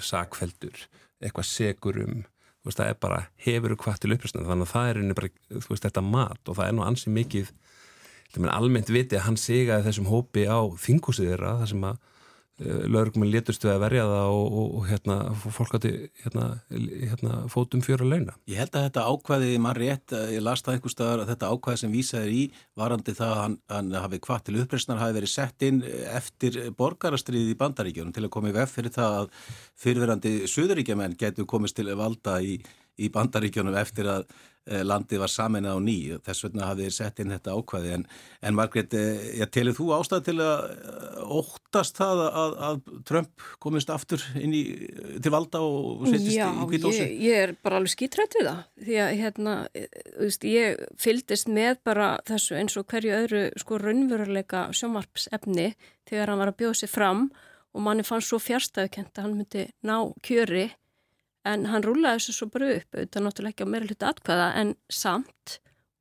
sakveldur, 0.06 0.84
eitthvað 1.18 1.48
segurum 1.48 2.20
það 2.68 2.92
er 2.92 2.98
bara 3.02 3.18
hefur 3.42 3.74
hvað 3.80 3.96
til 4.04 4.12
uppröstna 4.14 4.44
þannig 4.46 4.68
að 4.68 4.74
það 4.76 4.90
er 4.90 5.14
bara, 5.18 5.30
þú 5.50 5.72
veist, 5.72 5.86
þetta 5.88 6.04
mat 6.06 6.52
og 6.52 6.58
það 6.60 6.68
er 6.68 6.76
nú 6.76 6.84
ansið 6.86 7.16
mikið 7.16 7.50
almennt 8.52 8.92
viti 8.94 9.18
að 9.18 9.26
hann 9.26 9.40
sigaði 9.40 9.88
þessum 9.88 10.06
hópi 10.12 10.46
á 10.46 10.60
þingúsið 10.78 11.32
þeirra, 11.32 11.56
það 11.64 11.72
sem 11.72 11.88
að 11.90 11.98
Eh, 12.60 12.82
laurugum 12.92 13.22
létust 13.24 13.62
við 13.64 13.70
að 13.72 13.82
verja 13.86 14.02
það 14.04 14.30
og, 14.36 14.56
og, 14.60 14.72
og 14.76 14.88
hérna, 14.90 15.14
fólk 15.56 15.76
átti 15.78 15.92
hérna, 16.20 16.48
hérna, 16.68 17.36
fótum 17.48 17.80
fjóra 17.80 18.04
launa. 18.04 18.34
Ég 18.52 18.60
held 18.60 18.76
að 18.76 18.84
þetta 18.88 19.04
ákvæði, 19.08 19.54
mann 19.64 19.78
rétt, 19.78 20.12
eh, 20.12 20.34
ég 20.34 20.44
las 20.44 20.60
það 20.66 20.76
einhver 20.76 20.92
staðar 20.92 21.22
að 21.22 21.32
þetta 21.32 21.50
ákvæði 21.54 21.80
sem 21.80 21.94
vísaður 21.94 22.34
í 22.36 22.42
varandi 22.76 23.14
það 23.16 23.32
að 23.32 23.40
hann, 23.40 23.56
hann 23.72 23.96
hafi 23.96 24.20
hvað 24.26 24.44
til 24.44 24.58
uppreysnar 24.60 25.00
hafi 25.00 25.16
verið 25.16 25.32
sett 25.32 25.66
inn 25.70 25.80
eftir 26.12 26.60
borgarastriðið 26.76 27.54
í 27.54 27.58
bandaríkjónum 27.64 28.12
til 28.18 28.26
að 28.26 28.34
koma 28.36 28.52
í 28.52 28.56
vef 28.58 28.76
fyrir 28.76 28.96
það 28.98 29.18
að 29.22 29.32
fyrirverandi 29.80 30.36
söðuríkjaman 30.52 31.16
getur 31.24 31.48
komist 31.48 31.80
til 31.80 31.88
að 31.88 32.02
valda 32.02 32.36
í, 32.44 32.58
í 33.00 33.08
bandaríkjónum 33.14 33.80
eftir 33.80 34.12
að 34.18 34.28
Eh, 34.28 34.49
landið 34.66 35.22
var 35.22 35.30
saminað 35.32 35.78
á 35.78 35.80
ný. 35.82 35.96
Þess 36.26 36.44
vegna 36.46 36.68
hafið 36.68 36.86
þið 36.86 36.94
sett 36.94 37.20
inn 37.22 37.32
þetta 37.34 37.54
ákvæði. 37.56 37.92
En, 37.96 38.04
en 38.46 38.56
Margret, 38.58 38.94
eh, 38.94 39.42
telur 39.52 39.76
þú 39.76 39.88
ástæð 39.96 40.24
til 40.28 40.36
að 40.44 40.64
eh, 40.74 41.20
óttast 41.40 42.00
það 42.00 42.22
að, 42.28 42.56
að 42.68 42.80
Trump 43.08 43.46
komist 43.62 43.92
aftur 43.94 44.24
inn 44.38 44.54
í, 44.54 44.62
til 45.22 45.34
valda 45.34 45.62
og 45.64 46.06
setjast 46.06 46.36
Já, 46.36 46.46
í 46.50 46.68
kvítósi? 46.70 47.00
Já, 47.00 47.06
ég, 47.06 47.20
ég 47.26 47.44
er 47.46 47.54
bara 47.64 47.80
alveg 47.80 47.94
skítrætt 47.94 48.38
við 48.38 48.50
það. 48.50 48.64
Því 48.86 48.98
að 49.04 49.12
hérna, 49.24 49.54
veist, 50.18 50.48
ég 50.48 50.82
fyldist 51.00 51.50
með 51.50 51.80
bara 51.90 52.10
þessu 52.28 52.58
eins 52.60 52.78
og 52.80 52.88
hverju 52.90 53.16
öðru 53.22 53.44
sko 53.60 53.80
raunveruleika 53.80 54.68
sjómarpsefni 54.76 55.72
þegar 56.10 56.32
hann 56.32 56.42
var 56.42 56.52
að 56.52 56.60
bjóða 56.62 56.82
sig 56.82 56.92
fram 56.92 57.30
og 57.70 57.84
manni 57.86 58.04
fannst 58.06 58.30
svo 58.30 58.40
fjárstæðukent 58.42 59.14
að 59.14 59.26
hann 59.26 59.36
myndi 59.38 59.66
ná 59.86 59.96
kjöri 60.26 60.68
en 61.48 61.66
hann 61.70 61.84
rúlaði 61.84 62.20
þessu 62.20 62.36
svo 62.36 62.50
bara 62.52 62.74
upp 62.76 62.96
auðvitað 62.96 63.24
náttúrulega 63.24 63.54
ekki 63.54 63.66
á 63.66 63.72
meira 63.72 63.88
hluti 63.88 64.08
atkvæða 64.08 64.48
en 64.60 64.74
samt 64.92 65.56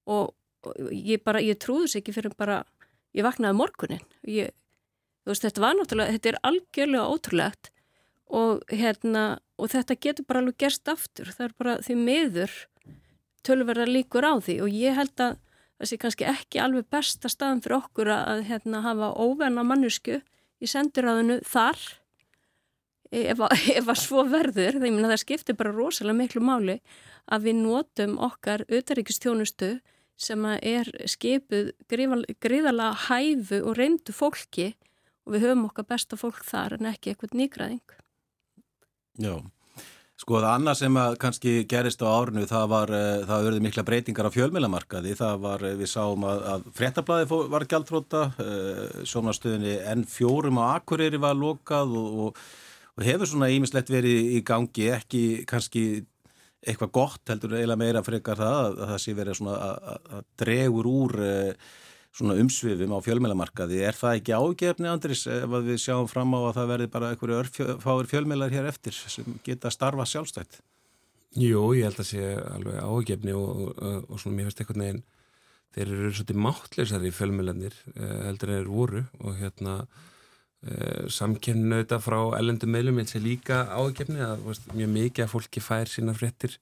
og, 0.10 0.34
og 0.67 0.80
ég 0.91 1.23
bara, 1.23 1.43
ég 1.43 1.60
trúði 1.62 1.88
þessu 1.88 2.02
ekki 2.02 2.15
fyrir 2.17 2.36
bara 2.38 2.63
ég 3.15 3.25
vaknaði 3.25 3.58
morgunin. 3.58 4.08
Ég, 4.28 4.54
þú 5.23 5.34
veist, 5.34 5.45
þetta 5.45 5.63
var 5.63 5.78
náttúrulega, 5.78 6.15
þetta 6.17 6.32
er 6.32 6.39
algjörlega 6.49 7.12
ótrúlegt 7.13 7.71
og 8.30 8.65
hérna 8.69 9.23
og 9.60 9.71
þetta 9.73 9.97
getur 9.99 10.28
bara 10.30 10.43
alveg 10.43 10.60
gerst 10.62 10.91
aftur. 10.91 11.32
Það 11.34 11.45
er 11.47 11.56
bara 11.60 11.78
því 11.86 11.95
miður 11.99 12.58
tölverða 13.47 13.88
líkur 13.89 14.28
á 14.28 14.34
því. 14.38 14.60
Og 14.65 14.75
ég 14.75 14.97
held 14.97 15.15
að 15.23 15.39
það 15.80 15.91
sé 15.91 15.99
kannski 16.02 16.28
ekki 16.30 16.62
alveg 16.62 16.89
besta 16.91 17.32
staðan 17.32 17.63
fyrir 17.63 17.80
okkur 17.80 18.12
að 18.13 18.43
hérna 18.49 18.84
hafa 18.86 19.13
óvenna 19.15 19.63
mannesku 19.65 20.19
í 20.60 20.69
sendiráðinu 20.69 21.39
þar 21.47 21.80
ef 23.31 23.39
að, 23.41 23.95
svo 23.97 24.25
verður, 24.29 24.79
það, 24.81 25.15
skiptir 25.21 25.57
bara 25.59 25.73
rosalega 25.73 26.17
miklu 26.17 26.43
máli 26.45 26.79
að 27.29 27.49
við 27.49 27.61
notum 27.63 28.17
okkar 28.21 28.65
auðaríkistjónustu 28.69 29.77
sem 30.19 30.45
er 30.59 30.89
skipuð 31.07 31.71
gríðala 31.89 32.91
hæfu 33.07 33.61
og 33.63 33.77
reyndu 33.79 34.13
fólki 34.15 34.73
og 35.25 35.35
við 35.35 35.47
höfum 35.47 35.69
okkar 35.69 35.87
besta 35.87 36.19
fólk 36.19 36.43
þar 36.45 36.79
en 36.79 36.89
ekki 36.91 37.13
eitthvað 37.13 37.37
nýgraðing. 37.39 37.95
Já, 39.19 39.33
sko 40.19 40.39
það 40.39 40.49
annað 40.51 40.79
sem 40.81 40.99
kannski 41.21 41.53
gerist 41.69 42.03
á 42.03 42.07
árinu 42.09 42.45
það 42.49 42.65
var, 42.73 42.93
eh, 42.97 43.25
það 43.29 43.45
verði 43.47 43.65
mikla 43.65 43.85
breytingar 43.87 44.29
á 44.29 44.35
fjölmjölamarkaði, 44.35 45.15
það 45.19 45.43
var, 45.45 45.65
eh, 45.65 45.75
við 45.79 45.91
sáum 45.93 46.25
að, 46.27 46.41
að 46.53 46.71
fréttablaði 46.79 47.49
var 47.55 47.65
gjaldfróta, 47.65 48.23
eh, 48.39 49.03
sjónastöðinni 49.05 49.77
N4 49.95 50.51
á 50.59 50.65
Akureyri 50.79 51.19
var 51.19 51.35
lokað 51.35 51.95
og, 51.95 52.19
og 52.25 52.41
og 52.99 53.05
hefur 53.07 53.29
svona 53.31 53.47
ímislegt 53.53 53.91
verið 53.91 54.33
í 54.35 54.39
gangi 54.45 54.89
ekki 54.91 55.23
kannski 55.47 55.83
eitthvað 56.59 56.95
gott 56.97 57.31
heldur 57.31 57.55
eiginlega 57.55 57.79
meira 57.79 58.01
frekar 58.03 58.39
það 58.39 58.57
að, 58.57 58.73
að 58.73 58.89
það 58.91 59.03
sé 59.03 59.13
verið 59.15 59.38
svona 59.39 59.53
að, 59.59 60.25
dregur 60.41 60.89
úr 60.91 61.15
uh, 61.23 61.69
svona 62.19 62.35
umsvifum 62.41 62.95
á 62.97 62.99
fjölmjölamarkaði 63.05 63.79
er 63.88 63.95
það 63.95 64.17
ekki 64.19 64.35
ágefni 64.35 64.89
Andris 64.91 65.23
ef 65.31 65.53
við 65.53 65.79
sjáum 65.79 66.09
fram 66.12 66.35
á 66.35 66.39
að 66.41 66.57
það 66.57 66.73
verði 66.73 66.89
bara 66.95 67.13
einhverju 67.13 67.77
fáir 67.85 68.09
fjölmjölar 68.12 68.51
hér 68.51 68.67
eftir 68.73 68.97
sem 68.99 69.39
geta 69.45 69.71
starfa 69.71 70.07
sjálfstætt? 70.09 70.59
Jú, 71.39 71.69
ég 71.77 71.85
held 71.85 72.01
að 72.01 72.09
sé 72.09 72.33
alveg 72.49 72.81
ágefni 72.81 73.38
og, 73.38 73.63
og, 73.77 74.09
og 74.09 74.19
svona 74.19 74.39
mér 74.39 74.49
finnst 74.49 74.63
eitthvað 74.63 74.81
neginn 74.81 75.03
þeir 75.77 75.85
eru 75.93 76.12
svolítið 76.17 76.43
máttleysar 76.43 77.05
í 77.05 77.13
fjölmjölanir 77.13 77.75
eh, 77.93 78.15
heldur 78.25 78.51
en 78.51 78.59
þeir 78.59 78.71
voru 78.73 79.03
og 79.21 79.38
hérna 79.38 79.75
Samkynnu 80.59 81.77
þetta 81.79 82.01
frá 82.03 82.17
ellendum 82.35 82.73
meilum 82.73 82.97
eins 82.99 83.15
og 83.15 83.23
líka 83.23 83.61
ágefni 83.71 84.19
að 84.19 84.41
veist, 84.43 84.65
mjög 84.75 84.89
mikið 84.91 85.23
að 85.23 85.31
fólki 85.31 85.63
fær 85.63 85.87
sína 85.87 86.15
fréttir 86.17 86.57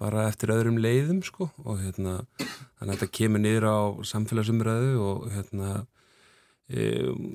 bara 0.00 0.26
eftir 0.30 0.50
öðrum 0.54 0.80
leiðum 0.80 1.20
sko 1.22 1.50
og 1.62 1.78
hérna 1.82 2.16
þannig 2.40 2.88
að 2.88 2.94
þetta 2.94 3.08
kemur 3.18 3.42
niður 3.44 3.66
á 3.70 3.78
samfélagsumröðu 4.10 4.94
og 5.04 5.26
hérna 5.34 5.72
um, 6.74 7.26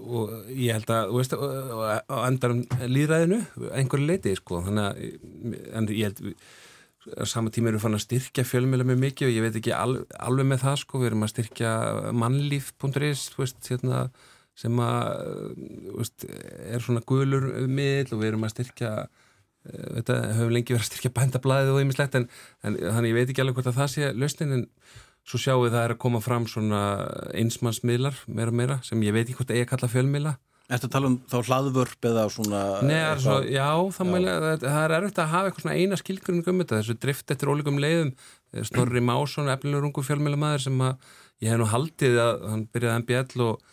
og 0.00 0.34
ég 0.52 0.74
held 0.76 0.90
að 0.94 1.14
veist, 1.14 1.36
á 1.36 2.16
endarum 2.26 2.60
líðræðinu 2.84 3.40
einhverju 3.78 4.10
leiti 4.10 4.34
sko 4.38 4.60
þannig 4.66 4.90
að 4.90 5.70
en 5.78 5.88
ég 5.94 6.10
held 6.10 6.36
að 7.16 7.30
sama 7.32 7.48
tíma 7.48 7.70
erum 7.70 7.80
við 7.80 7.86
fann 7.86 7.96
að 7.96 8.04
styrkja 8.04 8.44
fjölmjöla 8.44 8.86
með 8.90 9.00
mikið 9.06 9.30
og 9.30 9.34
ég 9.34 9.46
veit 9.46 9.56
ekki 9.56 9.72
al, 9.72 10.02
alveg 10.20 10.50
með 10.50 10.62
það 10.66 10.76
sko 10.82 11.00
við 11.00 11.10
erum 11.10 11.24
að 11.24 11.32
styrkja 11.32 11.72
mannlíf.is 12.12 13.24
þú 13.32 13.42
veist 13.42 13.70
hérna 13.72 14.02
sem 14.60 14.80
að 14.84 15.54
veist, 15.96 16.26
er 16.28 16.84
svona 16.84 17.04
gulur 17.08 17.46
miðl 17.68 18.16
og 18.16 18.22
við 18.22 18.32
erum 18.32 18.46
að 18.48 18.54
styrkja 18.56 18.90
eh, 19.00 19.86
þetta 20.00 20.18
höfum 20.38 20.56
lengi 20.56 20.74
verið 20.74 20.84
að 20.84 20.90
styrkja 20.90 21.14
bændablaðið 21.16 21.72
og 21.74 21.80
einmislegt 21.80 22.18
en, 22.18 22.28
en 22.64 22.76
þannig 22.82 23.14
ég 23.14 23.18
veit 23.20 23.32
ekki 23.32 23.44
alveg 23.44 23.60
hvort 23.60 23.72
að 23.72 23.80
það 23.80 23.94
sé 23.94 24.12
löstin 24.16 24.58
en 24.58 24.68
svo 25.28 25.40
sjáum 25.40 25.64
við 25.64 25.74
það 25.76 25.86
er 25.86 25.94
að 25.94 26.02
koma 26.02 26.20
fram 26.24 26.46
svona 26.50 26.84
einsmannsmiðlar 27.36 28.22
meira 28.28 28.52
og 28.52 28.60
meira 28.60 28.78
sem 28.86 29.02
ég 29.04 29.16
veit 29.16 29.26
ekki 29.26 29.40
hvort 29.40 29.52
er 29.54 29.64
að 29.64 29.72
kalla 29.74 29.90
fjölmiðla. 29.92 30.36
Er 30.70 30.78
þetta 30.78 30.90
tala 30.94 31.08
um 31.10 31.16
þá 31.26 31.38
hlaðvörp 31.48 32.06
eða 32.06 32.24
svona... 32.30 32.60
Nei, 32.86 32.98
svo, 33.18 33.40
já, 33.42 33.66
já. 33.74 34.04
Mæli, 34.06 34.28
það, 34.30 34.60
það 34.62 34.84
er 34.84 34.92
erfitt 35.00 35.18
að 35.18 35.32
hafa 35.32 35.50
eitthvað 35.50 35.64
svona 35.64 35.78
eina 35.80 35.98
skilgrunning 35.98 36.50
um 36.52 36.60
þetta, 36.62 36.76
þessu 36.78 36.96
drift 37.02 37.34
eftir 37.34 37.50
ólíkum 37.50 37.80
leiðum. 37.82 38.12
Snorri 38.68 39.02
Másson, 39.02 39.50
efnilegur 39.50 39.88
ungu 39.88 40.04
fjölmiðlamæður 40.06 40.62
sem 40.68 40.84
að 40.86 41.10
ég 41.42 41.50
hef 41.50 41.58
nú 41.58 41.66
haldið 41.72 42.20
að 42.22 42.46
hann 42.52 42.64
byrjaði 42.70 43.02
MBL 43.02 43.44
og 43.48 43.66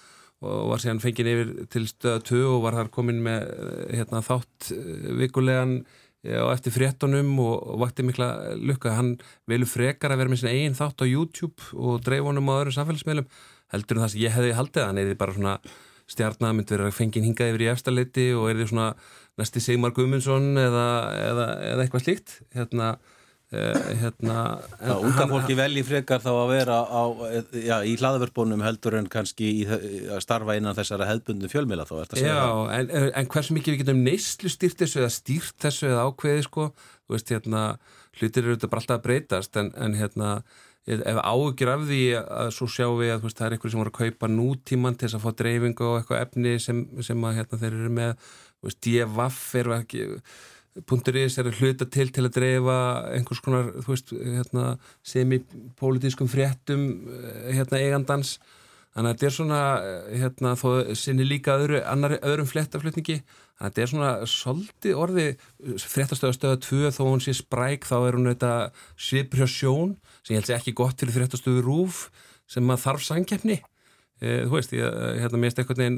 og 0.45 0.71
var 0.71 0.81
síðan 0.81 1.01
fengin 1.01 1.29
yfir 1.31 1.53
til 1.73 1.87
stöða 1.89 2.21
2 2.29 2.41
og 2.51 2.59
var 2.65 2.77
þar 2.77 2.91
komin 2.93 3.23
með 3.25 3.47
eh, 3.47 3.95
hérna, 3.97 4.21
þátt 4.25 4.69
eh, 4.75 5.07
vikulegan 5.17 5.73
eh, 5.81 6.37
og 6.43 6.51
eftir 6.53 6.75
fréttonum 6.75 7.31
og, 7.41 7.73
vakti 7.81 8.05
mikla 8.05 8.29
lukka. 8.59 8.93
Hann 8.99 9.15
velu 9.49 9.65
frekar 9.69 10.13
að 10.13 10.21
vera 10.21 10.33
með 10.33 10.43
sin 10.43 10.53
eigin 10.53 10.77
þátt 10.77 11.01
á 11.01 11.05
YouTube 11.09 11.71
og 11.73 12.03
dreif 12.05 12.27
honum 12.27 12.53
á 12.53 12.59
öðrum 12.59 12.77
samfélagsmiðlum 12.77 13.29
heldur 13.73 13.97
en 13.97 14.05
það 14.05 14.13
sem 14.13 14.23
ég 14.23 14.35
hefði 14.37 14.55
haldið 14.59 14.87
hann 14.87 15.01
eða 15.01 15.19
bara 15.19 15.35
svona 15.35 15.59
stjarnar 16.07 16.53
myndi 16.55 16.77
vera 16.77 16.93
fengin 16.95 17.25
hingað 17.25 17.51
yfir 17.51 17.65
í 17.65 17.71
eftirleiti 17.73 18.27
og 18.37 18.47
er 18.51 18.61
því 18.61 18.69
svona 18.69 18.91
næsti 19.41 19.63
Sigmar 19.63 19.91
Gumundsson 19.97 20.53
eða, 20.61 20.85
eða, 21.17 21.47
eða 21.73 21.83
eitthvað 21.83 22.05
slíkt 22.05 22.37
hérna 22.55 22.93
hérna, 23.47 24.41
það 24.75 25.03
unga 25.07 25.25
fólki 25.31 25.55
velji 25.55 25.83
frekar 25.87 26.19
þá 26.19 26.31
að 26.33 26.49
vera 26.51 26.77
á, 26.83 27.03
já, 27.55 27.75
í 27.87 27.93
hlaðvörpunum 27.95 28.63
heldur 28.65 28.97
en 28.99 29.07
kannski 29.11 29.47
í, 29.61 29.65
að 29.67 30.19
starfa 30.25 30.57
innan 30.59 30.75
þessara 30.75 31.07
hefðbundum 31.07 31.51
fjölmila 31.53 31.85
þá 31.87 32.17
Já, 32.19 32.41
en, 32.75 32.91
en 32.91 33.29
hversu 33.31 33.55
mikið 33.55 33.73
við 33.73 33.83
getum 33.85 34.03
neyslu 34.03 34.51
stýrt 34.51 34.83
þessu 34.83 34.99
eða 34.99 35.13
stýrt 35.15 35.55
þessu 35.63 35.87
eða 35.93 36.07
ákveði 36.09 36.43
sko, 36.49 36.71
þú 37.07 37.15
veist 37.15 37.31
hérna 37.31 37.61
hlutir 38.17 38.43
eru 38.43 38.57
þetta 38.57 38.71
bara 38.73 38.83
alltaf 38.83 38.99
að 38.99 39.05
breytast 39.07 39.61
en, 39.61 39.71
en 39.79 39.95
hérna 39.95 40.33
ef 40.87 41.21
ágjur 41.23 41.71
af 41.71 41.87
því 41.87 42.01
að 42.19 42.51
svo 42.55 42.67
sjáum 42.71 42.99
við 42.99 43.13
að 43.15 43.25
veist, 43.25 43.39
það 43.39 43.47
er 43.47 43.55
eitthvað 43.55 43.73
sem 43.73 43.81
voru 43.81 43.91
að 43.93 43.97
kaupa 44.01 44.29
nútíman 44.31 44.95
til 44.99 45.07
þess 45.07 45.17
að 45.17 45.23
fá 45.25 45.39
dreifingu 45.41 45.87
og 45.87 45.97
eitthvað 46.01 46.21
efni 46.23 46.53
sem, 46.63 46.83
sem 47.03 47.25
að 47.27 47.39
hérna, 47.41 47.59
þeir 47.63 47.73
eru 47.73 47.95
með, 47.97 48.29
þú 48.59 48.69
veist, 48.69 48.79
DFF 48.87 49.41
eru 49.63 49.75
ekki 49.75 50.05
punkturis 50.85 51.37
er 51.39 51.49
að 51.49 51.61
hluta 51.61 51.87
til 51.89 52.11
til 52.13 52.25
að 52.27 52.35
dreifa 52.37 52.77
einhvers 53.15 53.41
konar, 53.43 53.71
veist, 53.87 54.13
hérna, 54.13 54.77
semipolítiskum 55.05 56.29
fréttum 56.31 56.87
eh, 57.07 57.53
hérna, 57.57 57.81
eigandans. 57.81 58.37
Þannig 58.97 59.11
að 59.11 59.15
þetta 59.15 59.27
er 59.27 59.35
svona, 59.35 59.61
eh, 59.81 60.17
hérna, 60.23 60.55
þó 60.57 60.69
sinni 60.97 61.27
líka 61.27 61.57
öðru, 61.57 61.81
annar, 61.85 62.17
öðrum 62.21 62.49
flettaflutningi 62.49 63.21
þannig 63.21 63.61
að 63.61 63.71
þetta 63.71 63.83
er 63.83 63.91
svona 63.93 64.11
svolítið 64.33 64.99
orði 65.03 65.27
fréttastöðastöða 65.81 66.59
2 66.67 66.91
þó 66.93 67.01
hún 67.07 67.23
sé 67.25 67.33
spræk, 67.37 67.87
þá 67.89 67.97
er 68.03 68.19
hún 68.19 68.35
svipur 68.97 69.41
hjá 69.41 69.49
sjón, 69.49 69.95
sem 70.21 70.35
ég 70.35 70.43
held 70.43 70.51
að 70.51 70.59
ekki 70.59 70.77
gott 70.77 71.01
fyrir 71.01 71.17
fréttastöðu 71.17 71.65
rúf 71.65 72.07
sem 72.47 72.63
maður 72.63 72.85
þarf 72.85 73.07
sangkeppni 73.07 73.57
Eh, 73.57 73.76
þú 74.17 74.53
veist, 74.55 74.73
ég, 74.73 74.81
eh, 74.81 75.19
hérna 75.21 75.37
mér 75.37 75.51
veist 75.51 75.59
eitthvað 75.61 75.81
neginn, 75.83 75.97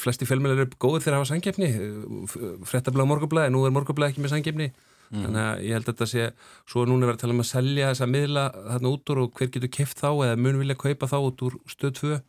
flesti 0.00 0.28
fjölmjölar 0.28 0.64
eru 0.66 0.76
góðir 0.76 1.04
þegar 1.04 1.14
að 1.16 1.22
hafa 1.22 1.30
sangkeppni 1.30 1.68
eh, 1.72 2.56
frettabla 2.68 3.06
á 3.08 3.10
morgublaði, 3.10 3.52
nú 3.54 3.62
er 3.64 3.72
morgublaði 3.72 4.12
ekki 4.12 4.24
með 4.24 4.34
sangkeppni 4.34 4.66
mm. 4.68 5.22
þannig 5.22 5.44
að 5.44 5.62
ég 5.64 5.78
held 5.78 5.86
að 5.86 5.92
þetta 5.94 6.10
sé 6.12 6.26
svo 6.68 6.84
núna 6.84 7.08
verður 7.08 7.16
að 7.16 7.22
tala 7.24 7.36
um 7.36 7.44
að 7.44 7.52
selja 7.52 7.92
þessa 7.92 8.10
miðla 8.12 8.48
þarna 8.58 8.92
út 8.92 9.14
úr 9.14 9.22
og 9.24 9.38
hver 9.38 9.54
getur 9.54 9.72
keft 9.78 10.02
þá 10.02 10.10
eða 10.12 10.40
mun 10.44 10.60
vilja 10.60 10.80
kaupa 10.82 11.08
þá 11.08 11.16
út 11.22 11.46
úr 11.48 11.56
stöð 11.72 11.96
2 12.02 12.20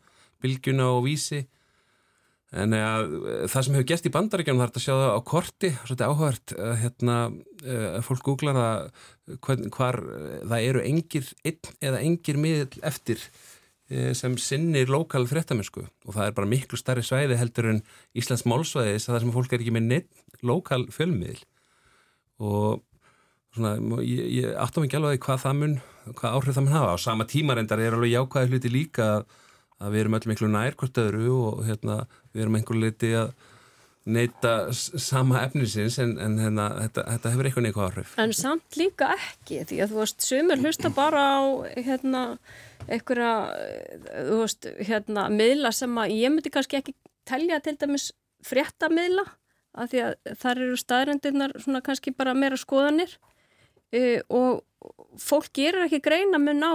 bilgjuna 0.44 0.88
og 0.92 1.06
vísi. 1.08 1.46
En 2.54 2.76
að, 2.78 3.14
það 3.50 3.64
sem 3.66 3.76
hefur 3.76 3.88
gert 3.90 4.06
í 4.06 4.12
bandaríkjum 4.14 4.60
þarf 4.62 4.76
að 4.78 4.84
sjá 4.84 4.92
það 4.94 5.14
á 5.18 5.22
korti 5.26 5.70
svolítið 5.74 6.12
áhört, 6.12 6.54
hérna 6.84 7.16
fólk 8.06 8.28
googlar 8.28 8.60
að 8.60 8.84
hvar, 9.74 9.98
það 10.44 10.68
eru 10.68 10.84
engir 10.86 11.32
einn 11.48 11.72
eða 11.82 12.04
engir 12.04 12.38
miðl 12.44 12.84
eftir. 12.86 13.24
Eh, 13.24 13.53
sem 14.18 14.38
sinnir 14.42 14.92
lokal 14.92 15.28
fréttamennsku. 15.30 15.84
Og 16.08 16.16
það 16.16 16.30
er 16.30 16.38
bara 16.38 16.50
miklu 16.50 16.80
starri 16.80 17.04
svæði 17.06 17.38
heldur 17.40 17.70
en 17.72 17.84
Íslands 18.18 18.46
málsvæðis 18.50 19.08
að 19.08 19.16
það 19.16 19.22
sem 19.26 19.36
fólk 19.36 19.54
er 19.54 19.64
ekki 19.64 19.76
með 19.76 19.90
neitt 19.90 20.42
lokal 20.44 20.86
fjölmiðl 20.92 21.44
og 22.44 22.82
svona, 23.54 23.76
ég, 24.04 24.26
ég 24.42 24.60
áttum 24.60 24.88
ekki 24.88 24.98
alveg 25.00 25.22
hvað 25.24 25.42
það 25.46 25.58
mun, 25.60 25.76
hvað 26.18 26.38
áhrif 26.38 26.58
það 26.58 26.66
mun 26.66 26.76
hafa. 26.76 26.96
Á 26.98 27.06
sama 27.06 27.28
tímarendar 27.30 27.82
er 27.84 27.98
alveg 27.98 28.16
jákvæði 28.16 28.52
hluti 28.52 28.74
líka 28.74 29.10
að 29.84 29.94
við 29.94 30.04
erum 30.04 30.18
öll 30.18 30.30
miklu 30.32 30.50
nær 30.52 30.78
hvort 30.80 31.02
öðru 31.04 31.34
og 31.38 31.64
hérna, 31.68 32.04
við 32.34 32.46
erum 32.46 32.58
einhver 32.60 32.80
liti 32.80 33.14
að 33.20 33.34
neyta 34.04 34.54
sama 34.74 35.44
efnisins 35.46 35.96
en, 36.04 36.18
en 36.20 36.36
hérna, 36.42 36.68
þetta, 36.82 37.06
þetta 37.14 37.32
hefur 37.32 37.48
eitthvað 37.48 37.66
neikvæð 37.68 37.86
áhrif. 37.88 38.16
En 38.20 38.34
samt 38.36 38.78
líka 38.80 39.14
ekki 39.16 39.62
því 39.70 39.80
að 39.84 39.94
þú 39.94 40.00
veist, 40.02 40.26
sumir 40.26 40.64
hlusta 40.64 40.92
bara 40.94 41.24
á 41.24 41.42
hérna 41.78 42.24
einhverja, 42.90 43.36
þú 44.28 44.42
veist, 44.42 44.68
hérna, 44.90 45.30
miðla 45.32 45.72
sem 45.76 46.02
að 46.02 46.18
ég 46.18 46.34
myndi 46.34 46.52
kannski 46.52 46.82
ekki 46.82 46.96
telja 47.30 47.62
til 47.64 47.78
dæmis 47.80 48.10
fréttamiðla 48.44 49.24
af 49.74 49.90
því 49.90 50.02
að 50.06 50.34
þar 50.42 50.64
eru 50.66 50.80
staðrændirnar 50.82 51.56
svona 51.64 51.82
kannski 51.86 52.14
bara 52.16 52.36
meira 52.38 52.60
skoðanir. 52.60 53.16
Uh, 53.94 54.20
og 54.34 54.64
fólk 55.22 55.52
gerur 55.56 55.86
ekki 55.86 56.02
greina 56.04 56.40
með 56.42 56.60
ná 56.60 56.72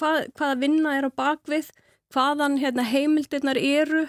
hvað, 0.00 0.28
hvaða 0.38 0.58
vinna 0.62 0.94
er 0.96 1.08
á 1.08 1.10
bakvið, 1.10 1.68
hvaðan 2.14 2.56
hérna, 2.62 2.86
heimildirnar 2.86 3.58
eru 3.60 4.06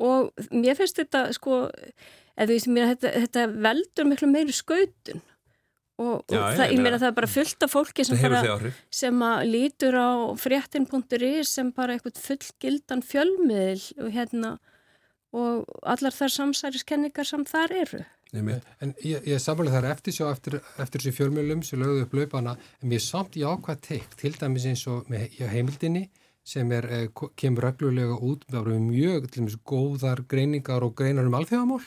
og 0.00 0.46
mér 0.52 0.78
finnst 0.78 1.00
þetta 1.00 1.26
sko, 1.36 1.66
eða 2.36 2.48
því 2.52 2.60
sem 2.64 2.78
ég, 2.80 2.94
þetta, 2.94 3.12
þetta 3.26 3.46
veldur 3.68 4.08
miklu 4.08 4.30
meiri 4.30 4.56
skautun. 4.56 5.22
Og, 6.00 6.22
og 6.24 6.32
Já, 6.32 6.40
það, 6.56 6.70
ég 6.72 6.80
meina 6.80 6.96
það 6.96 7.10
er 7.10 7.16
bara 7.18 7.28
fullt 7.28 7.64
af 7.66 7.72
fólki 7.74 8.04
sem, 8.08 8.20
bara, 8.22 8.70
sem 9.02 9.24
að 9.26 9.42
lítur 9.50 9.98
á 10.00 10.10
fréttin.is 10.40 11.50
sem 11.58 11.72
bara 11.76 11.96
eitthvað 11.96 12.22
fullgildan 12.24 13.02
fjölmiðil 13.04 13.82
og, 13.98 14.08
hérna, 14.14 14.54
og 15.36 15.68
allar 15.84 16.16
þar 16.16 16.32
samsæriskenningar 16.38 17.28
sem 17.28 17.44
þar 17.44 17.76
eru. 17.82 18.00
En 18.32 18.94
ég, 19.02 19.24
ég 19.26 19.42
samfélag 19.42 19.74
þar 19.74 19.90
eftir 19.90 20.14
sjá 20.14 20.24
eftir, 20.30 20.56
eftir 20.80 21.02
þessu 21.02 21.16
fjölmiðlum 21.18 21.64
sem 21.66 21.82
lögðu 21.82 22.06
upp 22.06 22.16
löpana 22.16 22.56
en 22.78 22.92
mér 22.92 23.02
samt 23.04 23.36
í 23.36 23.44
ákvað 23.44 23.82
teikt 23.88 24.16
til 24.22 24.32
dæmis 24.38 24.68
eins 24.70 24.86
og 24.88 25.10
með 25.10 25.34
heimildinni 25.50 26.06
sem 26.44 26.72
er, 26.72 26.84
eh, 26.90 27.08
kemur 27.36 27.68
reglulega 27.68 28.18
út 28.18 28.44
með 28.50 28.76
mjög 28.88 29.30
til, 29.30 29.48
góðar 29.64 30.26
greiningar 30.26 30.82
og 30.82 30.94
greinar 30.94 31.26
um 31.26 31.34
alþjóðamál 31.34 31.82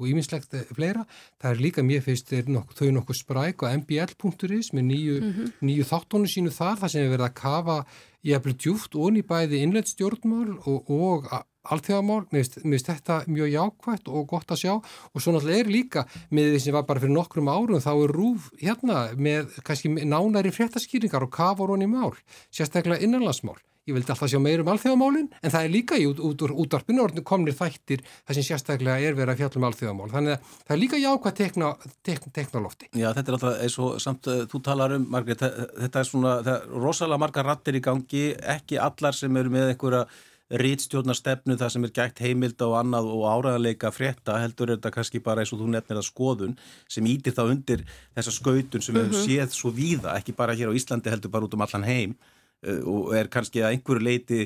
og 0.00 0.08
íminnslegt 0.08 0.54
fleira. 0.74 1.04
Það 1.40 1.50
er 1.50 1.62
líka 1.64 1.84
mér 1.84 2.04
feist 2.04 2.32
nokkuð, 2.32 2.78
þau 2.78 2.94
nokkuð 2.96 3.18
spræk 3.20 3.64
á 3.64 3.76
mbl.is 3.76 4.72
með 4.72 4.84
nýju, 4.90 5.16
mm 5.20 5.32
-hmm. 5.32 5.52
nýju 5.60 5.84
þáttónu 5.92 6.28
sínu 6.30 6.50
þar 6.50 6.80
þar 6.80 6.90
sem 6.90 7.04
er 7.04 7.12
verið 7.14 7.28
að 7.28 7.34
kafa 7.34 7.76
jæfnvel 8.24 8.56
djúft 8.56 8.96
og 8.96 9.16
í 9.16 9.22
bæði 9.22 9.62
innleitstjórnmál 9.64 10.58
og, 10.64 10.90
og 10.90 11.28
allþjóðamál. 11.64 12.24
Mér 12.32 12.44
finnst 12.48 12.88
þetta 12.88 13.24
mjög 13.28 13.48
jákvægt 13.52 14.08
og 14.08 14.28
gott 14.28 14.50
að 14.50 14.60
sjá 14.64 14.74
og 14.80 15.20
svo 15.20 15.32
náttúrulega 15.32 15.60
er 15.60 15.72
líka 15.72 16.06
með 16.30 16.52
því 16.52 16.60
sem 16.60 16.74
var 16.74 16.86
bara 16.88 17.00
fyrir 17.00 17.16
nokkrum 17.16 17.48
árum 17.48 17.80
þá 17.80 17.92
er 17.92 18.14
rúf 18.16 18.50
hérna 18.60 19.12
með 19.16 19.52
kannski 19.64 19.88
nánæri 19.88 20.52
fréttaskýringar 20.52 21.22
og 21.22 21.30
kafur 21.30 21.72
honni 21.72 21.86
mál, 21.86 22.16
sérstaklega 22.52 23.04
innanlandsmál 23.04 23.60
ég 23.90 23.96
vildi 23.98 24.14
alltaf 24.14 24.30
sjá 24.30 24.40
meirum 24.42 24.70
alþjóðamálin 24.70 25.28
en 25.40 25.52
það 25.52 25.66
er 25.66 25.74
líka 25.74 25.98
í 26.00 26.06
út, 26.08 26.22
út 26.22 26.44
úr 26.46 26.54
útdarpinu 26.64 27.04
orðinu 27.04 27.24
komnir 27.26 27.56
þættir 27.58 28.04
það 28.06 28.38
sem 28.38 28.46
sérstaklega 28.46 29.10
er 29.10 29.18
verið 29.18 29.34
að 29.34 29.42
fjallum 29.42 29.68
alþjóðamál 29.68 30.08
þannig 30.14 30.36
að 30.36 30.56
það 30.56 30.74
er 30.76 30.80
líka 30.80 31.02
jákvæð 31.02 31.36
tekna, 31.40 31.70
tekna, 32.06 32.32
teknalofti. 32.38 32.90
Já 32.94 33.10
þetta 33.16 33.26
er 33.26 33.38
alltaf 33.38 33.62
eins 33.66 33.78
og 33.82 34.00
samt 34.02 34.30
uh, 34.30 34.42
þú 34.50 34.62
talar 34.70 34.96
um 34.96 35.06
Margrét 35.10 35.44
þetta 35.44 36.02
er 36.02 36.08
svona, 36.08 36.34
það 36.46 36.56
er 36.56 36.82
rosalega 36.86 37.24
marga 37.24 37.46
rattir 37.46 37.78
í 37.78 37.84
gangi 37.84 38.26
ekki 38.56 38.80
allar 38.80 39.16
sem 39.16 39.40
eru 39.40 39.52
með 39.52 39.74
einhverja 39.74 40.04
rítstjórnarstefnu 40.50 41.54
það 41.54 41.70
sem 41.70 41.84
er 41.86 41.92
gætt 41.94 42.20
heimilda 42.24 42.66
og 42.66 42.80
annað 42.80 43.10
og 43.14 43.20
áræðarleika 43.30 43.92
frétta 43.94 44.40
heldur 44.42 44.72
er 44.72 44.80
þetta 44.80 44.90
kannski 44.96 45.20
bara 45.22 45.44
eins 45.44 45.52
og 45.54 45.60
þú 45.60 45.68
nefnir 45.70 46.00
að 46.00 46.08
skoðun 46.08 46.56
sem 46.90 47.06
ítir 47.06 47.36
þá 47.36 47.44
undir 47.44 47.84
þessa 48.18 48.34
skautun 48.34 48.82
sem 48.82 48.96
mm 48.96 49.00
-hmm. 49.00 49.14
við 49.14 49.28
séð 49.28 49.54
svo 49.54 49.70
víða 49.70 50.16
ekki 50.18 50.34
bara 50.34 50.56
hér 50.58 50.74
á 50.74 50.78
Íslandi 50.78 51.10
heldur 51.10 51.30
bara 51.30 51.46
út 51.46 51.54
um 51.54 51.62
allan 51.62 51.86
heim 51.86 52.16
Eh, 52.16 52.38
og 52.60 53.14
er 53.16 53.30
kannski 53.32 53.62
að 53.64 53.76
einhverju 53.76 54.04
leiti 54.04 54.42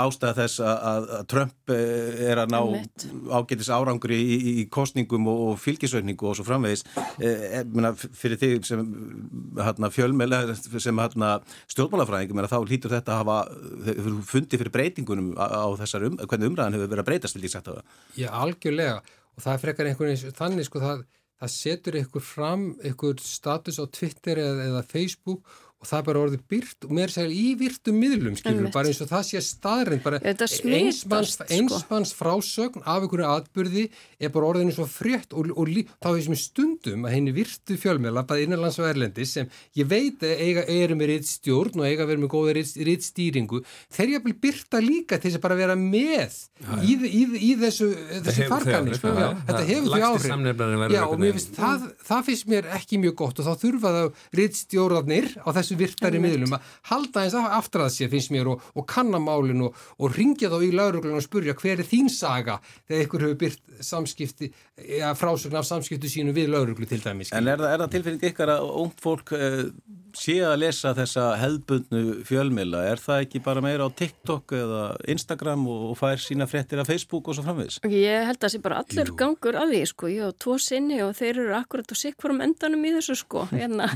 ástæða 0.00 0.34
þess 0.40 0.62
að, 0.64 1.04
að 1.14 1.26
Trump 1.30 1.72
eh, 1.72 2.22
er 2.26 2.40
að 2.42 2.50
ná 2.50 2.58
ágætis 3.38 3.70
árangri 3.70 4.18
í, 4.18 4.34
í, 4.34 4.52
í 4.62 4.64
kostningum 4.72 5.28
og, 5.30 5.42
og 5.52 5.60
fylgisveikningu 5.62 6.30
og 6.30 6.38
svo 6.38 6.46
framvegis. 6.48 6.82
E, 7.22 7.30
e, 7.60 7.92
fyrir 8.18 8.40
þig 8.40 8.66
sem 8.66 8.82
hérna, 9.60 9.90
fjölmel 9.94 10.34
sem 10.82 11.02
hérna, 11.02 11.34
stjórnmálafræðingum 11.70 12.42
þá 12.50 12.58
hlýtur 12.64 12.94
þetta 12.96 13.14
að 13.14 13.20
hafa 13.22 14.22
fundi 14.30 14.58
fyrir 14.60 14.74
breytingunum 14.74 15.34
á, 15.38 15.46
á 15.46 15.66
þessar 15.84 16.08
um, 16.10 16.18
hvernig 16.24 16.50
umræðan 16.50 16.78
hefur 16.78 16.90
verið 16.90 17.04
að 17.04 17.10
breytast 17.12 17.38
vil 17.38 17.46
ég 17.46 17.54
sagt 17.54 17.70
það? 17.70 17.84
Já, 18.18 18.30
algjörlega. 18.34 19.02
Og 19.34 19.46
það 19.46 19.54
er 19.54 19.62
frekar 19.62 19.90
einhvern 19.90 20.10
veginn 20.10 20.38
þannig 20.40 20.66
sko 20.66 20.82
það, 20.82 21.06
það 21.38 21.54
setur 21.54 22.00
ykkur 22.02 22.26
fram 22.26 22.66
ykkur 22.90 23.22
status 23.22 23.78
á 23.78 23.86
Twitter 23.86 24.42
eða, 24.42 24.66
eða 24.72 24.82
Facebook 24.90 25.54
og 25.84 25.90
það 25.90 26.00
er 26.00 26.06
bara 26.08 26.22
orðið 26.24 26.44
byrt 26.48 26.86
og 26.86 26.94
mér 26.96 27.10
er 27.10 27.12
segil 27.12 27.34
í 27.36 27.48
virtum 27.60 27.98
miðlum 28.00 28.36
skilur, 28.40 28.70
bara 28.72 28.88
eins 28.88 29.00
og 29.04 29.10
það 29.10 29.24
sé 29.28 29.42
staðrind 29.44 30.04
bara 30.04 30.20
einsmanns 30.24 31.34
sko. 31.36 32.16
frásögn 32.16 32.84
af 32.84 33.04
einhverju 33.04 33.28
atbyrði 33.28 33.84
er 34.18 34.32
bara 34.32 34.48
orðinu 34.54 34.72
svo 34.74 34.86
frétt 34.88 35.36
og, 35.36 35.50
og, 35.52 35.68
og 35.68 35.92
þá 36.00 36.08
þessum 36.08 36.38
stundum 36.40 37.04
að 37.04 37.16
henni 37.18 37.34
virtu 37.36 37.76
fjölmjöla 37.80 38.24
bæði 38.28 38.48
innanlands 38.48 38.80
og 38.80 38.88
erlendis 38.88 39.34
sem 39.36 39.50
ég 39.76 39.88
veit 39.90 40.24
eiga 40.24 40.64
eru 40.72 40.96
með 40.96 41.12
reitt 41.12 41.28
stjórn 41.28 41.82
og 41.82 41.88
eiga 41.88 42.08
verið 42.08 42.24
með 42.24 42.32
góða 42.32 42.56
reitt 42.56 43.04
stýringu 43.04 43.60
þeir 43.92 44.14
ég 44.16 44.24
vil 44.24 44.36
byrta 44.46 44.80
líka 44.80 45.20
til 45.20 45.28
þess 45.28 45.40
að 45.40 45.44
bara 45.44 45.58
vera 45.60 45.76
með 45.78 46.38
já, 46.64 46.80
í, 46.80 46.96
í, 46.96 47.10
í, 47.10 47.24
í 47.50 47.52
þessu, 47.60 47.90
þessu 48.24 48.48
farkani 48.48 48.96
sko, 48.96 49.12
þetta 49.44 49.62
hefur 49.68 49.90
því 49.90 50.02
áhrif. 50.08 50.94
já, 50.94 51.02
og 51.04 51.24
það, 51.58 51.86
það 52.08 52.24
finnst 52.30 52.50
mér 52.54 52.70
ekki 52.78 53.00
mjög 53.02 53.16
gott 53.20 53.42
og 53.42 53.48
þá 53.48 53.64
þurfa 53.64 53.94
þá 53.94 54.02
reitt 54.40 54.58
stjórnarnir 54.58 55.30
á 55.44 55.48
þessu 55.58 55.73
virtari 55.78 56.20
miðlum 56.22 56.56
að 56.56 56.68
halda 56.90 57.24
eins 57.24 57.36
aftur 57.38 57.84
að 57.86 57.94
sér 57.96 58.12
finnst 58.12 58.32
mér 58.34 58.52
og, 58.54 58.64
og 58.74 58.86
kannamálin 58.90 59.66
og, 59.66 59.80
og 59.98 60.14
ringja 60.16 60.50
þá 60.52 60.58
í 60.62 60.70
lauruglun 60.74 61.18
og 61.18 61.24
spurja 61.24 61.56
hver 61.58 61.82
er 61.82 61.88
þín 61.88 62.10
saga 62.12 62.60
þegar 62.86 63.06
ykkur 63.06 63.26
hefur 63.26 63.40
byrt 63.44 63.82
samskipti 63.84 64.50
ja, 64.98 65.12
frásögn 65.18 65.58
af 65.58 65.68
samskiptu 65.68 66.10
sínu 66.10 66.34
við 66.36 66.52
lauruglu 66.54 66.88
til 66.90 67.02
dæmis. 67.04 67.32
En 67.34 67.48
er 67.48 67.60
það, 67.60 67.76
það 67.84 67.92
tilfinning 67.96 68.30
ykkar 68.30 68.56
að 68.56 68.72
ung 68.84 68.96
fólk 69.02 69.34
uh, 69.36 69.62
sé 70.18 70.36
að 70.46 70.60
lesa 70.62 70.92
þessa 70.96 71.26
hefðbundnu 71.40 72.02
fjölmila? 72.26 72.82
Er 72.92 73.02
það 73.02 73.24
ekki 73.24 73.42
bara 73.44 73.62
meira 73.64 73.86
á 73.86 73.90
TikTok 73.94 74.54
eða 74.56 74.82
Instagram 75.10 75.66
og, 75.70 75.84
og 75.92 75.98
fær 75.98 76.22
sína 76.22 76.48
fréttir 76.50 76.80
af 76.82 76.88
Facebook 76.90 77.28
og 77.28 77.38
svo 77.38 77.44
framvegis? 77.46 77.80
Ég 77.90 78.28
held 78.28 78.38
að 78.38 78.46
það 78.46 78.54
sé 78.54 78.62
bara 78.64 78.80
allur 78.82 79.10
Jú. 79.10 79.16
gangur 79.20 79.58
af 79.60 79.70
því 79.70 79.82
sko. 79.90 80.10
Ég 80.12 80.30
á 80.30 80.40
tvo 80.44 80.56
sinni 80.62 81.00
og 81.04 81.14
þeir 81.18 81.42
eru 81.44 81.56
akkurat 81.58 81.94
á 81.94 81.96
sikvarum 81.98 82.42
endanum 82.44 82.86
í 82.86 82.94
þessu 82.96 83.18
sko. 83.18 83.46
Hérna, 83.54 83.88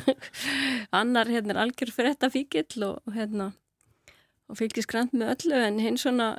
annar 0.95 1.31
hérna 1.31 1.59
algjör 1.69 1.95
frétta 1.95 2.31
fíkil 2.33 2.87
og 2.89 3.15
hérna 3.15 3.53
og 4.49 4.57
fylgis 4.59 4.89
grænt 4.89 5.13
með 5.13 5.35
öllu 5.37 5.59
en 5.61 5.83
hinn 5.83 6.01
svona 6.01 6.33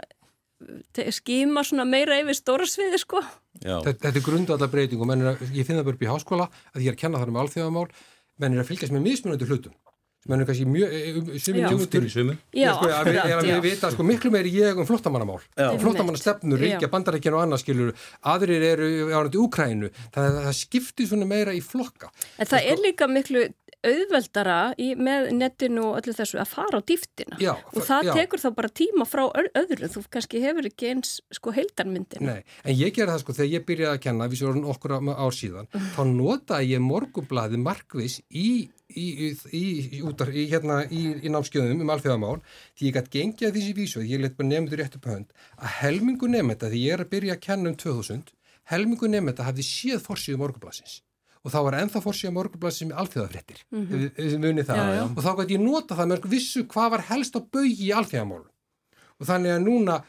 skýma 0.60 1.64
svona 1.64 1.86
meira 1.88 2.18
yfir 2.20 2.36
stóra 2.36 2.68
sviði 2.68 3.00
sko. 3.00 3.22
Þetta, 3.64 3.94
þetta 3.94 4.18
er 4.18 4.26
grundvallar 4.26 4.72
breyting 4.72 5.04
og 5.04 5.14
ég 5.56 5.68
finna 5.68 5.86
bara 5.86 5.96
upp 5.96 6.04
í 6.04 6.10
háskóla 6.10 6.50
að 6.74 6.84
ég 6.84 6.92
er 6.92 6.98
að 6.98 7.04
kenna 7.04 7.22
þar 7.22 7.32
um 7.32 7.40
alþjóðamál 7.44 7.86
menn 8.40 8.56
er 8.56 8.64
að 8.64 8.74
fylgjast 8.74 8.96
með 8.96 9.08
mismunandi 9.08 9.48
hlutum. 9.48 9.78
Sem 10.20 10.34
er 10.36 10.42
kannski 10.44 10.66
mjög, 10.68 10.94
um, 11.16 12.32
Já. 12.52 12.74
Sko, 12.76 12.90
að 12.92 13.08
við, 13.08 13.20
að 13.24 13.46
við 13.46 13.62
vita 13.64 13.92
sko, 13.94 14.04
miklu 14.04 14.32
meiri 14.34 14.52
ég 14.52 14.82
um 14.82 14.88
flottamannamál 14.88 15.38
flottamannastefnur, 15.80 16.60
ríkja, 16.60 16.90
Já. 16.90 16.92
bandaríkjan 16.92 17.38
og 17.38 17.44
annars 17.46 17.64
skilur, 17.64 17.94
aðrir 18.28 18.66
eru 18.74 18.90
árandi 19.14 19.40
Úkrænu, 19.40 19.94
það, 20.12 20.42
það 20.44 20.58
skiptir 20.60 21.08
svona 21.08 21.30
meira 21.30 21.56
í 21.56 21.64
flokka. 21.64 22.12
En 22.36 22.52
það 22.52 22.68
er 22.74 22.84
líka 22.84 23.08
miklu 23.08 23.46
auðveldara 23.86 24.74
í, 24.80 24.90
með 25.00 25.30
netinu 25.38 25.86
og 25.88 26.00
öllu 26.02 26.14
þessu 26.18 26.40
að 26.42 26.50
fara 26.52 26.80
á 26.80 26.88
dýftina 26.90 27.38
Já, 27.40 27.52
og 27.56 27.86
það 27.88 28.10
já. 28.10 28.12
tekur 28.18 28.42
þá 28.44 28.48
bara 28.58 28.72
tíma 28.80 29.08
frá 29.08 29.24
öðru, 29.32 29.90
þú 29.94 30.04
kannski 30.12 30.42
hefur 30.44 30.68
ekki 30.68 30.90
eins 30.92 31.14
sko 31.36 31.54
heildarmyndin. 31.56 32.28
Nei, 32.28 32.42
en 32.64 32.76
ég 32.76 32.96
gerði 32.96 33.14
það 33.14 33.24
sko 33.24 33.36
þegar 33.38 33.54
ég 33.54 33.66
byrjaði 33.70 33.96
að 33.96 34.04
kenna, 34.04 34.30
við 34.32 34.42
séum 34.42 34.68
okkur 34.74 34.96
ár 35.00 35.38
síðan, 35.38 35.72
þá 35.96 36.02
notaði 36.12 36.74
ég 36.74 36.84
morgunblaði 36.84 37.62
markvis 37.64 38.20
í, 38.30 38.48
í, 38.92 39.08
í, 39.56 39.64
í, 39.64 40.02
útar, 40.04 40.34
í, 40.36 40.48
hérna, 40.52 40.82
í, 40.86 41.06
í 41.24 41.32
námskjöðum 41.32 41.86
um 41.86 41.94
alþjóðamál, 41.96 42.40
því 42.76 42.90
ég 42.92 42.98
gætt 43.00 43.14
gengið 43.16 43.52
að 43.52 43.60
þessi 43.62 43.78
vísu, 43.80 44.04
ég 44.04 44.24
let 44.24 44.36
bara 44.40 44.52
nefndur 44.52 44.84
rétt 44.84 45.00
upp 45.00 45.08
hönd, 45.08 45.32
að 45.56 45.78
helmingu 45.84 46.32
nefnda, 46.32 46.68
því 46.68 46.84
ég 46.84 46.98
er 46.98 47.06
að 47.06 47.14
byrja 47.16 47.38
að 47.38 47.46
kenna 47.48 47.72
um 47.72 47.80
2000, 47.80 48.34
helmingu 48.74 49.08
nefnda 49.08 49.48
hafði 49.48 49.66
séð 49.66 50.04
forsíðu 50.04 50.44
morgunblasins 50.44 51.00
og 51.44 51.54
þá 51.54 51.60
var 51.66 51.78
ennþá 51.80 52.02
fórsíða 52.04 52.36
morgunblasins 52.36 52.90
með 52.90 53.02
alþjóðafréttir, 53.04 53.60
mm 53.72 53.84
-hmm. 53.88 54.64
það, 54.68 54.80
Já, 54.80 54.96
já. 55.00 55.04
og 55.16 55.22
þá 55.24 55.32
gæti 55.40 55.56
ég 55.58 55.64
nota 55.64 55.96
það 55.96 56.10
með 56.14 56.30
vissu 56.36 56.64
hvað 56.68 56.90
var 56.96 57.06
helst 57.12 57.36
á 57.36 57.42
baugi 57.42 57.86
í 57.88 57.94
alþjóðamálum 57.96 58.50
og 59.20 59.28
þannig 59.28 59.56
að 59.56 59.64
núna 59.68 60.02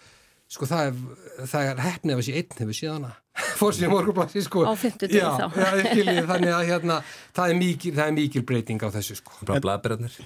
sko 0.51 0.67
það 0.67 0.89
er, 0.89 0.95
það 1.47 1.69
er 1.71 1.83
hefnið 1.85 2.13
að 2.15 2.21
þessi 2.21 2.37
einn 2.41 2.59
hefur 2.59 2.79
síðan 2.81 3.05
að 3.07 3.19
fór 3.61 3.77
sér 3.77 3.93
morgunblassi 3.93 4.43
sko 4.43 4.65
Á 4.67 4.73
fimmtudegi 4.75 5.21
já, 5.21 5.29
þá. 5.39 5.47
já, 5.55 5.69
ég 6.01 6.27
þannig 6.27 6.55
að 6.57 6.65
hérna 6.67 6.97
það 7.37 7.53
er 7.53 7.59
mikil, 7.61 7.93
það 7.95 8.07
er 8.07 8.15
mikil 8.17 8.43
breyting 8.49 8.83
á 8.83 8.89
þessu 8.91 9.17
sko. 9.21 9.33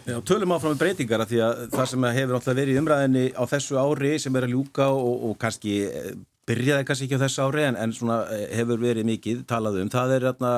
Já, 0.08 0.16
tölum 0.24 0.54
áfram 0.56 0.72
með 0.74 0.80
breytingar 0.84 1.24
af 1.24 1.28
því 1.30 1.40
að 1.44 1.64
það 1.74 1.90
sem 1.92 2.06
hefur 2.18 2.38
alltaf 2.38 2.56
verið 2.56 2.74
í 2.74 2.80
umræðinni 2.80 3.24
á 3.36 3.42
þessu 3.52 3.78
ári 3.78 4.14
sem 4.22 4.38
er 4.40 4.46
að 4.48 4.54
ljúka 4.56 4.88
og, 4.94 5.28
og 5.28 5.36
kannski 5.44 5.74
eh, 5.90 6.14
byrjaði 6.48 6.88
kannski 6.88 7.08
ekki 7.08 7.20
á 7.20 7.24
þessu 7.24 7.46
ári 7.46 7.68
en, 7.68 7.78
en 7.80 7.94
svona 7.96 8.24
eh, 8.34 8.48
hefur 8.58 8.82
verið 8.82 9.08
mikið 9.08 9.44
talað 9.50 9.80
um, 9.82 9.92
það 9.92 10.16
er 10.16 10.28
hérna, 10.30 10.52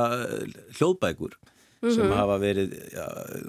hljóðbækur 0.78 1.36
sem 1.92 2.12
hafa 2.14 2.36
verið 2.40 2.74
ja, 2.94 3.04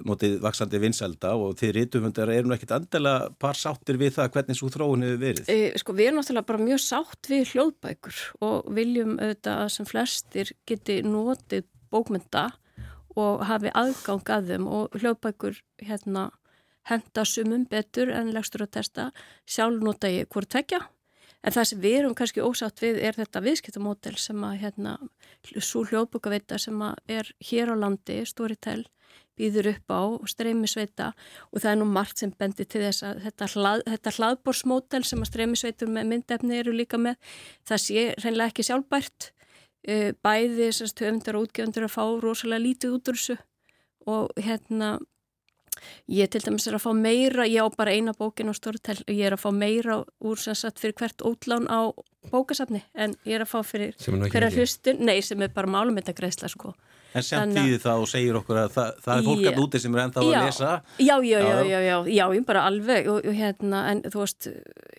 notið 0.05 0.37
vaksandi 0.43 0.79
vinselda 0.81 1.33
og 1.39 1.55
þið 1.59 1.73
rítumundar 1.77 2.31
eru 2.33 2.49
nú 2.49 2.55
ekkit 2.57 2.73
andela 2.75 3.13
par 3.39 3.57
sáttir 3.57 3.99
við 4.01 4.17
það 4.17 4.31
hvernig 4.35 4.59
svo 4.59 4.69
þróun 4.73 5.05
hefur 5.05 5.21
verið. 5.21 5.51
E, 5.51 5.71
sko 5.79 5.95
við 5.97 6.09
erum 6.09 6.19
náttúrulega 6.19 6.49
bara 6.51 6.65
mjög 6.67 6.81
sátt 6.83 7.29
við 7.31 7.53
hljóðbækur 7.53 8.19
og 8.47 8.67
viljum 8.77 9.15
auðvitað 9.15 9.63
að 9.63 9.71
sem 9.77 9.89
flestir 9.89 10.51
geti 10.69 10.99
notið 11.07 11.69
bókmynda 11.93 12.49
og 13.17 13.47
hafi 13.49 13.71
aðgang 13.73 14.33
að 14.35 14.51
þeim 14.51 14.67
og 14.69 14.99
hljóðbækur 14.99 15.63
hérna 15.87 16.27
henda 16.87 17.25
sumum 17.27 17.65
betur 17.67 18.11
en 18.13 18.31
legstur 18.35 18.67
að 18.67 18.75
testa. 18.77 19.09
Sjálf 19.47 19.81
nota 19.83 20.11
ég 20.11 20.29
hvort 20.31 20.51
tvekja 20.51 20.83
en 21.43 21.53
það 21.55 21.69
sem 21.69 21.81
við 21.83 21.97
erum 22.01 22.17
kannski 22.17 22.43
ósátt 22.43 22.81
við 22.81 22.99
er 23.07 23.17
þetta 23.17 23.43
viðskiptamódel 23.45 24.15
sem 24.19 24.43
að 24.43 24.59
hérna 24.63 24.97
svo 25.61 25.85
hljóðbókaveita 25.87 26.59
sem 26.61 26.81
að 26.81 27.17
er 27.19 27.33
hér 27.49 27.73
á 27.73 27.75
landi, 27.77 28.21
Storytel 28.25 28.83
býður 29.37 29.71
upp 29.73 29.93
á 29.93 30.01
og 30.01 30.29
streymisveita. 30.31 31.11
Og 31.51 31.61
það 31.61 31.71
er 31.71 31.79
nú 31.81 31.87
margt 31.91 32.21
sem 32.21 32.33
bendir 32.39 32.67
til 32.69 32.83
þess 32.85 33.05
að 33.05 33.23
þetta, 33.27 33.49
hlað, 33.53 33.83
þetta 33.93 34.13
hlaðborsmódel 34.17 35.03
sem 35.07 35.21
að 35.23 35.31
streymisveitur 35.31 35.91
með 35.93 36.09
myndefni 36.11 36.61
eru 36.61 36.73
líka 36.75 36.99
með 37.01 37.19
það 37.67 37.83
sé 37.85 38.05
reynilega 38.23 38.53
ekki 38.53 38.67
sjálfbært. 38.67 39.31
Uh, 39.87 40.09
bæði 40.25 40.71
sérst 40.75 41.03
höfundar 41.03 41.37
og 41.37 41.47
útgefundar 41.47 41.85
að 41.87 41.93
fá 41.93 42.03
rosalega 42.23 42.65
lítið 42.65 42.97
út 42.97 43.11
úr 43.11 43.19
þessu. 43.19 43.37
Og 44.07 44.41
hérna 44.41 44.97
ég 46.09 46.29
til 46.29 46.41
dæmis 46.45 46.67
er 46.67 46.77
að 46.77 46.85
fá 46.87 46.91
meira 46.95 47.45
ég 47.47 47.63
á 47.63 47.67
bara 47.77 47.91
eina 47.95 48.13
bókin 48.17 48.49
á 48.49 48.53
Storytel 48.57 48.99
og 49.07 49.13
ég 49.13 49.25
er 49.29 49.37
að 49.37 49.43
fá 49.45 49.51
meira 49.53 50.03
úr 50.23 50.37
sem 50.41 50.55
sagt 50.55 50.79
fyrir 50.79 50.97
hvert 50.99 51.21
ótlán 51.25 51.67
á 51.69 51.91
bókasafni 52.31 52.83
en 52.95 53.15
ég 53.25 53.37
er 53.39 53.45
að 53.45 53.53
fá 53.55 53.61
fyrir 53.63 53.95
er 53.95 54.29
hverja 54.29 54.51
hlustun, 54.55 54.99
nei 55.05 55.21
sem 55.21 55.41
er 55.41 55.49
bara 55.55 55.67
málumindagreisla 55.67 56.49
sko 56.51 56.73
En 57.15 57.23
sem 57.23 57.39
Þannig 57.39 57.57
að- 57.57 57.65
tíði 57.65 57.77
það 57.81 58.01
og 58.03 58.07
segir 58.11 58.35
okkur 58.35 58.57
að 58.61 58.71
það, 58.75 58.89
það 59.01 59.17
er 59.17 59.23
fólk 59.25 59.45
að 59.47 59.59
úti 59.63 59.79
sem 59.79 59.95
er 59.95 60.01
ennþá 60.03 60.19
að 60.21 60.27
Já. 60.27 60.41
lesa. 60.45 60.71
Já, 60.99 61.15
já, 61.23 61.39
já, 61.39 61.63
Já. 61.63 61.79
já, 61.87 61.97
já, 62.13 62.25
ég 62.35 62.45
bara 62.45 62.61
alveg 62.67 63.07
og, 63.07 63.25
og 63.25 63.33
hérna, 63.33 63.79
en 63.91 64.01
þú 64.03 64.19
veist 64.21 64.47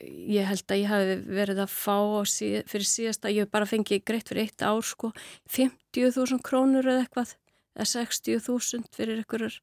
ég 0.09 0.49
held 0.49 0.65
að 0.73 0.81
ég 0.81 0.89
hafi 0.89 1.17
verið 1.37 1.61
að 1.63 1.69
fá 1.77 1.99
síð, 2.33 2.57
fyrir 2.73 2.89
síðasta, 2.89 3.31
ég 3.31 3.45
hef 3.45 3.51
bara 3.53 3.69
fengið 3.69 4.03
greitt 4.09 4.33
fyrir 4.33 4.49
eitt 4.49 4.65
ár, 4.65 4.81
sko, 4.83 5.13
50.000 5.53 6.41
krónur 6.43 6.89
eða 6.89 7.05
eitthvað, 7.05 7.35
eða 7.77 7.89
60.000 7.93 8.89
fyrir 8.97 9.21
einhverjar 9.23 9.61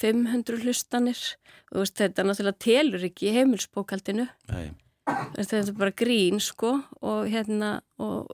500 0.00 0.62
hlustanir. 0.64 1.20
Og 1.72 1.82
veist, 1.82 1.98
þetta 1.98 2.22
náttúrulega 2.28 2.64
telur 2.64 3.04
ekki 3.08 3.30
í 3.30 3.36
heimilsbókaldinu 3.36 4.28
þetta 5.06 5.58
er 5.58 5.72
bara 5.78 5.94
grín 5.94 6.40
sko 6.42 6.76
og 7.02 7.30
hérna 7.30 7.80
og 8.02 8.30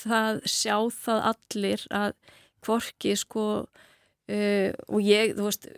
það 0.00 0.40
sjá 0.50 0.74
það 0.94 1.20
allir 1.32 1.84
að 1.94 2.16
hvorki 2.66 3.14
sko 3.18 3.44
uh, 3.62 4.70
og 4.88 4.98
ég, 5.04 5.36
þú 5.38 5.46
veist 5.46 5.68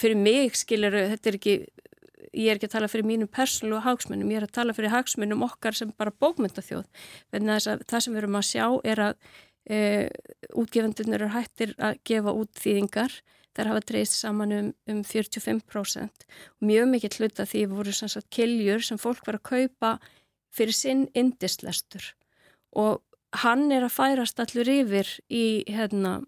fyrir 0.00 0.20
mig 0.20 0.56
skilur, 0.58 0.96
þetta 1.12 1.30
er 1.30 1.38
ekki 1.40 1.56
ég 2.30 2.48
er 2.48 2.56
ekki 2.56 2.70
að 2.70 2.76
tala 2.76 2.88
fyrir 2.90 3.08
mínum 3.10 3.30
persónlu 3.32 3.80
hagsmunum, 3.82 4.30
ég 4.30 4.40
er 4.40 4.46
að 4.46 4.56
tala 4.56 4.74
fyrir 4.76 4.94
hagsmunum 4.94 5.44
okkar 5.44 5.76
sem 5.76 5.92
bara 5.98 6.14
þess 7.58 7.72
að 7.72 7.86
það 7.90 8.04
sem 8.04 8.14
við 8.14 8.22
erum 8.22 8.40
að 8.40 8.48
sjá 8.48 8.66
er 8.92 9.04
að 9.08 9.14
uh, 9.74 10.06
útgefendunir 10.62 11.20
eru 11.20 11.32
hættir 11.34 11.74
að 11.76 12.00
gefa 12.08 12.36
út 12.40 12.62
þýðingar, 12.62 13.20
þær 13.56 13.72
hafa 13.72 13.84
dreist 13.88 14.16
saman 14.20 14.54
um, 14.56 14.72
um 14.90 15.02
45% 15.06 16.26
og 16.26 16.66
mjög 16.70 16.90
mikill 16.92 17.18
hluta 17.18 17.46
því 17.48 17.66
voru 17.72 17.94
sem 17.94 18.10
sagt 18.12 18.30
kiljur 18.34 18.84
sem 18.84 19.00
fólk 19.00 19.26
var 19.26 19.40
að 19.40 19.48
kaupa 19.50 19.94
fyrir 20.54 20.76
sinn 20.76 21.06
indislestur 21.14 22.12
og 22.76 23.00
hann 23.44 23.70
er 23.72 23.86
að 23.86 23.94
færast 23.94 24.42
allur 24.42 24.68
yfir 24.70 25.08
í 25.30 25.62
hérna 25.70 26.20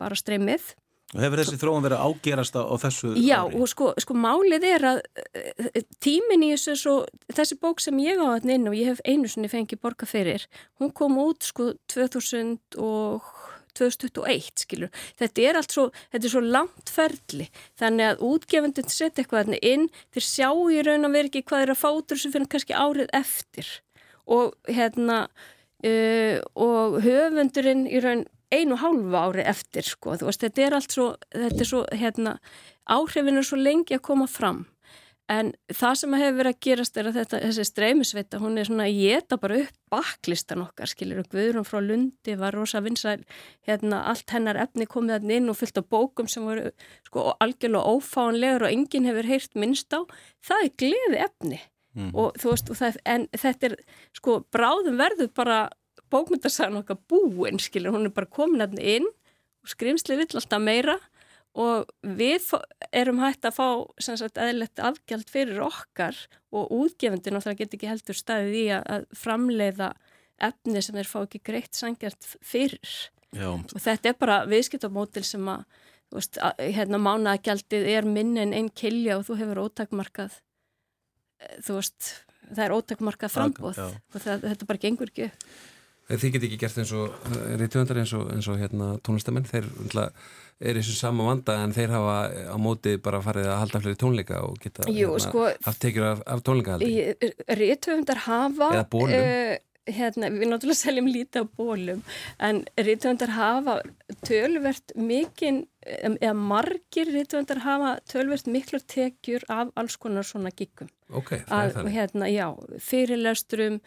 bara 0.00 0.18
streymið. 0.18 0.74
Og 1.14 1.22
hefur 1.22 1.38
þessi 1.38 1.58
þróun 1.60 1.84
verið 1.84 2.00
að 2.00 2.10
ágerast 2.10 2.56
á, 2.58 2.62
þessu 2.82 3.12
Já, 3.22 3.36
ári? 3.44 3.58
og 3.62 3.68
sko, 3.70 3.90
sko 4.02 4.16
málið 4.18 4.64
er 4.66 4.86
að 4.88 5.00
eh, 5.38 5.84
tímin 6.02 6.42
í 6.42 6.50
þessu 6.56 6.74
svo, 6.80 6.94
þessi 7.30 7.58
bók 7.62 7.82
sem 7.84 8.00
ég 8.02 8.18
á 8.18 8.34
þarna 8.34 8.56
inn 8.56 8.70
og 8.70 8.74
ég 8.78 8.90
hef 8.90 9.02
einu 9.06 9.30
sinni 9.30 9.50
fengið 9.52 9.82
borga 9.84 10.08
fyrir, 10.10 10.48
hún 10.82 10.90
kom 10.96 11.14
út 11.22 11.46
sko 11.46 11.70
2000 11.92 12.80
og 12.82 13.28
2021 13.78 14.64
skilur. 14.64 14.92
Þetta 15.20 15.46
er 15.48 15.58
allt 15.60 15.74
svo, 15.74 15.86
þetta 16.12 16.28
er 16.28 16.34
svo 16.34 16.44
langt 16.44 16.92
ferli. 16.92 17.48
Þannig 17.80 18.10
að 18.10 18.22
útgefendin 18.28 18.92
setja 18.92 19.24
eitthvað 19.24 19.44
þarna 19.44 19.62
inn 19.72 19.88
þeir 20.14 20.28
sjá 20.28 20.48
í 20.50 20.84
raun 20.86 21.08
að 21.08 21.16
vera 21.18 21.30
ekki 21.30 21.44
hvað 21.48 21.66
er 21.66 21.74
að 21.74 21.82
fá 21.82 21.88
út 21.92 22.14
úr 22.14 22.22
sem 22.22 22.34
fyrir 22.34 22.50
kannski 22.52 22.78
árið 22.78 23.10
eftir. 23.16 23.72
Og 24.24 24.54
hérna 24.70 25.24
uh, 25.26 26.38
og 26.54 27.00
höfundurinn 27.04 27.88
í 27.88 28.02
raun 28.04 28.24
einu 28.54 28.76
og 28.76 28.84
hálfa 28.84 29.24
ári 29.28 29.44
eftir 29.50 29.86
sko, 29.86 30.14
veist, 30.20 30.44
þetta 30.44 30.62
er 30.62 30.76
allt 30.76 30.94
svo, 30.94 31.08
þetta 31.32 31.64
er 31.64 31.68
svo, 31.68 31.80
hérna, 31.90 32.36
áhrifin 32.86 33.40
er 33.40 33.46
svo 33.46 33.58
lengi 33.58 33.96
að 33.96 34.04
koma 34.06 34.28
fram 34.30 34.62
en 35.32 35.52
það 35.72 35.94
sem 36.00 36.14
hefur 36.18 36.36
verið 36.38 36.52
að 36.52 36.62
gerast 36.66 36.98
er 37.00 37.08
að 37.08 37.18
þetta, 37.18 37.40
þessi 37.46 37.64
streymisveita, 37.68 38.40
hún 38.42 38.58
er 38.60 38.68
svona 38.68 38.86
að 38.88 38.98
geta 39.00 39.38
bara 39.40 39.60
upp 39.62 39.78
baklistan 39.94 40.64
okkar, 40.64 40.90
skilur, 40.90 41.22
Guðrún 41.32 41.66
frá 41.68 41.78
Lundi 41.80 42.34
var 42.40 42.56
rosa 42.56 42.82
vinsæl, 42.84 43.22
hérna, 43.66 44.02
allt 44.10 44.34
hennar 44.34 44.58
efni 44.60 44.88
komið 44.90 45.18
hann 45.18 45.34
inn 45.38 45.52
og 45.52 45.56
fyllt 45.60 45.80
á 45.80 45.84
bókum 45.84 46.28
sem 46.28 46.44
voru, 46.44 46.68
sko, 47.08 47.30
algjörlega 47.44 47.94
ófáanlegur 47.94 48.66
og 48.66 48.74
enginn 48.74 49.08
hefur 49.08 49.30
heyrt 49.30 49.56
minnst 49.56 49.96
á, 49.96 50.04
það 50.44 50.66
er 50.66 50.74
gleði 50.84 51.22
efni 51.28 51.62
og 52.10 52.34
þú 52.42 52.50
veist, 52.50 52.70
og 52.74 52.78
það, 52.80 52.96
en 53.06 53.26
þetta 53.38 53.68
er, 53.68 53.74
sko, 54.18 54.40
bráðum 54.52 54.98
verður 54.98 55.28
bara 55.30 55.58
bókmyndasagan 56.10 56.80
okkar 56.82 56.98
búin, 57.08 57.60
skilur, 57.62 57.94
hún 57.94 58.08
er 58.08 58.14
bara 58.14 58.26
komin 58.30 58.64
hann 58.64 58.80
inn 58.82 59.06
og 59.64 59.70
skrimsli 59.72 60.18
vill 60.18 60.34
alltaf 60.36 60.60
meira 60.60 60.98
og 61.54 61.90
við 62.02 62.48
erum 62.90 63.20
hægt 63.22 63.46
að 63.46 63.56
fá 63.58 63.68
sagt 64.02 64.40
eðlert 64.42 64.80
afgjald 64.82 65.30
fyrir 65.30 65.62
okkar 65.62 66.18
og 66.54 66.72
útgefendin 66.74 67.38
og 67.38 67.44
það 67.44 67.60
get 67.60 67.76
ekki 67.76 67.90
heldur 67.90 68.18
staðið 68.18 68.56
í 68.58 68.64
að, 68.74 69.06
framleiða 69.14 69.92
efni 70.42 70.82
sem 70.82 70.98
þeir 70.98 71.10
fá 71.10 71.18
ekki 71.22 71.42
greitt 71.46 71.78
sangjart 71.78 72.26
fyrir. 72.42 72.94
Já, 73.34 73.50
og 73.54 73.80
þetta 73.82 74.10
er 74.10 74.18
bara 74.18 74.40
viðskiptamótil 74.50 75.24
sem 75.26 75.46
að, 75.50 75.62
veist, 76.14 76.38
að, 76.42 76.64
hérna 76.74 77.00
mánagjaldið 77.02 77.86
er 77.94 78.06
minn 78.06 78.34
en 78.38 78.54
einn 78.54 78.70
kilja 78.74 79.18
og 79.20 79.26
þú 79.28 79.38
hefur 79.42 79.62
ótakmarkað 79.68 80.40
eh, 81.42 81.56
þú 81.66 81.78
veist, 81.78 82.10
það 82.50 82.64
er 82.66 82.76
ótakmarkað 82.78 83.34
frambóð 83.34 83.80
og 83.86 84.18
það, 84.18 84.48
þetta 84.50 84.70
bara 84.70 84.84
gengur 84.86 85.14
ekki 85.14 85.30
upp. 85.30 85.48
Þið 86.04 86.32
get 86.34 86.46
ekki 86.48 86.58
gert 86.60 86.80
eins 86.82 86.92
og 86.92 87.28
reytjöndar 87.60 88.00
eins 88.02 88.12
og, 88.16 88.26
eins 88.34 88.48
og 88.52 88.58
hérna, 88.60 88.90
tónlistamenn 89.06 89.46
þeir 89.48 89.68
er 90.60 90.76
í 90.76 90.82
þessu 90.82 90.96
sama 90.98 91.24
vanda 91.30 91.56
en 91.64 91.72
þeir 91.74 91.94
hafa 91.96 92.16
á 92.52 92.56
móti 92.60 92.96
bara 93.02 93.22
farið 93.24 93.48
að 93.50 93.60
halda 93.62 93.80
fleiri 93.84 94.00
tónleika 94.02 94.42
og 94.44 94.58
geta 94.62 94.84
Jú, 94.88 95.14
hérna, 95.14 95.24
sko, 95.24 95.46
haft 95.64 95.80
tekjur 95.82 96.10
af, 96.12 96.24
af 96.28 96.42
tónleikahaldi 96.44 97.32
Rítvöfundar 97.56 98.20
hafa 98.26 98.68
Eða 98.74 98.84
bólum. 98.92 99.16
eh, 99.16 99.56
hérna, 99.90 100.30
við 100.32 100.48
náttúrulega 100.48 100.80
seljum 100.80 101.08
lítið 101.10 101.44
á 101.44 101.46
bólum 101.58 102.00
en 102.38 102.62
rítvöndar 102.80 103.32
hafa 103.34 103.78
tölvert 104.24 104.94
mikinn, 104.96 105.64
eða 105.84 106.32
margir 106.38 107.10
rítvöndar 107.12 107.60
hafa 107.64 107.98
tölvert 108.08 108.48
miklar 108.48 108.84
tekjur 108.88 109.44
af 109.52 109.72
alls 109.76 109.96
konar 110.00 110.24
svona 110.24 110.52
giggum. 110.56 110.88
Ok, 111.12 111.34
það 111.44 111.66
er 111.66 111.74
þannig. 111.76 111.96
Hérna, 111.98 112.30
já, 112.32 112.46
fyrirlesturum, 112.80 113.80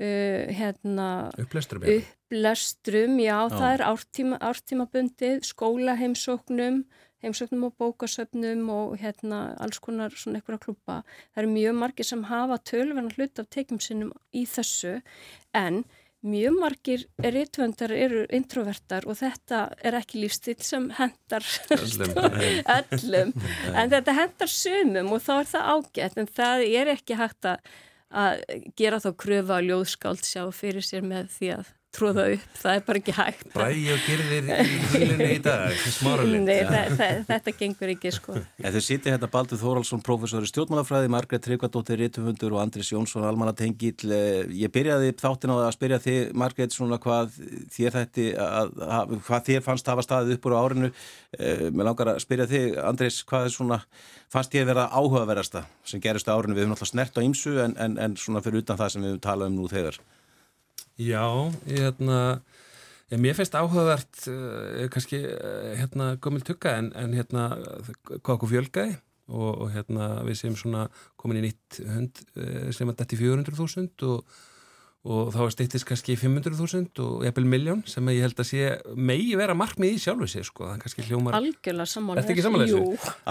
uh, 0.00 0.52
hérna, 0.58 1.30
Upplesturum, 1.38 1.86
já. 1.86 2.00
Upplestrum, 2.00 3.16
já, 3.20 3.38
Já. 3.38 3.54
það 3.54 3.70
er 3.74 3.86
ártíma, 3.88 4.40
ártímabundið, 4.40 5.40
skólaheimsóknum, 5.48 6.84
heimsóknum 7.22 7.66
og 7.68 7.74
bókasöfnum 7.78 8.68
og 8.72 8.98
hérna 8.98 9.54
alls 9.62 9.78
konar 9.78 10.10
svona 10.16 10.40
einhverja 10.40 10.62
klúpa. 10.64 11.02
Það 11.34 11.42
eru 11.44 11.52
mjög 11.54 11.80
margir 11.84 12.08
sem 12.08 12.24
hafa 12.26 12.58
tölverna 12.58 13.12
hlut 13.14 13.38
af 13.38 13.50
tekjum 13.52 13.80
sinnum 13.80 14.14
í 14.34 14.46
þessu 14.48 15.00
en 15.54 15.84
mjög 16.22 16.58
margir 16.60 17.04
rítvöndar 17.18 17.92
eru 17.94 18.24
introvertar 18.34 19.06
og 19.10 19.18
þetta 19.18 19.62
er 19.82 19.96
ekki 19.98 20.22
lífstil 20.22 20.58
sem 20.62 20.88
hendar 20.98 21.46
Öllum. 21.74 22.12
öllum 22.78 23.32
en 23.78 23.90
þetta 23.90 24.14
hendar 24.18 24.52
sumum 24.52 25.10
og 25.16 25.24
þá 25.24 25.32
er 25.40 25.48
það 25.54 25.72
ágætt 25.74 26.20
en 26.22 26.30
það 26.38 26.66
er 26.68 26.92
ekki 26.94 27.18
hægt 27.18 27.50
að, 27.50 27.72
að 28.12 28.42
gera 28.78 29.00
þá 29.02 29.10
kröfa 29.24 29.58
að 29.58 29.70
ljóðskáld 29.70 30.26
sjá 30.26 30.44
fyrir 30.54 30.84
sér 30.84 31.06
með 31.06 31.30
því 31.36 31.52
að 31.58 31.72
tróða 31.92 32.24
upp, 32.32 32.44
það 32.56 32.76
er 32.78 32.84
bara 32.86 33.00
ekki 33.02 33.14
hægt 33.16 33.42
Bræði 33.52 33.90
og 33.92 34.04
gerðir 34.06 34.46
í 34.52 34.76
hílunni 34.92 35.26
í 35.34 35.40
dag, 35.44 35.74
smáralind. 35.96 36.48
Nei, 36.48 36.62
þa 36.64 36.82
þa 36.96 37.08
þetta 37.28 37.54
gengur 37.58 37.92
ekki 37.92 38.12
sko 38.16 38.36
En 38.40 38.72
þau 38.74 38.80
sitja 38.86 39.12
hérna 39.12 39.28
Baldur 39.32 39.60
Þóraldsson, 39.60 40.02
professor 40.06 40.46
í 40.46 40.48
stjórnmálafræði, 40.48 41.10
Margrét 41.12 41.44
Tryggvadóttir, 41.44 42.00
Rittufundur 42.00 42.56
og 42.56 42.62
Andris 42.62 42.92
Jónsson, 42.94 43.26
almanatengill. 43.28 44.14
Ég 44.56 44.72
byrjaði 44.72 45.12
þáttin 45.20 45.52
á 45.52 45.56
að 45.58 45.74
spyrja 45.76 46.00
þig, 46.06 46.32
Margrét, 46.42 46.76
svona 46.76 46.98
hvað 47.02 47.36
þér, 47.76 47.98
þætti 47.98 48.26
að, 48.40 48.72
að, 48.88 49.14
hvað 49.28 49.46
þér 49.50 49.66
fannst 49.68 49.92
hafa 49.92 50.06
staðið 50.06 50.38
upp 50.38 50.48
úr 50.48 50.56
á 50.56 50.62
árinu. 50.62 50.92
Eh, 51.36 51.68
Mér 51.72 51.90
langar 51.90 52.14
að 52.14 52.22
spyrja 52.24 52.48
þig, 52.50 52.80
Andris, 52.80 53.20
hvað 53.28 53.50
er 53.50 53.54
svona, 53.58 53.78
fannst 54.32 54.56
ég 54.56 54.68
vera 54.68 54.88
áhugaverðasta 54.92 55.66
sem 55.84 56.00
gerist 56.02 56.28
á 56.28 56.36
árinu? 56.36 56.56
Við 56.56 56.64
höfum 56.66 56.74
náttúrulega 56.76 56.94
snert 56.94 57.20
á 57.20 57.24
ýmsu 57.26 57.56
en, 57.62 57.76
en, 57.76 58.00
en 58.00 58.16
Já, 61.00 61.24
ég, 61.64 61.78
hérna, 61.80 62.42
ég, 63.08 63.20
mér 63.22 63.36
finnst 63.38 63.56
áhugavert 63.56 64.26
uh, 64.28 64.84
kannski 64.92 65.22
uh, 65.24 65.72
hérna 65.78 66.16
gömul 66.20 66.44
tugga 66.44 66.76
en, 66.80 66.92
en 66.98 67.16
hérna 67.16 67.48
hvað 68.20 68.34
okkur 68.36 68.52
fjölgaði 68.52 68.96
og, 69.32 69.50
og 69.64 69.68
hérna 69.72 70.10
við 70.26 70.40
séum 70.42 70.56
svona 70.58 70.86
komin 71.16 71.40
í 71.40 71.46
nýtt 71.46 71.80
hund 71.88 72.22
uh, 72.36 72.68
sem 72.76 72.92
að 72.92 73.00
dætti 73.00 73.20
400.000 73.22 74.08
og, 74.10 74.36
og 75.02 75.32
þá 75.34 75.38
er 75.42 75.50
stýttist 75.50 75.86
kannski 75.88 76.14
500.000 76.14 77.00
og 77.02 77.24
eppil 77.26 77.42
miljón 77.50 77.80
sem 77.90 78.06
að 78.06 78.20
ég 78.20 78.26
held 78.28 78.38
að 78.38 78.46
sé 78.46 78.66
megi 78.94 79.32
vera 79.38 79.56
markmið 79.58 79.96
í 79.96 80.02
sjálfu 80.04 80.28
sig 80.30 80.46
sko, 80.46 80.68
það 80.68 80.76
er 80.76 80.82
kannski 80.84 81.06
hljómar 81.08 81.36
Algjörlega 81.40 81.90
sammála 81.90 82.22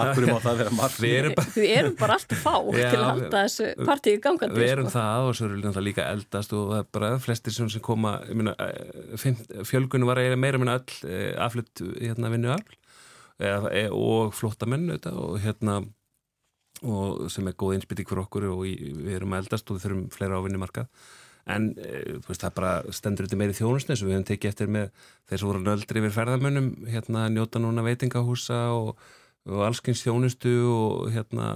Akkur 0.02 0.26
má 0.28 0.36
það 0.44 0.60
vera 0.60 0.74
margt. 0.76 0.98
Við 1.00 1.14
erum 1.22 1.36
bara 1.38 1.54
við 1.54 1.72
erum 1.78 1.94
bara 2.02 2.18
alltaf 2.18 2.44
fá 2.44 2.52
Já, 2.76 2.84
til 2.92 2.98
að 2.98 3.06
halda 3.06 3.30
þessu 3.38 3.70
partíu 3.88 4.20
gangandi 4.26 4.60
Við 4.60 4.74
erum 4.74 4.90
sko. 4.90 4.98
það 4.98 5.30
og 5.30 5.38
svo 5.38 5.48
erum 5.48 5.56
við 5.56 5.64
náttúrulega 5.70 5.88
líka 5.88 6.06
eldast 6.12 6.54
og 6.58 6.68
það 6.74 6.82
er 6.82 6.92
bara 6.98 7.10
flestir 7.24 7.56
sem 7.56 7.72
sem 7.72 7.86
koma 7.88 8.12
ég 8.28 8.36
meina, 8.42 8.54
eh, 8.68 9.16
fimm, 9.24 9.40
fjölgunum 9.72 10.12
var 10.12 10.20
eiginlega 10.20 10.44
meira 10.44 10.60
minna 10.60 10.76
öll 10.82 11.08
eh, 11.08 11.32
aflutt 11.40 11.84
hérna 11.96 12.34
vinnu 12.36 12.52
afl 12.52 12.76
eða, 13.40 13.72
e, 13.72 13.88
og 13.96 14.36
flottamenn 14.36 14.92
og 14.98 15.40
hérna 15.40 15.80
og 16.82 17.28
sem 17.30 17.46
er 17.46 17.56
góð 17.56 17.78
einsbytting 17.78 18.08
fyrir 18.10 18.24
okkur 18.26 18.48
og 18.50 18.64
í, 18.66 18.76
við 18.92 19.20
erum 19.20 19.32
að 19.32 19.44
eldast 19.46 19.70
og 19.70 19.78
við 19.78 19.84
þurfum 19.86 20.06
fleira 20.12 20.40
á 20.40 20.44
vinnumarkað 20.44 20.88
en 21.50 21.70
e, 21.74 22.02
þú 22.22 22.28
veist, 22.30 22.44
það 22.44 22.54
bara 22.58 22.72
stendur 22.94 23.26
þetta 23.26 23.38
meiri 23.40 23.56
þjónusni 23.58 23.96
sem 23.98 24.06
við 24.08 24.14
höfum 24.16 24.28
tekið 24.28 24.52
eftir 24.52 24.70
með 24.70 24.90
þeir 25.28 25.40
sem 25.42 25.48
voru 25.50 25.62
nöldri 25.66 26.02
yfir 26.02 26.14
ferðamönnum 26.14 26.68
hérna 26.92 27.24
njóta 27.34 27.62
núna 27.62 27.82
veitingahúsa 27.86 28.60
og, 28.76 28.92
og 29.50 29.64
allskins 29.66 30.04
þjónustu 30.06 30.52
og 30.70 31.10
hérna 31.14 31.48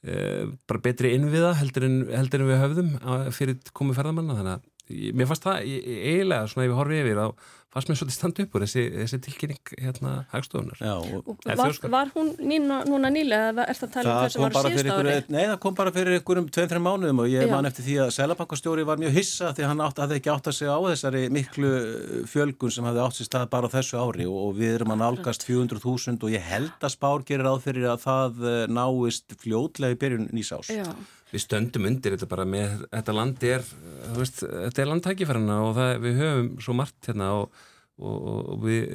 e, 0.00 0.46
bara 0.70 0.84
betri 0.88 1.12
innviða 1.18 1.52
heldur 1.60 1.88
en, 1.90 2.00
heldur 2.14 2.44
en 2.44 2.52
við 2.52 2.62
höfðum 2.64 2.90
á- 3.04 3.28
fyrir 3.36 3.58
komið 3.76 4.00
ferðamanna. 4.00 4.38
Þannig 4.40 4.56
að 4.56 4.67
mér 4.88 5.28
fannst 5.30 5.46
það 5.46 5.62
eiginlega 5.68 6.50
svona 6.50 6.66
ef 6.66 6.70
ég 6.72 6.78
horfi 6.82 7.00
yfir 7.04 7.22
þá 7.22 7.54
fannst 7.68 7.90
mér 7.90 7.98
svolítið 8.00 8.16
standa 8.16 8.44
upp 8.46 8.54
úr 8.56 8.62
þessi, 8.64 8.82
þessi 8.94 9.18
tilkynning 9.26 9.70
hérna 9.76 10.12
hagstofunar 10.32 10.78
Já, 10.80 10.94
og 10.96 11.26
Og 11.28 11.42
var, 11.58 11.74
var 11.92 12.12
hún 12.14 12.30
nýna, 12.40 12.78
núna 12.88 13.10
nýlega 13.12 13.50
eða 13.52 13.66
er 13.68 13.76
það 13.76 13.88
að 13.88 13.92
tala 13.98 14.14
um 14.14 14.30
sem 14.32 14.40
kom 14.40 14.46
var 14.46 14.56
bara 14.56 14.70
fyrir 14.72 14.88
síðust 14.88 15.10
ári? 15.10 15.34
nei, 15.34 15.42
það 15.42 15.58
kom 15.64 15.76
bara 15.76 15.92
fyrir 15.92 16.16
ykkur 16.18 16.40
um 16.40 16.48
2-3 16.56 16.80
mánuðum 16.86 17.20
og 17.24 17.28
ég 17.28 17.44
Já. 17.44 17.52
man 17.52 17.68
eftir 17.68 17.84
því 17.84 17.98
að 18.06 18.14
Selabankastjóri 18.16 18.86
var 18.88 19.02
mjög 19.02 19.18
hissa 19.18 19.52
því 19.52 19.66
að 19.66 19.70
hann 19.74 19.84
átt, 19.84 20.00
hafði 20.00 20.18
ekki 20.22 20.32
átt 20.32 20.48
að 20.48 20.56
segja 20.62 20.78
á 20.80 20.80
þessari 20.88 21.22
miklu 21.36 21.74
uh, 21.76 22.16
fjölgun 22.32 22.74
sem 22.78 22.88
hafði 22.88 23.04
átt 23.04 23.20
sér 23.20 23.28
stað 23.28 23.46
bara 23.52 23.68
á 23.68 23.74
þessu 23.76 24.00
ári 24.00 24.24
og, 24.30 24.40
og 24.48 24.56
við 24.62 24.74
erum 24.78 24.96
að 24.96 25.02
nálgast 25.04 25.44
400.000 25.44 26.24
og 26.24 26.32
ég 26.32 26.48
held 26.48 26.88
að 26.88 26.96
spár 26.96 27.28
gerir 27.28 27.44
ráð 27.50 27.68
fyrir 27.68 27.92
að 27.92 28.02
það 28.08 28.42
uh, 28.48 28.58
náist 28.80 29.36
fljótlega 29.44 29.92
í 29.92 30.00
byrjun 30.00 30.30
nýs 30.32 30.54
ás. 30.56 30.72
Já, 30.72 30.88
Við 31.28 31.42
stöndum 31.44 31.84
undir 31.90 32.14
þetta 32.16 32.28
bara 32.30 32.44
með, 32.48 32.86
þetta 32.88 33.14
land 33.16 33.42
er, 33.44 33.64
þú 34.08 34.20
veist, 34.22 34.38
þetta 34.48 34.80
er 34.84 34.88
landtækifærana 34.92 35.56
og 35.66 35.74
það, 35.76 35.90
við 36.06 36.20
höfum 36.22 36.46
svo 36.64 36.76
margt 36.78 37.08
hérna 37.10 37.26
og, 37.42 37.58
og, 38.00 38.28
og 38.54 38.62
við, 38.64 38.86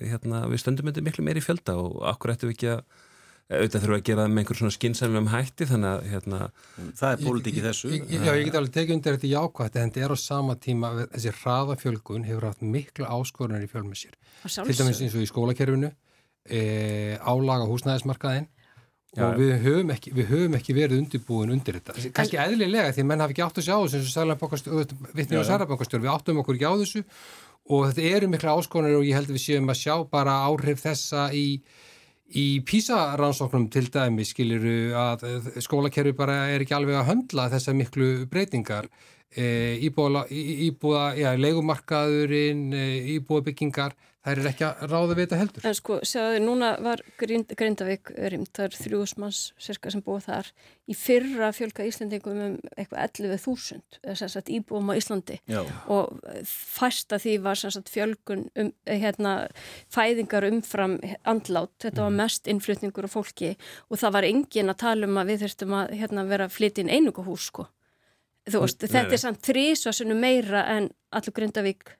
hérna, 0.00 0.44
við 0.48 0.62
stöndum 0.62 0.88
undir 0.88 1.04
miklu 1.04 1.24
meiri 1.26 1.42
fjölda 1.44 1.74
og 1.82 1.98
akkur 2.08 2.32
ættum 2.32 2.48
við 2.48 2.56
ekki 2.56 2.70
að, 2.72 2.80
auðvitað 3.52 3.82
þurfum 3.84 3.92
við 3.92 4.00
að 4.00 4.06
gera 4.08 4.22
það 4.24 4.32
með 4.32 4.40
einhver 4.44 4.58
svona 4.62 4.74
skynsælum 4.78 5.26
hætti 5.34 5.66
þannig 5.68 5.90
að, 5.90 6.06
hérna, 6.14 6.38
Það 6.96 7.10
er 7.10 7.18
pólitík 7.26 7.58
í 7.60 7.64
þessu. 7.66 7.90
Ég- 7.92 8.06
ég- 8.14 8.24
Já, 8.24 8.32
ég 8.40 8.44
get 8.48 8.56
alveg 8.62 8.72
tekið 8.78 8.94
undir 8.96 9.18
þetta 9.18 9.32
jákvæmt 9.34 9.76
en 9.82 9.90
þetta 9.92 10.04
er 10.08 10.14
á 10.16 10.18
sama 10.24 10.54
tíma, 10.56 10.92
þessi 11.12 11.34
hraðafjölgun 11.42 12.24
hefur 12.24 12.46
haft 12.48 12.62
miklu 12.64 13.04
áskorunar 13.04 13.60
í 13.60 13.68
að 13.68 14.16
Til 14.72 14.78
dæmis 14.80 15.02
eins 15.04 15.12
og 15.20 15.20
í 15.20 15.28
skólakerfinu, 15.28 15.92
e, 16.48 16.62
álaga 17.20 17.68
húsnæðismarkaðin 17.68 18.48
Já. 19.14 19.24
og 19.28 19.38
við 19.38 19.52
höfum, 19.62 19.90
ekki, 19.94 20.12
við 20.16 20.26
höfum 20.32 20.54
ekki 20.58 20.74
verið 20.74 20.98
undirbúin 21.04 21.52
undir 21.54 21.78
þetta. 21.78 21.94
Kanski 22.16 22.38
eðlilega 22.42 22.92
því 22.96 23.02
að 23.04 23.08
menn 23.12 23.20
hafi 23.24 23.36
ekki 23.36 23.44
átt 23.46 23.60
að 23.62 23.66
sjá 23.68 23.76
þessu 23.84 24.12
við 26.04 26.14
áttum 26.14 26.40
okkur 26.42 26.58
ekki 26.58 26.66
á 26.70 26.74
þessu 26.82 27.04
og 27.70 27.86
þetta 27.88 28.08
eru 28.16 28.28
mikla 28.34 28.54
áskorunar 28.58 28.98
og 28.98 29.06
ég 29.06 29.14
held 29.16 29.30
að 29.30 29.36
við 29.38 29.44
séum 29.46 29.70
að 29.70 29.78
sjá 29.80 29.94
bara 30.10 30.38
áhrif 30.50 30.82
þessa 30.84 31.28
í 31.32 31.46
Í 32.34 32.64
PISA-rannsóknum 32.66 33.66
til 33.70 33.84
dæmi 33.92 34.24
skiliru 34.26 34.94
að 34.96 35.24
eh, 35.28 35.48
skólakerfi 35.62 36.14
bara 36.16 36.48
er 36.50 36.62
ekki 36.64 36.72
alveg 36.74 36.96
að 36.96 37.04
höndla 37.10 37.44
þessar 37.52 37.76
miklu 37.78 38.06
breytingar. 38.32 38.88
E, 39.36 39.76
íbúa, 39.86 40.24
í- 40.32 40.70
íbúa, 40.70 41.02
já, 41.20 41.28
leigumarkaðurinn, 41.36 42.72
e, 42.72 42.86
þær 44.24 44.40
er 44.40 44.46
ekki 44.48 44.64
að 44.66 44.82
ráða 44.88 45.14
við 45.14 45.20
þetta 45.22 45.38
heldur. 45.40 45.66
En 45.68 45.76
sko, 45.76 45.96
sjáðu, 46.08 46.38
núna 46.44 46.70
var 46.84 47.02
Grind, 47.20 47.52
Grindavík 47.58 48.12
rýmt, 48.32 48.50
það 48.56 48.66
er 48.66 48.76
þrjúðsmanns 48.78 49.40
cirka 49.60 49.92
sem 49.92 50.02
búið 50.04 50.28
þar. 50.30 50.50
Í 50.88 50.96
fyrra 50.96 51.50
fjölga 51.56 51.86
Íslandingum 51.88 52.40
um 52.46 52.54
eitthvað 52.72 53.18
11.000, 53.20 53.98
eða 54.02 54.16
sem 54.20 54.32
sagt 54.32 54.52
íbúum 54.52 54.88
á 54.88 54.96
Íslandi. 54.96 55.38
Já. 55.50 55.60
Og 55.92 56.16
fæsta 56.48 57.20
því 57.20 57.36
var 57.44 57.60
sem 57.60 57.74
sagt 57.74 57.92
fjölgun 57.92 58.46
um, 58.60 58.72
hérna, 58.88 59.34
fæðingar 59.92 60.48
umfram 60.48 60.96
andlát. 61.28 61.74
Þetta 61.84 62.06
var 62.06 62.16
mest 62.16 62.48
innflutningur 62.48 63.08
á 63.08 63.12
fólki 63.12 63.54
og 63.90 64.00
það 64.00 64.16
var 64.16 64.28
engin 64.28 64.72
að 64.72 64.80
tala 64.86 65.08
um 65.08 65.20
að 65.20 65.34
við 65.34 65.44
þurftum 65.44 65.76
að 65.82 65.96
hérna, 66.00 66.28
vera 66.30 66.48
að 66.48 66.56
flytja 66.56 66.84
inn 66.84 66.94
einungahús, 66.96 67.50
sko. 67.52 67.68
Þú 68.44 68.60
veist, 68.60 68.82
þetta 68.84 69.16
er 69.16 69.20
samt 69.20 69.44
þrísvarsunum 69.46 70.18
meira 70.20 70.66
en 70.74 70.90
allur 71.16 71.32
Grindavík 71.32 71.94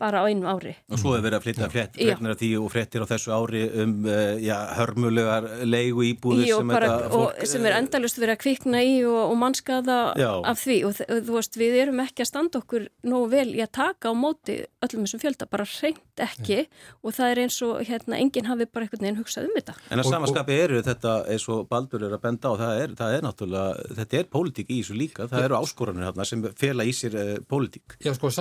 bara 0.00 0.22
á 0.24 0.28
einu 0.28 0.48
ári. 0.48 0.74
Og 0.88 1.00
svo 1.00 1.14
hefur 1.14 1.26
verið 1.26 1.38
að 1.38 1.44
flytja 1.46 1.68
frétt, 1.72 1.98
Já. 1.98 2.10
frétnir 2.10 2.34
af 2.34 2.40
því 2.40 2.50
og 2.60 2.68
fréttir 2.72 3.04
á 3.04 3.06
þessu 3.10 3.34
ári 3.36 3.62
um 3.82 3.94
uh, 4.06 4.36
já, 4.40 4.56
hörmulegar 4.78 5.48
leigu 5.68 6.04
íbúðir 6.08 6.54
og, 6.56 6.62
sem, 6.62 6.72
bara, 6.72 6.90
þetta 6.90 7.10
og 7.10 7.24
fólk, 7.26 7.48
sem 7.52 7.66
er 7.68 7.74
eh, 7.76 7.80
endalust 7.84 8.20
verið 8.20 8.34
að 8.36 8.42
kvikna 8.44 8.82
í 8.86 8.94
og, 9.04 9.20
og 9.26 9.36
mannskaða 9.40 9.98
Já. 10.20 10.30
af 10.52 10.62
því 10.62 10.78
og 10.88 11.00
þú 11.00 11.36
veist, 11.36 11.58
við 11.60 11.76
erum 11.84 12.02
ekki 12.06 12.24
að 12.24 12.30
standa 12.30 12.62
okkur 12.62 12.86
nógu 13.06 13.30
vel 13.34 13.48
í 13.52 13.64
að 13.64 13.72
taka 13.80 14.12
á 14.12 14.14
móti 14.16 14.56
öllum 14.80 15.04
þessum 15.06 15.22
fjölda, 15.24 15.48
bara 15.50 15.68
reynd 15.68 16.24
ekki 16.24 16.60
og 17.04 17.14
það 17.16 17.34
er 17.34 17.42
eins 17.44 17.58
og 17.66 17.82
hérna, 17.88 18.18
enginn 18.20 18.48
hafi 18.48 18.68
bara 18.70 18.86
einhvern 18.86 19.04
veginn 19.06 19.20
hugsað 19.20 19.48
um 19.48 19.56
þetta. 19.58 19.76
En 19.92 20.02
að 20.02 20.10
samanskapi 20.14 20.56
eru 20.64 20.80
þetta 20.86 21.16
eins 21.32 21.46
og 21.52 21.66
Baldur 21.70 22.06
er 22.08 22.16
að 22.16 22.24
benda 22.24 22.52
á, 22.52 22.54
það 22.60 22.82
er, 22.84 22.96
það 23.00 23.16
er 23.16 23.26
náttúrulega, 23.26 23.86
þetta 24.00 24.20
er 24.20 24.30
pólitík 24.32 24.72
í 24.72 24.80
þessu 24.80 24.96
líka, 24.96 25.28
það 25.30 25.46
eru 25.48 25.60
áskoranir 25.60 26.08
hérna 26.08 26.26
sem 26.28 26.44
fela 26.60 26.86
í 26.88 26.94
sér 26.96 27.16
uh, 27.20 27.30
pólitík. 27.50 27.96
Já, 28.04 28.12
sko, 28.16 28.32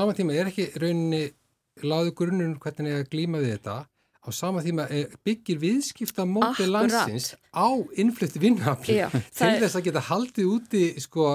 láðu 1.86 2.16
grunnum 2.18 2.58
hvernig 2.60 2.92
er 2.92 3.06
að 3.06 3.10
glíma 3.14 3.42
við 3.44 3.58
þetta. 3.58 3.80
Á 4.20 4.36
sama 4.36 4.60
tíma 4.60 4.84
er, 4.92 5.14
byggir 5.24 5.56
viðskipta 5.62 6.26
móti 6.28 6.66
Akkurat. 6.66 6.92
landsins 6.92 7.30
á 7.56 7.72
innflutti 7.96 8.42
vinnafli 8.44 8.98
til 9.08 9.52
þess 9.62 9.78
að 9.80 9.86
geta 9.86 10.02
haldið 10.10 10.50
úti 10.52 10.82
sko, 11.00 11.28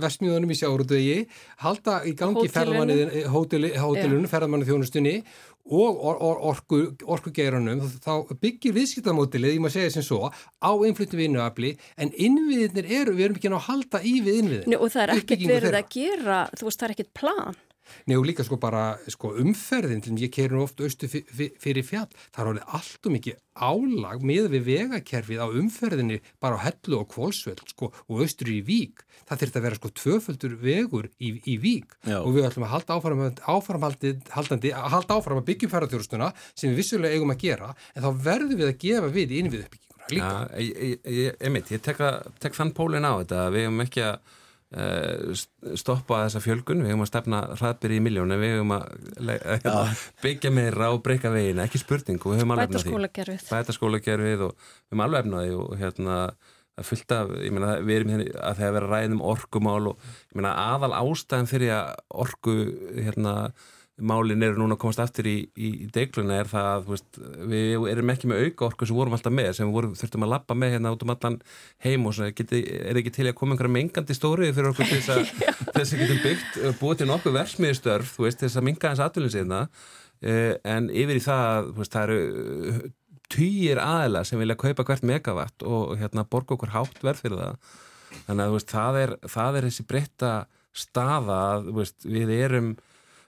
versmiðunum 0.00 0.54
í 0.54 0.56
sjáurúdegi 0.56 1.18
halda 1.60 1.98
í 2.08 2.14
gangi 2.16 2.48
Hótelunum. 2.48 3.02
hótelunum, 3.34 4.30
ferðamanni 4.32 4.64
þjónustunni 4.64 5.12
og 5.68 6.00
or, 6.00 6.16
or, 6.16 6.40
orku, 6.50 6.80
orkugeirunum 7.04 7.84
þá 8.02 8.32
byggir 8.40 8.74
viðskiptamótilið, 8.80 9.58
ég 9.58 9.62
má 9.62 9.68
segja 9.70 9.92
sem 9.94 10.06
svo 10.06 10.30
á 10.32 10.72
innflutti 10.88 11.20
vinnafli 11.20 11.74
en 12.00 12.10
innviðinir 12.16 12.88
eru, 12.88 13.14
við 13.14 13.28
erum 13.28 13.36
ekki 13.38 13.52
að 13.52 13.66
halda 13.68 14.00
í 14.02 14.14
við 14.24 14.40
innviðin 14.40 14.78
og 14.80 14.88
það 14.96 15.04
er 15.04 15.14
ekkert 15.18 15.46
verið 15.52 15.78
að 15.78 15.92
gera, 15.94 16.40
þú 16.56 16.70
veist, 16.70 16.80
það 16.80 16.88
er 16.88 16.96
ekkert 16.96 17.12
plan. 17.20 17.60
Nei 18.08 18.16
og 18.18 18.26
líka 18.28 18.44
sko 18.46 18.58
bara 18.62 18.96
sko, 19.10 19.32
umferðin, 19.42 20.02
til 20.04 20.16
ég 20.20 20.32
keiri 20.34 20.56
nú 20.56 20.64
oft 20.66 20.80
austu 20.82 21.08
fyrir 21.10 21.86
fjall, 21.86 22.10
það 22.32 22.42
er 22.42 22.50
alveg 22.52 22.76
allt 22.78 23.08
og 23.08 23.16
mikið 23.16 23.40
álag 23.52 24.22
með 24.24 24.48
við 24.54 24.68
vegakerfið 24.70 25.42
á 25.44 25.46
umferðinni 25.60 26.20
bara 26.40 26.56
á 26.56 26.64
hellu 26.64 27.02
og 27.02 27.08
kvólsveld 27.12 27.64
sko, 27.74 27.90
og 28.08 28.22
austur 28.24 28.52
í 28.52 28.60
vík. 28.64 29.04
Það 29.28 29.42
þurft 29.42 29.58
að 29.58 29.66
vera 29.66 29.78
sko 29.78 29.92
tvöföldur 30.00 30.56
vegur 30.60 31.08
í, 31.20 31.34
í 31.48 31.56
vík 31.60 31.94
Já. 32.08 32.18
og 32.20 32.32
við 32.34 32.48
ætlum 32.48 32.66
að 32.66 32.74
halda 32.74 32.96
áfram, 32.98 33.22
áframhaldandi, 33.54 34.32
haldandi, 34.34 34.72
að 34.76 34.90
halda 34.96 35.18
áfram 35.18 35.40
að 35.42 35.48
byggjum 35.52 35.72
ferðarþjórnstuna 35.72 36.32
sem 36.52 36.72
við 36.72 36.82
vissulega 36.82 37.16
eigum 37.16 37.32
að 37.32 37.42
gera 37.44 37.72
en 37.94 38.04
þá 38.04 38.10
verðum 38.26 38.60
við 38.60 38.68
að 38.68 38.78
gefa 38.82 39.12
við 39.14 39.32
í 39.32 39.40
innvið 39.42 39.64
uppbygginguna 39.66 40.10
líka. 40.12 40.28
Ja, 40.28 40.60
ég, 40.60 41.00
ég, 41.06 41.34
ég, 41.38 41.72
ég 41.76 41.84
tek, 41.84 42.02
tek 42.42 42.56
þann 42.56 42.74
pólin 42.76 43.06
á 43.06 43.12
þetta, 43.22 43.46
við 43.54 43.68
hefum 43.68 43.84
ekki 43.86 44.06
að 44.08 44.38
stoppa 45.76 46.22
þessa 46.24 46.40
fjölgun. 46.44 46.80
Við 46.84 46.94
höfum 46.94 47.04
að 47.04 47.10
stefna 47.10 47.42
hraðbyrji 47.58 47.98
í 48.00 48.04
miljónu 48.06 48.38
við 48.40 48.56
höfum 48.56 48.74
að 48.78 49.66
ja. 49.66 49.76
byggja 50.22 50.54
meira 50.54 50.90
og 50.94 51.02
breyka 51.04 51.32
vegina, 51.34 51.66
ekki 51.68 51.82
spurning 51.82 52.22
bæta 52.22 52.80
skólagerfið 52.80 53.52
bæta 53.52 53.76
skólagerfið 53.76 54.48
og 54.48 54.56
við 54.56 54.94
höfum 54.94 55.04
alveg 55.06 55.26
efnaði 55.26 55.54
og 55.58 55.76
hérna 55.80 56.18
að 56.80 56.88
fylgta, 56.88 57.20
ég 57.44 57.52
meina 57.52 57.76
við 57.84 57.98
erum 57.98 58.14
hérna 58.14 58.42
að 58.48 58.60
það 58.62 58.66
er 58.78 58.86
að 58.86 58.92
ræðum 58.94 59.22
orkumál 59.32 59.90
og 59.90 60.06
ég 60.32 60.38
meina 60.38 60.54
aðal 60.56 60.94
ástæðan 61.02 61.50
fyrir 61.50 61.74
að 61.76 61.90
orku 62.24 62.54
hérna 62.96 63.34
málin 64.00 64.42
eru 64.42 64.56
núna 64.56 64.76
að 64.76 64.80
komast 64.82 65.02
aftur 65.02 65.26
í, 65.28 65.34
í, 65.52 65.68
í 65.84 65.88
deikluna 65.92 66.38
er 66.40 66.48
það 66.48 66.68
að 66.70 66.86
veist, 66.88 67.18
við 67.50 67.86
erum 67.92 68.12
ekki 68.14 68.30
með 68.30 68.46
auka 68.46 68.66
orku 68.70 68.88
sem 68.88 68.96
vorum 68.96 69.16
alltaf 69.16 69.34
með 69.36 69.50
sem 69.58 69.68
við 69.68 69.76
vorum, 69.76 69.92
þurftum 70.00 70.24
að 70.26 70.32
lappa 70.32 70.56
með 70.56 70.72
hérna 70.76 70.92
út 70.94 71.04
um 71.04 71.12
allan 71.12 71.36
heim 71.84 72.08
og 72.08 72.20
geti, 72.38 72.62
er 72.78 73.00
ekki 73.00 73.12
til 73.12 73.28
að 73.28 73.36
koma 73.38 73.54
einhverja 73.54 73.74
mengandi 73.76 74.16
stórið 74.16 74.54
fyrir 74.56 74.70
okkur 74.72 74.90
þess 74.94 75.12
að 75.12 75.34
þess 75.76 75.92
að 75.92 76.02
getum 76.02 76.22
byggt, 76.24 76.58
búið 76.80 77.02
til 77.02 77.10
nokkuð 77.12 77.36
versmiðstörf 77.36 78.16
þess 78.30 78.56
að 78.56 78.66
minga 78.70 78.92
hans 78.94 79.04
atvinninsina 79.04 79.62
eh, 80.24 80.56
en 80.64 80.88
yfir 80.88 81.20
í 81.20 81.24
það 81.26 81.72
veist, 81.76 81.92
það 81.92 82.16
eru 82.16 82.92
týjir 83.32 83.80
aðela 83.80 84.24
sem 84.28 84.40
vilja 84.40 84.58
kaupa 84.60 84.86
hvert 84.88 85.04
megavatt 85.08 85.64
og 85.64 85.96
hérna 86.00 86.24
borga 86.28 86.56
okkur 86.56 86.72
hátt 86.74 87.00
verð 87.04 87.24
fyrir 87.24 87.40
það. 87.40 87.76
Þannig 88.26 88.44
að 88.44 88.56
veist, 88.56 88.72
það, 88.72 88.98
er, 89.02 89.14
það 89.34 89.58
er 89.58 89.68
þessi 89.68 89.86
breytta 89.88 90.32
staða 90.72 91.38
að 91.54 91.70
við 92.04 92.32
erum 92.36 92.72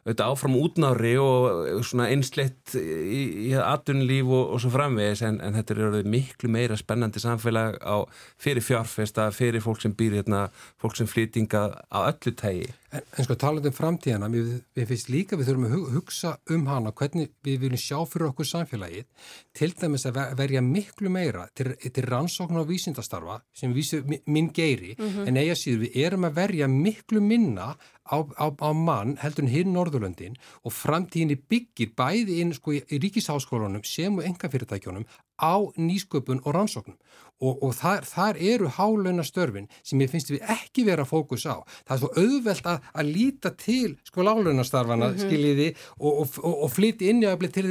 auðvitað 0.04 0.30
áfram 0.34 0.56
útnári 0.60 1.14
og 1.20 1.84
svona 1.88 2.10
einsleitt 2.12 2.74
í, 2.76 3.48
í 3.48 3.52
aðunlíf 3.56 4.28
og, 4.28 4.54
og 4.54 4.60
svo 4.60 4.72
framvegis 4.74 5.24
en, 5.24 5.40
en 5.40 5.56
þetta 5.56 5.76
er 5.80 6.08
miklu 6.12 6.50
meira 6.52 6.76
spennandi 6.76 7.22
samfélag 7.22 7.78
á, 7.80 8.04
fyrir 8.40 8.64
fjárfesta, 8.64 9.30
fyrir 9.32 9.64
fólk 9.64 9.80
sem 9.80 9.96
býr 9.96 10.18
hérna, 10.20 10.46
fólk 10.80 11.00
sem 11.00 11.08
flytinga 11.08 11.66
á 11.88 11.98
öllu 12.04 12.34
tægi. 12.36 12.68
En, 12.94 13.02
en 13.18 13.26
sko 13.26 13.34
talað 13.38 13.68
um 13.70 13.74
framtíðana, 13.74 14.28
við, 14.30 14.50
við 14.76 14.90
finnst 14.92 15.10
líka 15.10 15.38
við 15.38 15.48
þurfum 15.48 15.64
að 15.66 15.96
hugsa 15.96 16.34
um 16.54 16.66
hana 16.70 16.92
hvernig 16.94 17.32
við 17.46 17.64
viljum 17.64 17.80
sjá 17.82 17.96
fyrir 18.06 18.28
okkur 18.28 18.46
samfélagið 18.46 19.30
til 19.58 19.70
dæmis 19.80 20.06
að 20.06 20.20
verja 20.38 20.62
miklu 20.62 21.10
meira 21.10 21.48
til, 21.58 21.72
til 21.82 22.06
rannsókn 22.06 22.60
og 22.60 22.68
vísindastarfa 22.70 23.40
sem 23.56 23.74
vísu 23.74 24.04
minn 24.06 24.52
geiri 24.54 24.94
mm 24.94 25.08
-hmm. 25.08 25.28
en 25.28 25.36
eiga 25.36 25.58
síður 25.58 25.82
við 25.84 25.98
erum 26.06 26.24
að 26.28 26.36
verja 26.38 26.68
miklu 26.68 27.20
minna 27.20 27.74
á, 28.04 28.16
á, 28.38 28.46
á 28.52 28.70
mann 28.72 29.16
heldur 29.16 29.48
hinn 29.48 29.72
Norðurlöndin 29.74 30.36
og 30.62 30.72
framtíðinni 30.72 31.36
byggir 31.48 31.94
bæði 31.96 32.40
inn 32.40 32.52
sko, 32.54 32.72
í 32.72 32.98
ríkisháskólanum 33.00 33.84
sem 33.84 34.18
og 34.18 34.24
engafyrirtækjónum 34.24 35.06
á 35.40 35.54
nýsköpun 35.76 36.42
og 36.44 36.54
rannsóknum 36.54 36.98
og, 37.44 37.62
og 37.64 37.74
þar, 37.76 38.06
þar 38.08 38.40
eru 38.52 38.70
hálauna 38.78 39.24
störfin 39.26 39.68
sem 39.82 40.00
ég 40.02 40.12
finnst 40.12 40.32
við 40.32 40.44
ekki 40.54 40.86
vera 40.88 41.06
fókus 41.08 41.46
á. 41.46 41.60
Það 41.86 41.94
er 41.96 42.02
svo 42.02 42.10
auðvelt 42.22 42.68
að, 42.70 42.88
að 42.94 43.10
líta 43.16 43.52
til 43.60 43.96
sko 44.08 44.26
lálauna 44.26 44.64
starfana 44.66 45.10
mm 45.10 45.16
-hmm. 45.16 45.26
skiljiði 45.28 45.68
og, 45.98 46.12
og, 46.24 46.54
og 46.64 46.72
flytti 46.72 47.10
vinnuafli 47.10 47.50
til, 47.52 47.68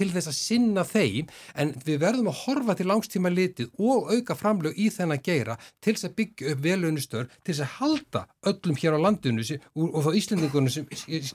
til 0.00 0.10
þess 0.12 0.30
að 0.30 0.38
sinna 0.38 0.84
þeim 0.84 1.30
en 1.54 1.74
við 1.84 2.00
verðum 2.02 2.30
að 2.32 2.40
horfa 2.44 2.76
til 2.78 2.88
langstíma 2.90 3.32
litið 3.32 3.72
og 3.78 4.12
auka 4.12 4.34
framlög 4.38 4.78
í 4.78 4.90
þennan 4.90 5.22
geira 5.22 5.58
til 5.80 5.94
þess 5.94 6.08
að 6.10 6.16
byggja 6.20 6.52
upp 6.52 6.62
velunustör 6.64 7.28
til 7.42 7.54
þess 7.54 7.64
að 7.66 7.74
halda 7.80 8.26
öllum 8.46 8.76
hér 8.76 8.96
á 8.96 9.04
landinu 9.04 9.44
sem, 9.44 9.60
og 9.74 10.00
þá 10.04 10.10
Íslandingunum 10.18 10.70
sem 10.70 10.86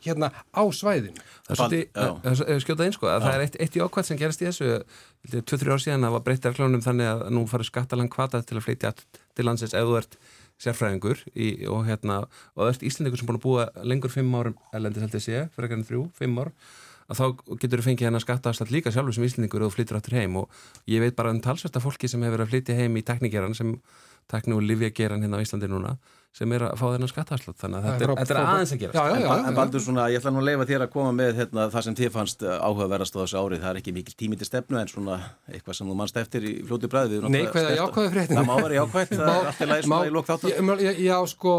hérna 0.03 0.32
á 0.51 0.63
svæðinu. 0.72 1.22
Það 1.47 1.53
er 1.53 1.59
svolítið 1.59 2.63
skjótað 2.63 2.86
eins 2.88 2.97
sko 2.97 3.11
að 3.11 3.26
það 3.26 3.36
er 3.36 3.45
eitt, 3.45 3.59
eitt 3.61 3.78
í 3.78 3.84
ákvæð 3.84 4.09
sem 4.09 4.20
gerast 4.20 4.43
í 4.43 4.47
þessu 4.49 4.82
2-3 5.28 5.74
ár 5.74 5.82
síðan 5.84 6.07
að 6.07 6.15
var 6.15 6.24
breytt 6.24 6.45
erklánum 6.47 6.84
þannig 6.84 7.09
að 7.11 7.24
nú 7.36 7.43
farið 7.58 7.72
skattalang 7.72 8.12
kvatað 8.14 8.47
til 8.47 8.60
að 8.60 8.68
flytja 8.70 8.93
til 8.97 9.47
landsins 9.47 9.76
ef 9.76 9.88
þú 9.88 9.99
ert 9.99 10.20
sérfræðingur 10.62 11.22
í, 11.38 11.47
og 11.70 11.86
hérna 11.86 12.24
og 12.26 12.64
það 12.64 12.72
ert 12.72 12.86
Íslandikur 12.89 13.22
sem 13.22 13.30
búin 13.30 13.39
að 13.39 13.45
búa 13.45 13.68
lengur 13.86 14.14
5 14.14 14.38
árum 14.39 14.60
elendis 14.74 15.05
held 15.05 15.18
ég 15.20 15.26
sé, 15.26 15.41
fyrir 15.53 15.68
ekki 15.68 15.78
enn 15.78 15.89
3, 15.91 16.03
5 16.18 16.39
ár 16.41 16.53
að 17.08 17.20
þá 17.22 17.26
getur 17.62 17.82
þú 17.82 17.86
fengið 17.86 18.08
henn 18.10 18.20
að 18.20 18.24
skatta 18.26 18.51
afslátt 18.51 18.74
líka 18.74 18.91
sjálfur 18.91 19.16
sem 19.16 19.28
Íslandingur 19.28 19.64
og 19.64 19.72
þú 19.72 19.78
flyttir 19.78 19.99
áttur 19.99 20.18
heim. 20.18 20.36
Og 20.41 20.49
ég 20.91 21.03
veit 21.03 21.16
bara 21.16 21.32
um 21.32 21.39
talsvölda 21.43 21.80
fólki 21.84 22.10
sem 22.12 22.24
hefur 22.24 22.36
verið 22.36 22.47
að 22.47 22.51
flytja 22.51 22.78
heim 22.82 22.97
í 22.99 23.03
tekníkeran 23.08 23.55
sem 23.55 23.78
tekní 24.28 24.58
og 24.58 24.66
livjageran 24.66 25.24
hérna 25.24 25.39
á 25.39 25.43
Íslandi 25.45 25.70
núna 25.72 25.95
sem 26.38 26.54
er 26.54 26.66
að 26.68 26.76
fá 26.78 26.86
þennan 26.94 27.12
skattaðslöld 27.12 27.58
þannig 27.58 27.78
að 27.78 27.88
þetta 27.88 28.06
er, 28.06 28.14
þetta 28.20 28.36
er 28.36 28.40
aðeins 28.44 28.74
að 28.76 28.82
gera 28.84 28.94
já, 28.94 29.06
já, 29.08 29.24
já, 29.24 29.48
En 29.48 29.58
Baldur, 29.58 29.84
svona, 29.84 30.06
ég 30.14 30.22
ætla 30.22 30.34
nú 30.34 30.42
að 30.44 30.50
leifa 30.52 30.68
þér 30.70 30.86
að 30.86 30.92
koma 30.94 31.16
með 31.18 31.42
hérna, 31.42 31.66
það 31.74 31.88
sem 31.88 31.98
þið 31.98 32.14
fannst 32.14 32.46
eh, 32.46 32.60
áhugaverðast 32.68 33.18
á 33.18 33.20
þessu 33.24 33.42
árið, 33.42 33.64
það 33.64 33.72
er 33.72 33.82
ekki 33.82 33.96
mikil 33.98 34.16
tími 34.22 34.38
til 34.38 34.50
stefnu 34.50 34.82
en 34.82 34.92
svona 34.92 35.18
eitthvað 35.50 35.80
sem 35.80 35.90
þú 35.90 35.98
mannst 36.04 36.22
eftir 36.22 36.46
í 36.46 36.54
fljóti 36.68 36.92
bræði 36.94 37.24
Nei, 37.26 37.42
hvað 37.50 37.72
er 37.72 37.82
jákvæðið 37.82 38.16
fréttin? 38.16 38.40
Það 38.42 38.48
má 38.52 38.56
vera 38.62 38.80
jákvæðið, 38.82 39.24
það 39.24 39.34
er 39.34 39.52
alltaf 39.52 39.74
læg 39.74 39.90
svona 39.90 40.06
í 40.06 40.16
lók 40.18 40.32
þáttu 40.32 40.56
Já, 41.08 41.18
sko 41.32 41.58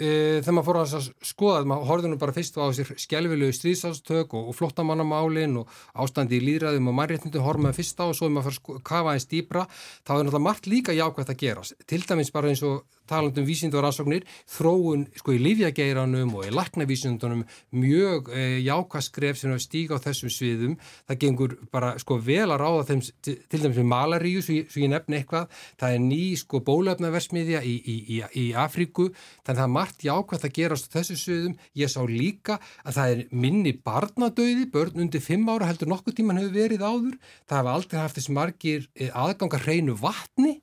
e, 0.00 0.08
þegar 0.40 0.56
maður 0.56 0.68
fór 0.68 0.78
að 0.80 1.08
skoða 1.30 1.60
maður 1.68 1.88
horfði 1.90 2.10
nú 2.10 2.18
bara 2.20 2.34
fyrst 2.36 2.56
á 2.56 2.64
sér 2.76 2.92
skjálfilegu 3.00 3.56
stríðsátstök 3.56 4.34
og, 4.36 4.50
og 4.50 4.56
flottamannamálin 4.56 5.58
og 5.60 5.74
ástandi 6.04 6.38
í 6.38 6.44
líðræðum 6.46 6.90
og 6.90 6.96
mannréttindu 6.96 7.42
horfum 7.44 7.68
við 7.68 7.80
fyrst 7.80 8.00
á 8.00 8.04
og 8.06 8.16
svo 8.16 8.28
er 8.28 8.34
maður 8.36 8.54
að 8.54 8.60
fara 8.60 8.78
að 8.78 8.86
kafa 8.90 9.14
eins 9.16 9.28
dýbra 9.30 9.66
þá 9.68 10.14
er 10.14 10.22
náttúrulega 10.22 10.46
margt 10.46 10.70
líka 10.70 10.96
jákvægt 10.96 11.34
að 11.34 11.42
gera 11.44 11.66
til 11.92 12.02
dæmis 12.06 12.32
bara 12.34 12.52
eins 12.52 12.64
og 12.66 12.84
talandum 13.10 13.46
vísindu 13.48 13.78
og 13.80 13.84
rannsóknir, 13.86 14.26
þróun 14.50 15.06
sko 15.18 15.34
í 15.34 15.40
lífjageiranum 15.42 16.34
og 16.38 16.46
í 16.48 16.54
laknavísindunum 16.54 17.44
mjög 17.76 18.30
e, 18.32 18.44
jákvæðskref 18.64 19.40
sem 19.40 19.56
stíga 19.60 19.98
á 19.98 20.04
þessum 20.04 20.32
sviðum. 20.32 20.76
Það 21.10 21.20
gengur 21.24 21.56
bara 21.72 21.92
sko 22.00 22.18
vel 22.22 22.48
að 22.48 22.60
ráða 22.62 22.86
þeim 22.90 23.02
til, 23.26 23.36
til 23.50 23.62
dæmis 23.64 23.80
með 23.80 23.90
malaríu 23.92 24.44
svo, 24.44 24.60
svo 24.70 24.84
ég 24.84 24.92
nefn 24.94 25.18
eitthvað, 25.18 25.60
það 25.80 25.96
er 25.96 26.04
ný 26.06 26.22
sko 26.40 26.62
bólefnaversmiðja 26.66 27.64
í, 27.66 27.76
í, 27.76 27.96
í, 28.16 28.20
í 28.44 28.46
Afríku. 28.58 29.10
Þannig 29.44 29.50
að 29.50 29.60
það 29.60 29.66
er 29.66 29.74
margt 29.76 30.06
jákvæð 30.06 30.48
að 30.48 30.56
gerast 30.60 30.90
á 30.90 30.94
þessu 30.98 31.18
sviðum, 31.20 31.58
ég 31.78 31.92
sá 31.92 32.00
líka 32.06 32.58
að 32.84 32.96
það 32.98 33.14
er 33.14 33.22
minni 33.30 33.74
barnadauði 33.76 34.66
börn 34.72 35.04
undir 35.04 35.24
fimm 35.24 35.48
ára 35.50 35.68
heldur 35.70 35.90
nokkuð 35.90 36.18
tíman 36.20 36.40
hefur 36.40 36.56
verið 36.56 36.84
áður, 36.84 37.16
það 37.48 37.60
hefur 37.60 37.72
aldrei 37.74 38.00
haft 38.00 38.18
þess 38.18 38.34
margir 38.34 38.88
e, 38.94 39.10
aðgangar 39.10 39.64
hreinu 39.66 39.96
vatni 39.98 40.58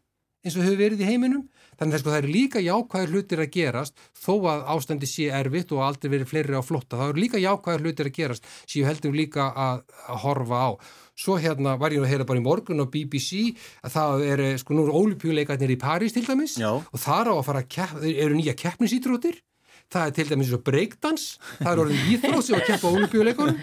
eins 0.45 0.57
og 0.57 0.65
hefur 0.65 0.79
verið 0.79 1.03
í 1.03 1.09
heiminum 1.09 1.47
Þannig 1.77 1.97
að 1.97 2.01
sko, 2.01 2.11
það 2.13 2.19
eru 2.21 2.33
líka 2.33 2.63
jákvæður 2.65 3.11
hlutir 3.13 3.41
að 3.43 3.51
gerast 3.53 4.05
þó 4.17 4.33
að 4.51 4.63
ástandi 4.73 5.09
sé 5.09 5.27
erfitt 5.39 5.73
og 5.75 5.83
aldrei 5.85 6.11
verið 6.13 6.31
fleiri 6.31 6.57
á 6.57 6.63
flotta. 6.65 6.97
Það 6.97 7.11
eru 7.11 7.23
líka 7.23 7.41
jákvæður 7.41 7.85
hlutir 7.85 8.09
að 8.09 8.15
gerast 8.17 8.47
sem 8.63 8.81
ég 8.81 8.89
heldur 8.89 9.17
líka 9.17 9.51
að, 9.53 9.83
að 10.07 10.23
horfa 10.25 10.63
á. 10.63 10.69
Svo 11.17 11.37
hérna 11.41 11.73
var 11.81 11.93
ég 11.95 12.03
að 12.03 12.11
heyra 12.11 12.25
bara 12.29 12.41
í 12.41 12.45
morgun 12.45 12.81
á 12.81 12.85
BBC 12.85 13.55
að 13.81 13.93
það 13.95 14.25
er 14.29 14.43
sko 14.61 14.77
nú 14.77 14.85
ólipjuleikarnir 14.89 15.73
í 15.73 15.79
París 15.81 16.13
til 16.13 16.25
dæmis 16.27 16.59
Já. 16.61 16.69
og 16.77 17.01
þar 17.01 17.33
á 17.33 17.35
að 17.37 17.45
fara 17.47 17.63
að 17.63 17.71
kepp, 17.73 17.95
eru 18.05 18.37
nýja 18.37 18.57
keppnisýtrótir. 18.57 19.41
Það 19.87 20.03
er 20.03 20.13
til 20.17 20.27
dæmis 20.27 20.49
eins 20.49 20.57
og 20.57 20.63
breakdans, 20.67 21.25
það 21.61 21.69
er 21.71 21.81
orðin 21.85 22.07
íþróð 22.11 22.41
sem 22.43 22.57
að 22.57 22.65
keppa 22.67 22.89
ólipjuleikunum. 22.91 23.59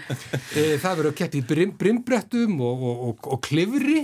Eh, 0.55 0.75
það 0.81 0.95
verður 0.97 1.09
að 1.11 1.17
keppa 1.19 1.37
í 1.37 1.43
brim, 1.51 1.73
brimbrettum 1.79 2.61
og, 2.65 2.85
og, 2.89 3.03
og, 3.09 3.27
og 3.35 3.41
klifri 3.45 3.99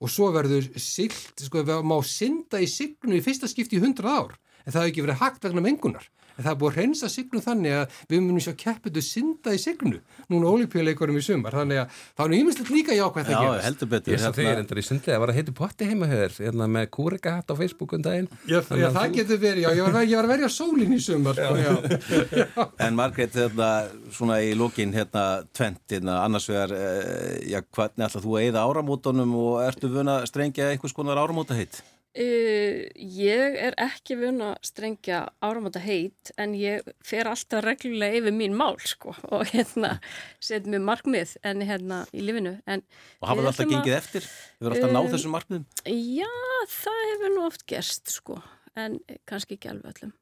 og 0.00 0.10
svo 0.10 0.30
verður 0.34 0.66
silt, 0.80 1.34
sko, 1.38 1.62
má 1.86 1.96
synda 2.06 2.60
í 2.62 2.68
signu 2.70 3.18
í 3.18 3.22
fyrsta 3.24 3.50
skipti 3.50 3.78
í 3.78 3.84
hundrað 3.84 4.18
ár 4.18 4.34
en 4.64 4.72
það 4.72 4.80
hefur 4.80 4.92
ekki 4.92 5.06
verið 5.06 5.22
hakt 5.22 5.48
vegna 5.48 5.64
mengunar. 5.64 6.10
En 6.34 6.42
það 6.42 6.50
er 6.50 6.58
búið 6.58 6.72
að 6.72 6.78
reynsa 6.80 7.08
signu 7.12 7.40
þannig 7.42 7.74
að 7.78 7.98
við 8.10 8.22
munum 8.24 8.42
sjá 8.42 8.54
keppitu 8.58 9.02
synda 9.06 9.52
í 9.54 9.58
signu 9.62 10.00
núna 10.32 10.50
ólípjuleikurum 10.50 11.18
í 11.20 11.22
sumar. 11.22 11.54
Þannig 11.54 11.82
að 11.84 12.00
það 12.00 12.24
er 12.24 12.32
nýmislegt 12.32 12.72
líka 12.74 12.96
jákvæmt 12.96 13.30
að 13.30 13.36
gerast 13.36 13.60
Já, 13.60 13.66
heldur 13.68 13.90
betur. 13.92 14.14
Ég 14.14 14.22
sá 14.24 14.34
þegar 14.34 14.62
endur 14.64 14.80
í 14.80 14.84
sundlega, 14.88 15.20
var 15.22 15.30
að 15.30 15.38
heitu 15.38 15.54
potti 15.54 15.88
heima 15.90 16.10
höður 16.10 16.34
hérna, 16.40 16.68
með 16.74 16.90
kúrika 16.98 17.36
hatt 17.36 17.54
á 17.54 17.60
Facebook 17.60 17.94
um 17.94 18.02
daginn. 18.02 18.28
Já, 18.50 18.58
já 18.58 18.88
það 18.88 18.98
þú... 18.98 19.14
getur 19.20 19.40
verið, 19.44 19.62
já, 19.62 19.70
ég 19.78 19.86
var, 19.86 20.00
ég 20.02 20.18
var 20.18 20.28
að 20.28 20.34
verja 20.34 20.50
sólinn 20.56 20.98
í 20.98 21.00
sumar. 21.06 21.38
Sko, 21.38 22.66
En 22.88 22.98
Margreit, 22.98 23.38
hérna, 23.38 23.70
svona 24.18 24.42
í 24.42 24.52
lókin 24.58 24.94
hérna, 24.96 25.24
tvent, 25.54 25.84
hérna, 25.94 26.18
annars 26.26 26.50
vegar 26.50 26.74
eh, 26.74 27.44
já, 27.46 27.60
hvernig 27.62 28.08
ætlað 28.08 28.26
þú 28.26 28.38
að 28.40 28.50
eða 28.50 28.66
áramótonum 28.66 29.38
og 29.38 29.58
ertu 29.68 29.92
vuna 29.92 30.22
að 30.24 30.32
strengja 30.32 30.72
einhvers 30.74 30.96
konar 30.96 31.22
áramóta 31.22 31.54
heitt? 31.54 31.84
Uh, 32.14 32.84
ég 32.94 33.56
er 33.58 33.74
ekki 33.82 34.14
vun 34.20 34.38
að 34.46 34.52
strengja 34.62 35.24
áramönda 35.42 35.80
heit 35.82 36.30
en 36.38 36.52
ég 36.54 36.86
fer 37.02 37.26
alltaf 37.26 37.64
reglulega 37.64 38.20
yfir 38.20 38.36
mín 38.36 38.54
mál 38.54 38.78
sko 38.86 39.16
og 39.34 39.48
hérna 39.50 39.96
set 40.38 40.68
mér 40.70 40.84
markmið 40.86 41.34
en 41.42 41.64
hérna 41.66 42.04
í 42.14 42.22
lifinu 42.22 42.54
en 42.70 42.84
Og 43.18 43.26
hafa 43.32 43.40
það 43.40 43.50
alltaf 43.50 43.72
gengið 43.72 43.98
eftir? 43.98 44.28
Hefur 44.60 44.76
það 44.76 44.76
alltaf 44.76 44.92
uh, 44.92 44.94
náð 44.94 45.10
þessum 45.16 45.34
markmiðum? 45.34 45.66
Já, 45.90 46.32
það 46.76 47.02
hefur 47.10 47.34
nú 47.34 47.46
oft 47.48 47.66
gerst 47.74 48.14
sko 48.14 48.38
en 48.78 49.00
kannski 49.26 49.58
ekki 49.58 49.74
alveg 49.74 49.96
öllum 49.96 50.14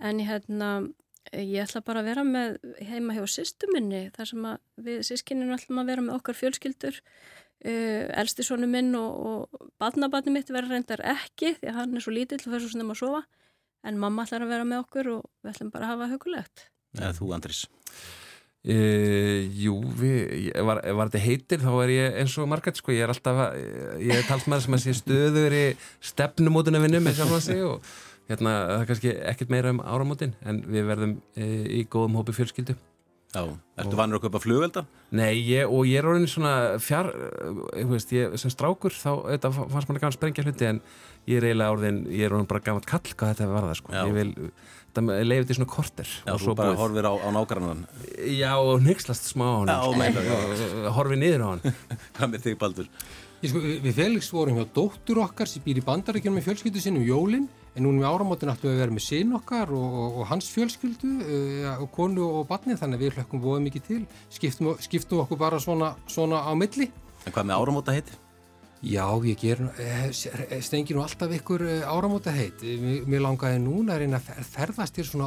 en 0.00 0.24
hérna 0.28 0.72
Ég 1.36 1.62
ætla 1.62 1.82
bara 1.84 2.00
að 2.00 2.08
vera 2.10 2.22
með 2.26 2.56
heima 2.88 3.14
hjá 3.14 3.26
sýstu 3.28 3.68
minni 3.70 4.06
þar 4.16 4.28
sem 4.30 4.46
við 4.82 5.02
sískininu 5.06 5.54
ætlum 5.54 5.82
að 5.82 5.90
vera 5.92 6.02
með 6.02 6.16
okkar 6.16 6.38
fjölskyldur. 6.38 6.96
Uh, 7.60 8.08
elsti 8.16 8.44
sonu 8.46 8.64
minn 8.70 8.94
og, 8.96 9.10
og 9.52 9.68
badnabatni 9.82 10.32
mitt 10.32 10.48
verður 10.48 10.78
reyndar 10.78 11.02
ekki 11.12 11.54
því 11.58 11.68
að 11.68 11.76
hann 11.76 11.98
er 11.98 12.04
svo 12.04 12.14
lítill 12.16 12.40
og 12.40 12.46
fyrir 12.46 12.64
svo 12.64 12.72
sem 12.72 12.94
að 12.94 13.00
sofa. 13.02 13.22
En 13.84 14.00
mamma 14.00 14.24
ætlar 14.24 14.46
að 14.46 14.52
vera 14.54 14.68
með 14.68 14.82
okkur 14.86 15.12
og 15.18 15.22
við 15.44 15.52
ætlum 15.52 15.72
bara 15.74 15.88
að 15.88 15.94
hafa 15.94 16.10
hugulegt. 16.14 16.66
Eða 16.96 17.12
þú 17.16 17.30
Andris? 17.36 17.62
E, 18.60 18.74
jú, 19.56 19.78
við, 19.96 20.50
var, 20.68 20.82
var 20.84 21.08
þetta 21.08 21.22
heitir 21.24 21.62
þá 21.62 21.70
er 21.80 21.92
ég 21.94 22.18
eins 22.20 22.34
og 22.36 22.48
margætt 22.50 22.76
sko, 22.76 22.92
ég 22.92 23.06
er 23.06 23.12
alltaf, 23.12 23.38
ég 24.04 24.12
er 24.12 24.26
talsmaður 24.28 24.66
sem 24.66 24.76
að 24.76 24.82
sé 24.84 24.96
stöður 24.98 25.56
í 25.56 25.62
stefnumótuna 26.10 26.82
vinnu 26.82 27.00
með 27.00 27.16
sjálf 27.16 27.38
að 27.38 27.46
sig 27.46 27.62
og 27.64 27.88
hérna 28.28 28.52
það 28.58 28.74
er 28.74 28.90
kannski 28.90 29.14
ekkert 29.32 29.54
meira 29.54 29.72
um 29.72 29.80
áramótin 29.80 30.36
en 30.44 30.60
við 30.68 30.90
verðum 30.92 31.16
e, 31.32 31.48
í 31.80 31.86
góðum 31.88 32.20
hópi 32.20 32.36
fjölskyldu. 32.36 32.76
Já, 33.30 33.44
ertu 33.78 33.94
vanur 33.98 34.18
að 34.18 34.24
köpa 34.26 34.40
flugvelda? 34.42 34.82
Nei, 35.14 35.36
ég, 35.46 35.68
og 35.70 35.84
ég 35.86 36.00
er 36.00 36.08
orðin 36.10 36.26
svona 36.30 36.54
fjár, 36.82 37.12
ég 37.78 37.86
veist, 37.92 38.10
ég 38.16 38.34
sem 38.42 38.50
strákur 38.50 38.90
þá, 38.90 39.12
þetta 39.36 39.52
fannst 39.54 39.86
manni 39.90 40.02
gaman 40.02 40.16
sprengja 40.16 40.42
hluti 40.46 40.66
en 40.66 40.80
ég 41.30 41.38
er 41.38 41.46
eiginlega 41.52 41.76
orðin, 41.76 42.00
ég 42.10 42.26
er 42.26 42.34
orðin 42.34 42.48
bara 42.50 42.64
gaman 42.66 42.82
kall 42.90 43.06
hvað 43.14 43.30
þetta 43.36 43.48
var 43.52 43.68
það 43.68 43.78
sko, 43.78 43.94
Já. 43.94 44.02
ég 44.10 44.16
vil 44.18 44.32
þetta 44.90 45.20
leiði 45.30 45.46
til 45.52 45.58
svona 45.60 45.70
korter 45.76 46.10
Já, 46.26 46.34
þú 46.42 46.56
bara 46.58 46.72
búið. 46.74 46.82
horfir 46.82 47.06
á, 47.06 47.12
á 47.22 47.28
nágrannan. 47.38 47.84
Já, 48.34 48.52
og 48.58 48.82
nexlast 48.82 49.30
smá 49.30 49.46
á 49.46 49.54
hann 49.62 49.70
Já, 49.70 49.98
meina, 50.02 50.26
já. 50.26 50.90
horfið 50.98 51.22
niður 51.22 51.46
á 51.46 51.48
hann 51.54 51.62
Hvað 52.18 52.34
með 52.34 52.48
þig, 52.48 52.58
Baldur? 52.66 52.90
Ég 53.40 53.48
sko, 53.48 53.60
við 53.64 53.94
Felix 53.96 54.26
vorum 54.36 54.58
hjá 54.58 54.66
dóttur 54.76 55.22
okkar 55.22 55.48
sem 55.48 55.62
býr 55.64 55.78
í 55.80 55.84
bandaríkjunum 55.86 56.36
með 56.36 56.50
fjölskyldu 56.50 56.80
sinni 56.84 57.00
um 57.00 57.06
jólinn 57.08 57.46
en 57.72 57.86
núna 57.86 58.02
með 58.02 58.08
áramótin 58.10 58.50
ættum 58.52 58.68
við 58.68 58.74
að 58.74 58.80
vera 58.82 58.96
með 58.96 59.04
sin 59.06 59.30
okkar 59.38 59.70
og, 59.72 59.94
og, 60.02 60.18
og 60.20 60.26
hans 60.28 60.50
fjölskyldu 60.52 61.12
uh, 61.24 61.68
og 61.80 61.88
konu 61.94 62.26
og 62.26 62.42
barni 62.50 62.76
þannig 62.76 62.98
að 63.00 63.04
við 63.06 63.16
hlökkum 63.16 63.40
voða 63.44 63.62
mikið 63.64 63.86
til 63.86 64.00
skiptum, 64.28 64.74
skiptum 64.84 65.22
okkur 65.24 65.40
bara 65.40 65.60
svona, 65.62 65.94
svona 66.10 66.42
á 66.44 66.52
milli 66.52 66.90
En 67.24 67.32
hvað 67.32 67.48
með 67.48 67.62
áramóta 67.62 67.94
heiti? 67.96 68.18
Já, 68.80 69.04
ég 69.28 69.36
ger, 69.36 69.58
eh, 69.76 70.60
stengi 70.64 70.94
nú 70.96 71.02
alltaf 71.04 71.32
ykkur 71.36 71.64
eh, 71.68 71.82
áramóta 71.84 72.32
heit. 72.32 72.62
Mér, 72.64 73.02
mér 73.12 73.20
langaði 73.26 73.58
núna 73.60 73.92
að 73.92 74.06
reyna 74.06 74.16
að 74.16 74.30
fer- 74.30 74.46
ferðast 74.54 74.96
til 74.96 75.04
svona 75.04 75.26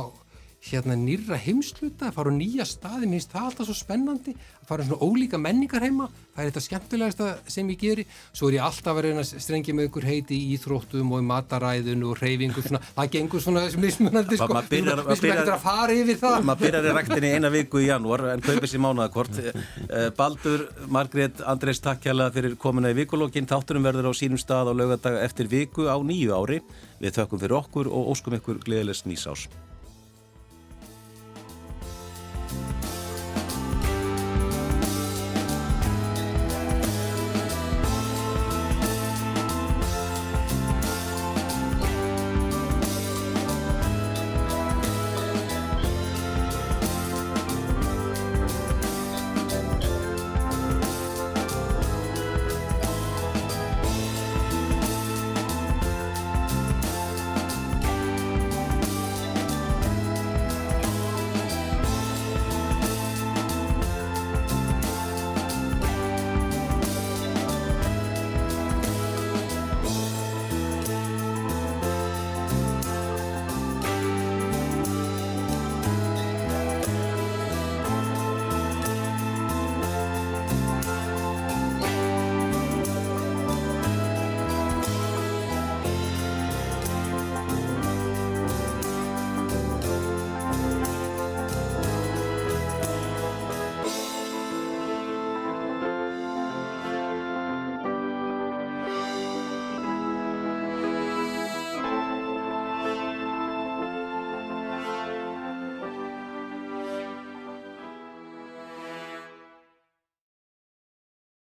hérna 0.64 0.96
nýrra 0.96 1.36
heimsluta, 1.44 2.08
að 2.08 2.16
fara 2.16 2.32
á 2.32 2.40
nýja 2.40 2.64
staði, 2.68 3.08
mér 3.12 3.20
finnst 3.20 3.34
það 3.34 3.48
alltaf 3.50 3.68
svo 3.68 3.74
spennandi, 3.76 4.32
að 4.62 4.68
fara 4.70 4.84
í 4.84 4.88
svona 4.88 5.04
ólíka 5.04 5.40
menningar 5.42 5.84
heima, 5.84 6.06
það 6.34 6.40
er 6.40 6.48
þetta 6.52 6.62
skemmtilegasta 6.64 7.28
sem 7.52 7.72
ég 7.74 7.80
geri. 7.82 8.06
Svo 8.32 8.48
er 8.48 8.56
ég 8.58 8.64
alltaf 8.64 8.96
að 8.96 9.02
reyna 9.10 9.26
strengja 9.28 9.76
með 9.76 9.90
ykkur 9.90 10.08
heiti 10.08 10.38
í 10.40 10.54
íþróttum 10.56 11.12
og 11.12 11.20
í 11.20 11.28
mataræðun 11.28 12.06
og 12.08 12.22
reyfingu, 12.24 12.64
svona, 12.64 12.80
það 12.96 13.12
gengur 13.18 13.44
svona 13.44 13.66
mismunandi, 13.84 14.40
sko. 14.40 14.48
maður 14.56 14.70
byrjar- 14.72 15.04
Við 15.04 15.20
skulum 15.20 15.34
ekkert 15.36 15.52
að 15.58 15.66
fara 15.66 15.98
yfir 16.00 16.18
það. 16.24 16.48
Maður 16.48 16.64
byrjar 16.64 16.88
í 16.88 16.96
ræktinni 17.00 17.34
eina 17.36 17.50
viku 17.58 17.84
í 17.84 17.88
janúar 17.92 18.26
en 18.34 18.42
kaupir 18.48 18.72
sér 18.72 18.84
mánuðakort. 18.88 19.42
Eh, 19.44 20.10
Baldur, 20.16 20.68
Margrét, 20.88 21.44
Andrés, 21.44 21.82
takk 21.84 22.02
hjá 22.08 22.32
fyrir 22.32 22.56
komuna 22.56 22.88
í 22.90 22.96
vikulókin. 23.04 23.46
Þátturum 23.52 23.84
verður 23.84 24.10
á 24.10 24.14
sínum 24.16 24.40
stað 24.40 24.72
á 24.72 24.74
laugardag 24.74 25.20
eftir 25.28 25.48
viku 25.52 25.92
á 25.92 26.00
nýju 26.00 26.32
ári. 26.32 26.62
Við 27.02 27.20
þökkum 27.20 27.40
fyrir 27.44 27.60
okkur 27.60 27.92
og 27.92 28.16
óskum 28.16 28.40
ykkur 28.40 28.64
gleðilegs 28.64 29.04
nýsás. 29.04 29.48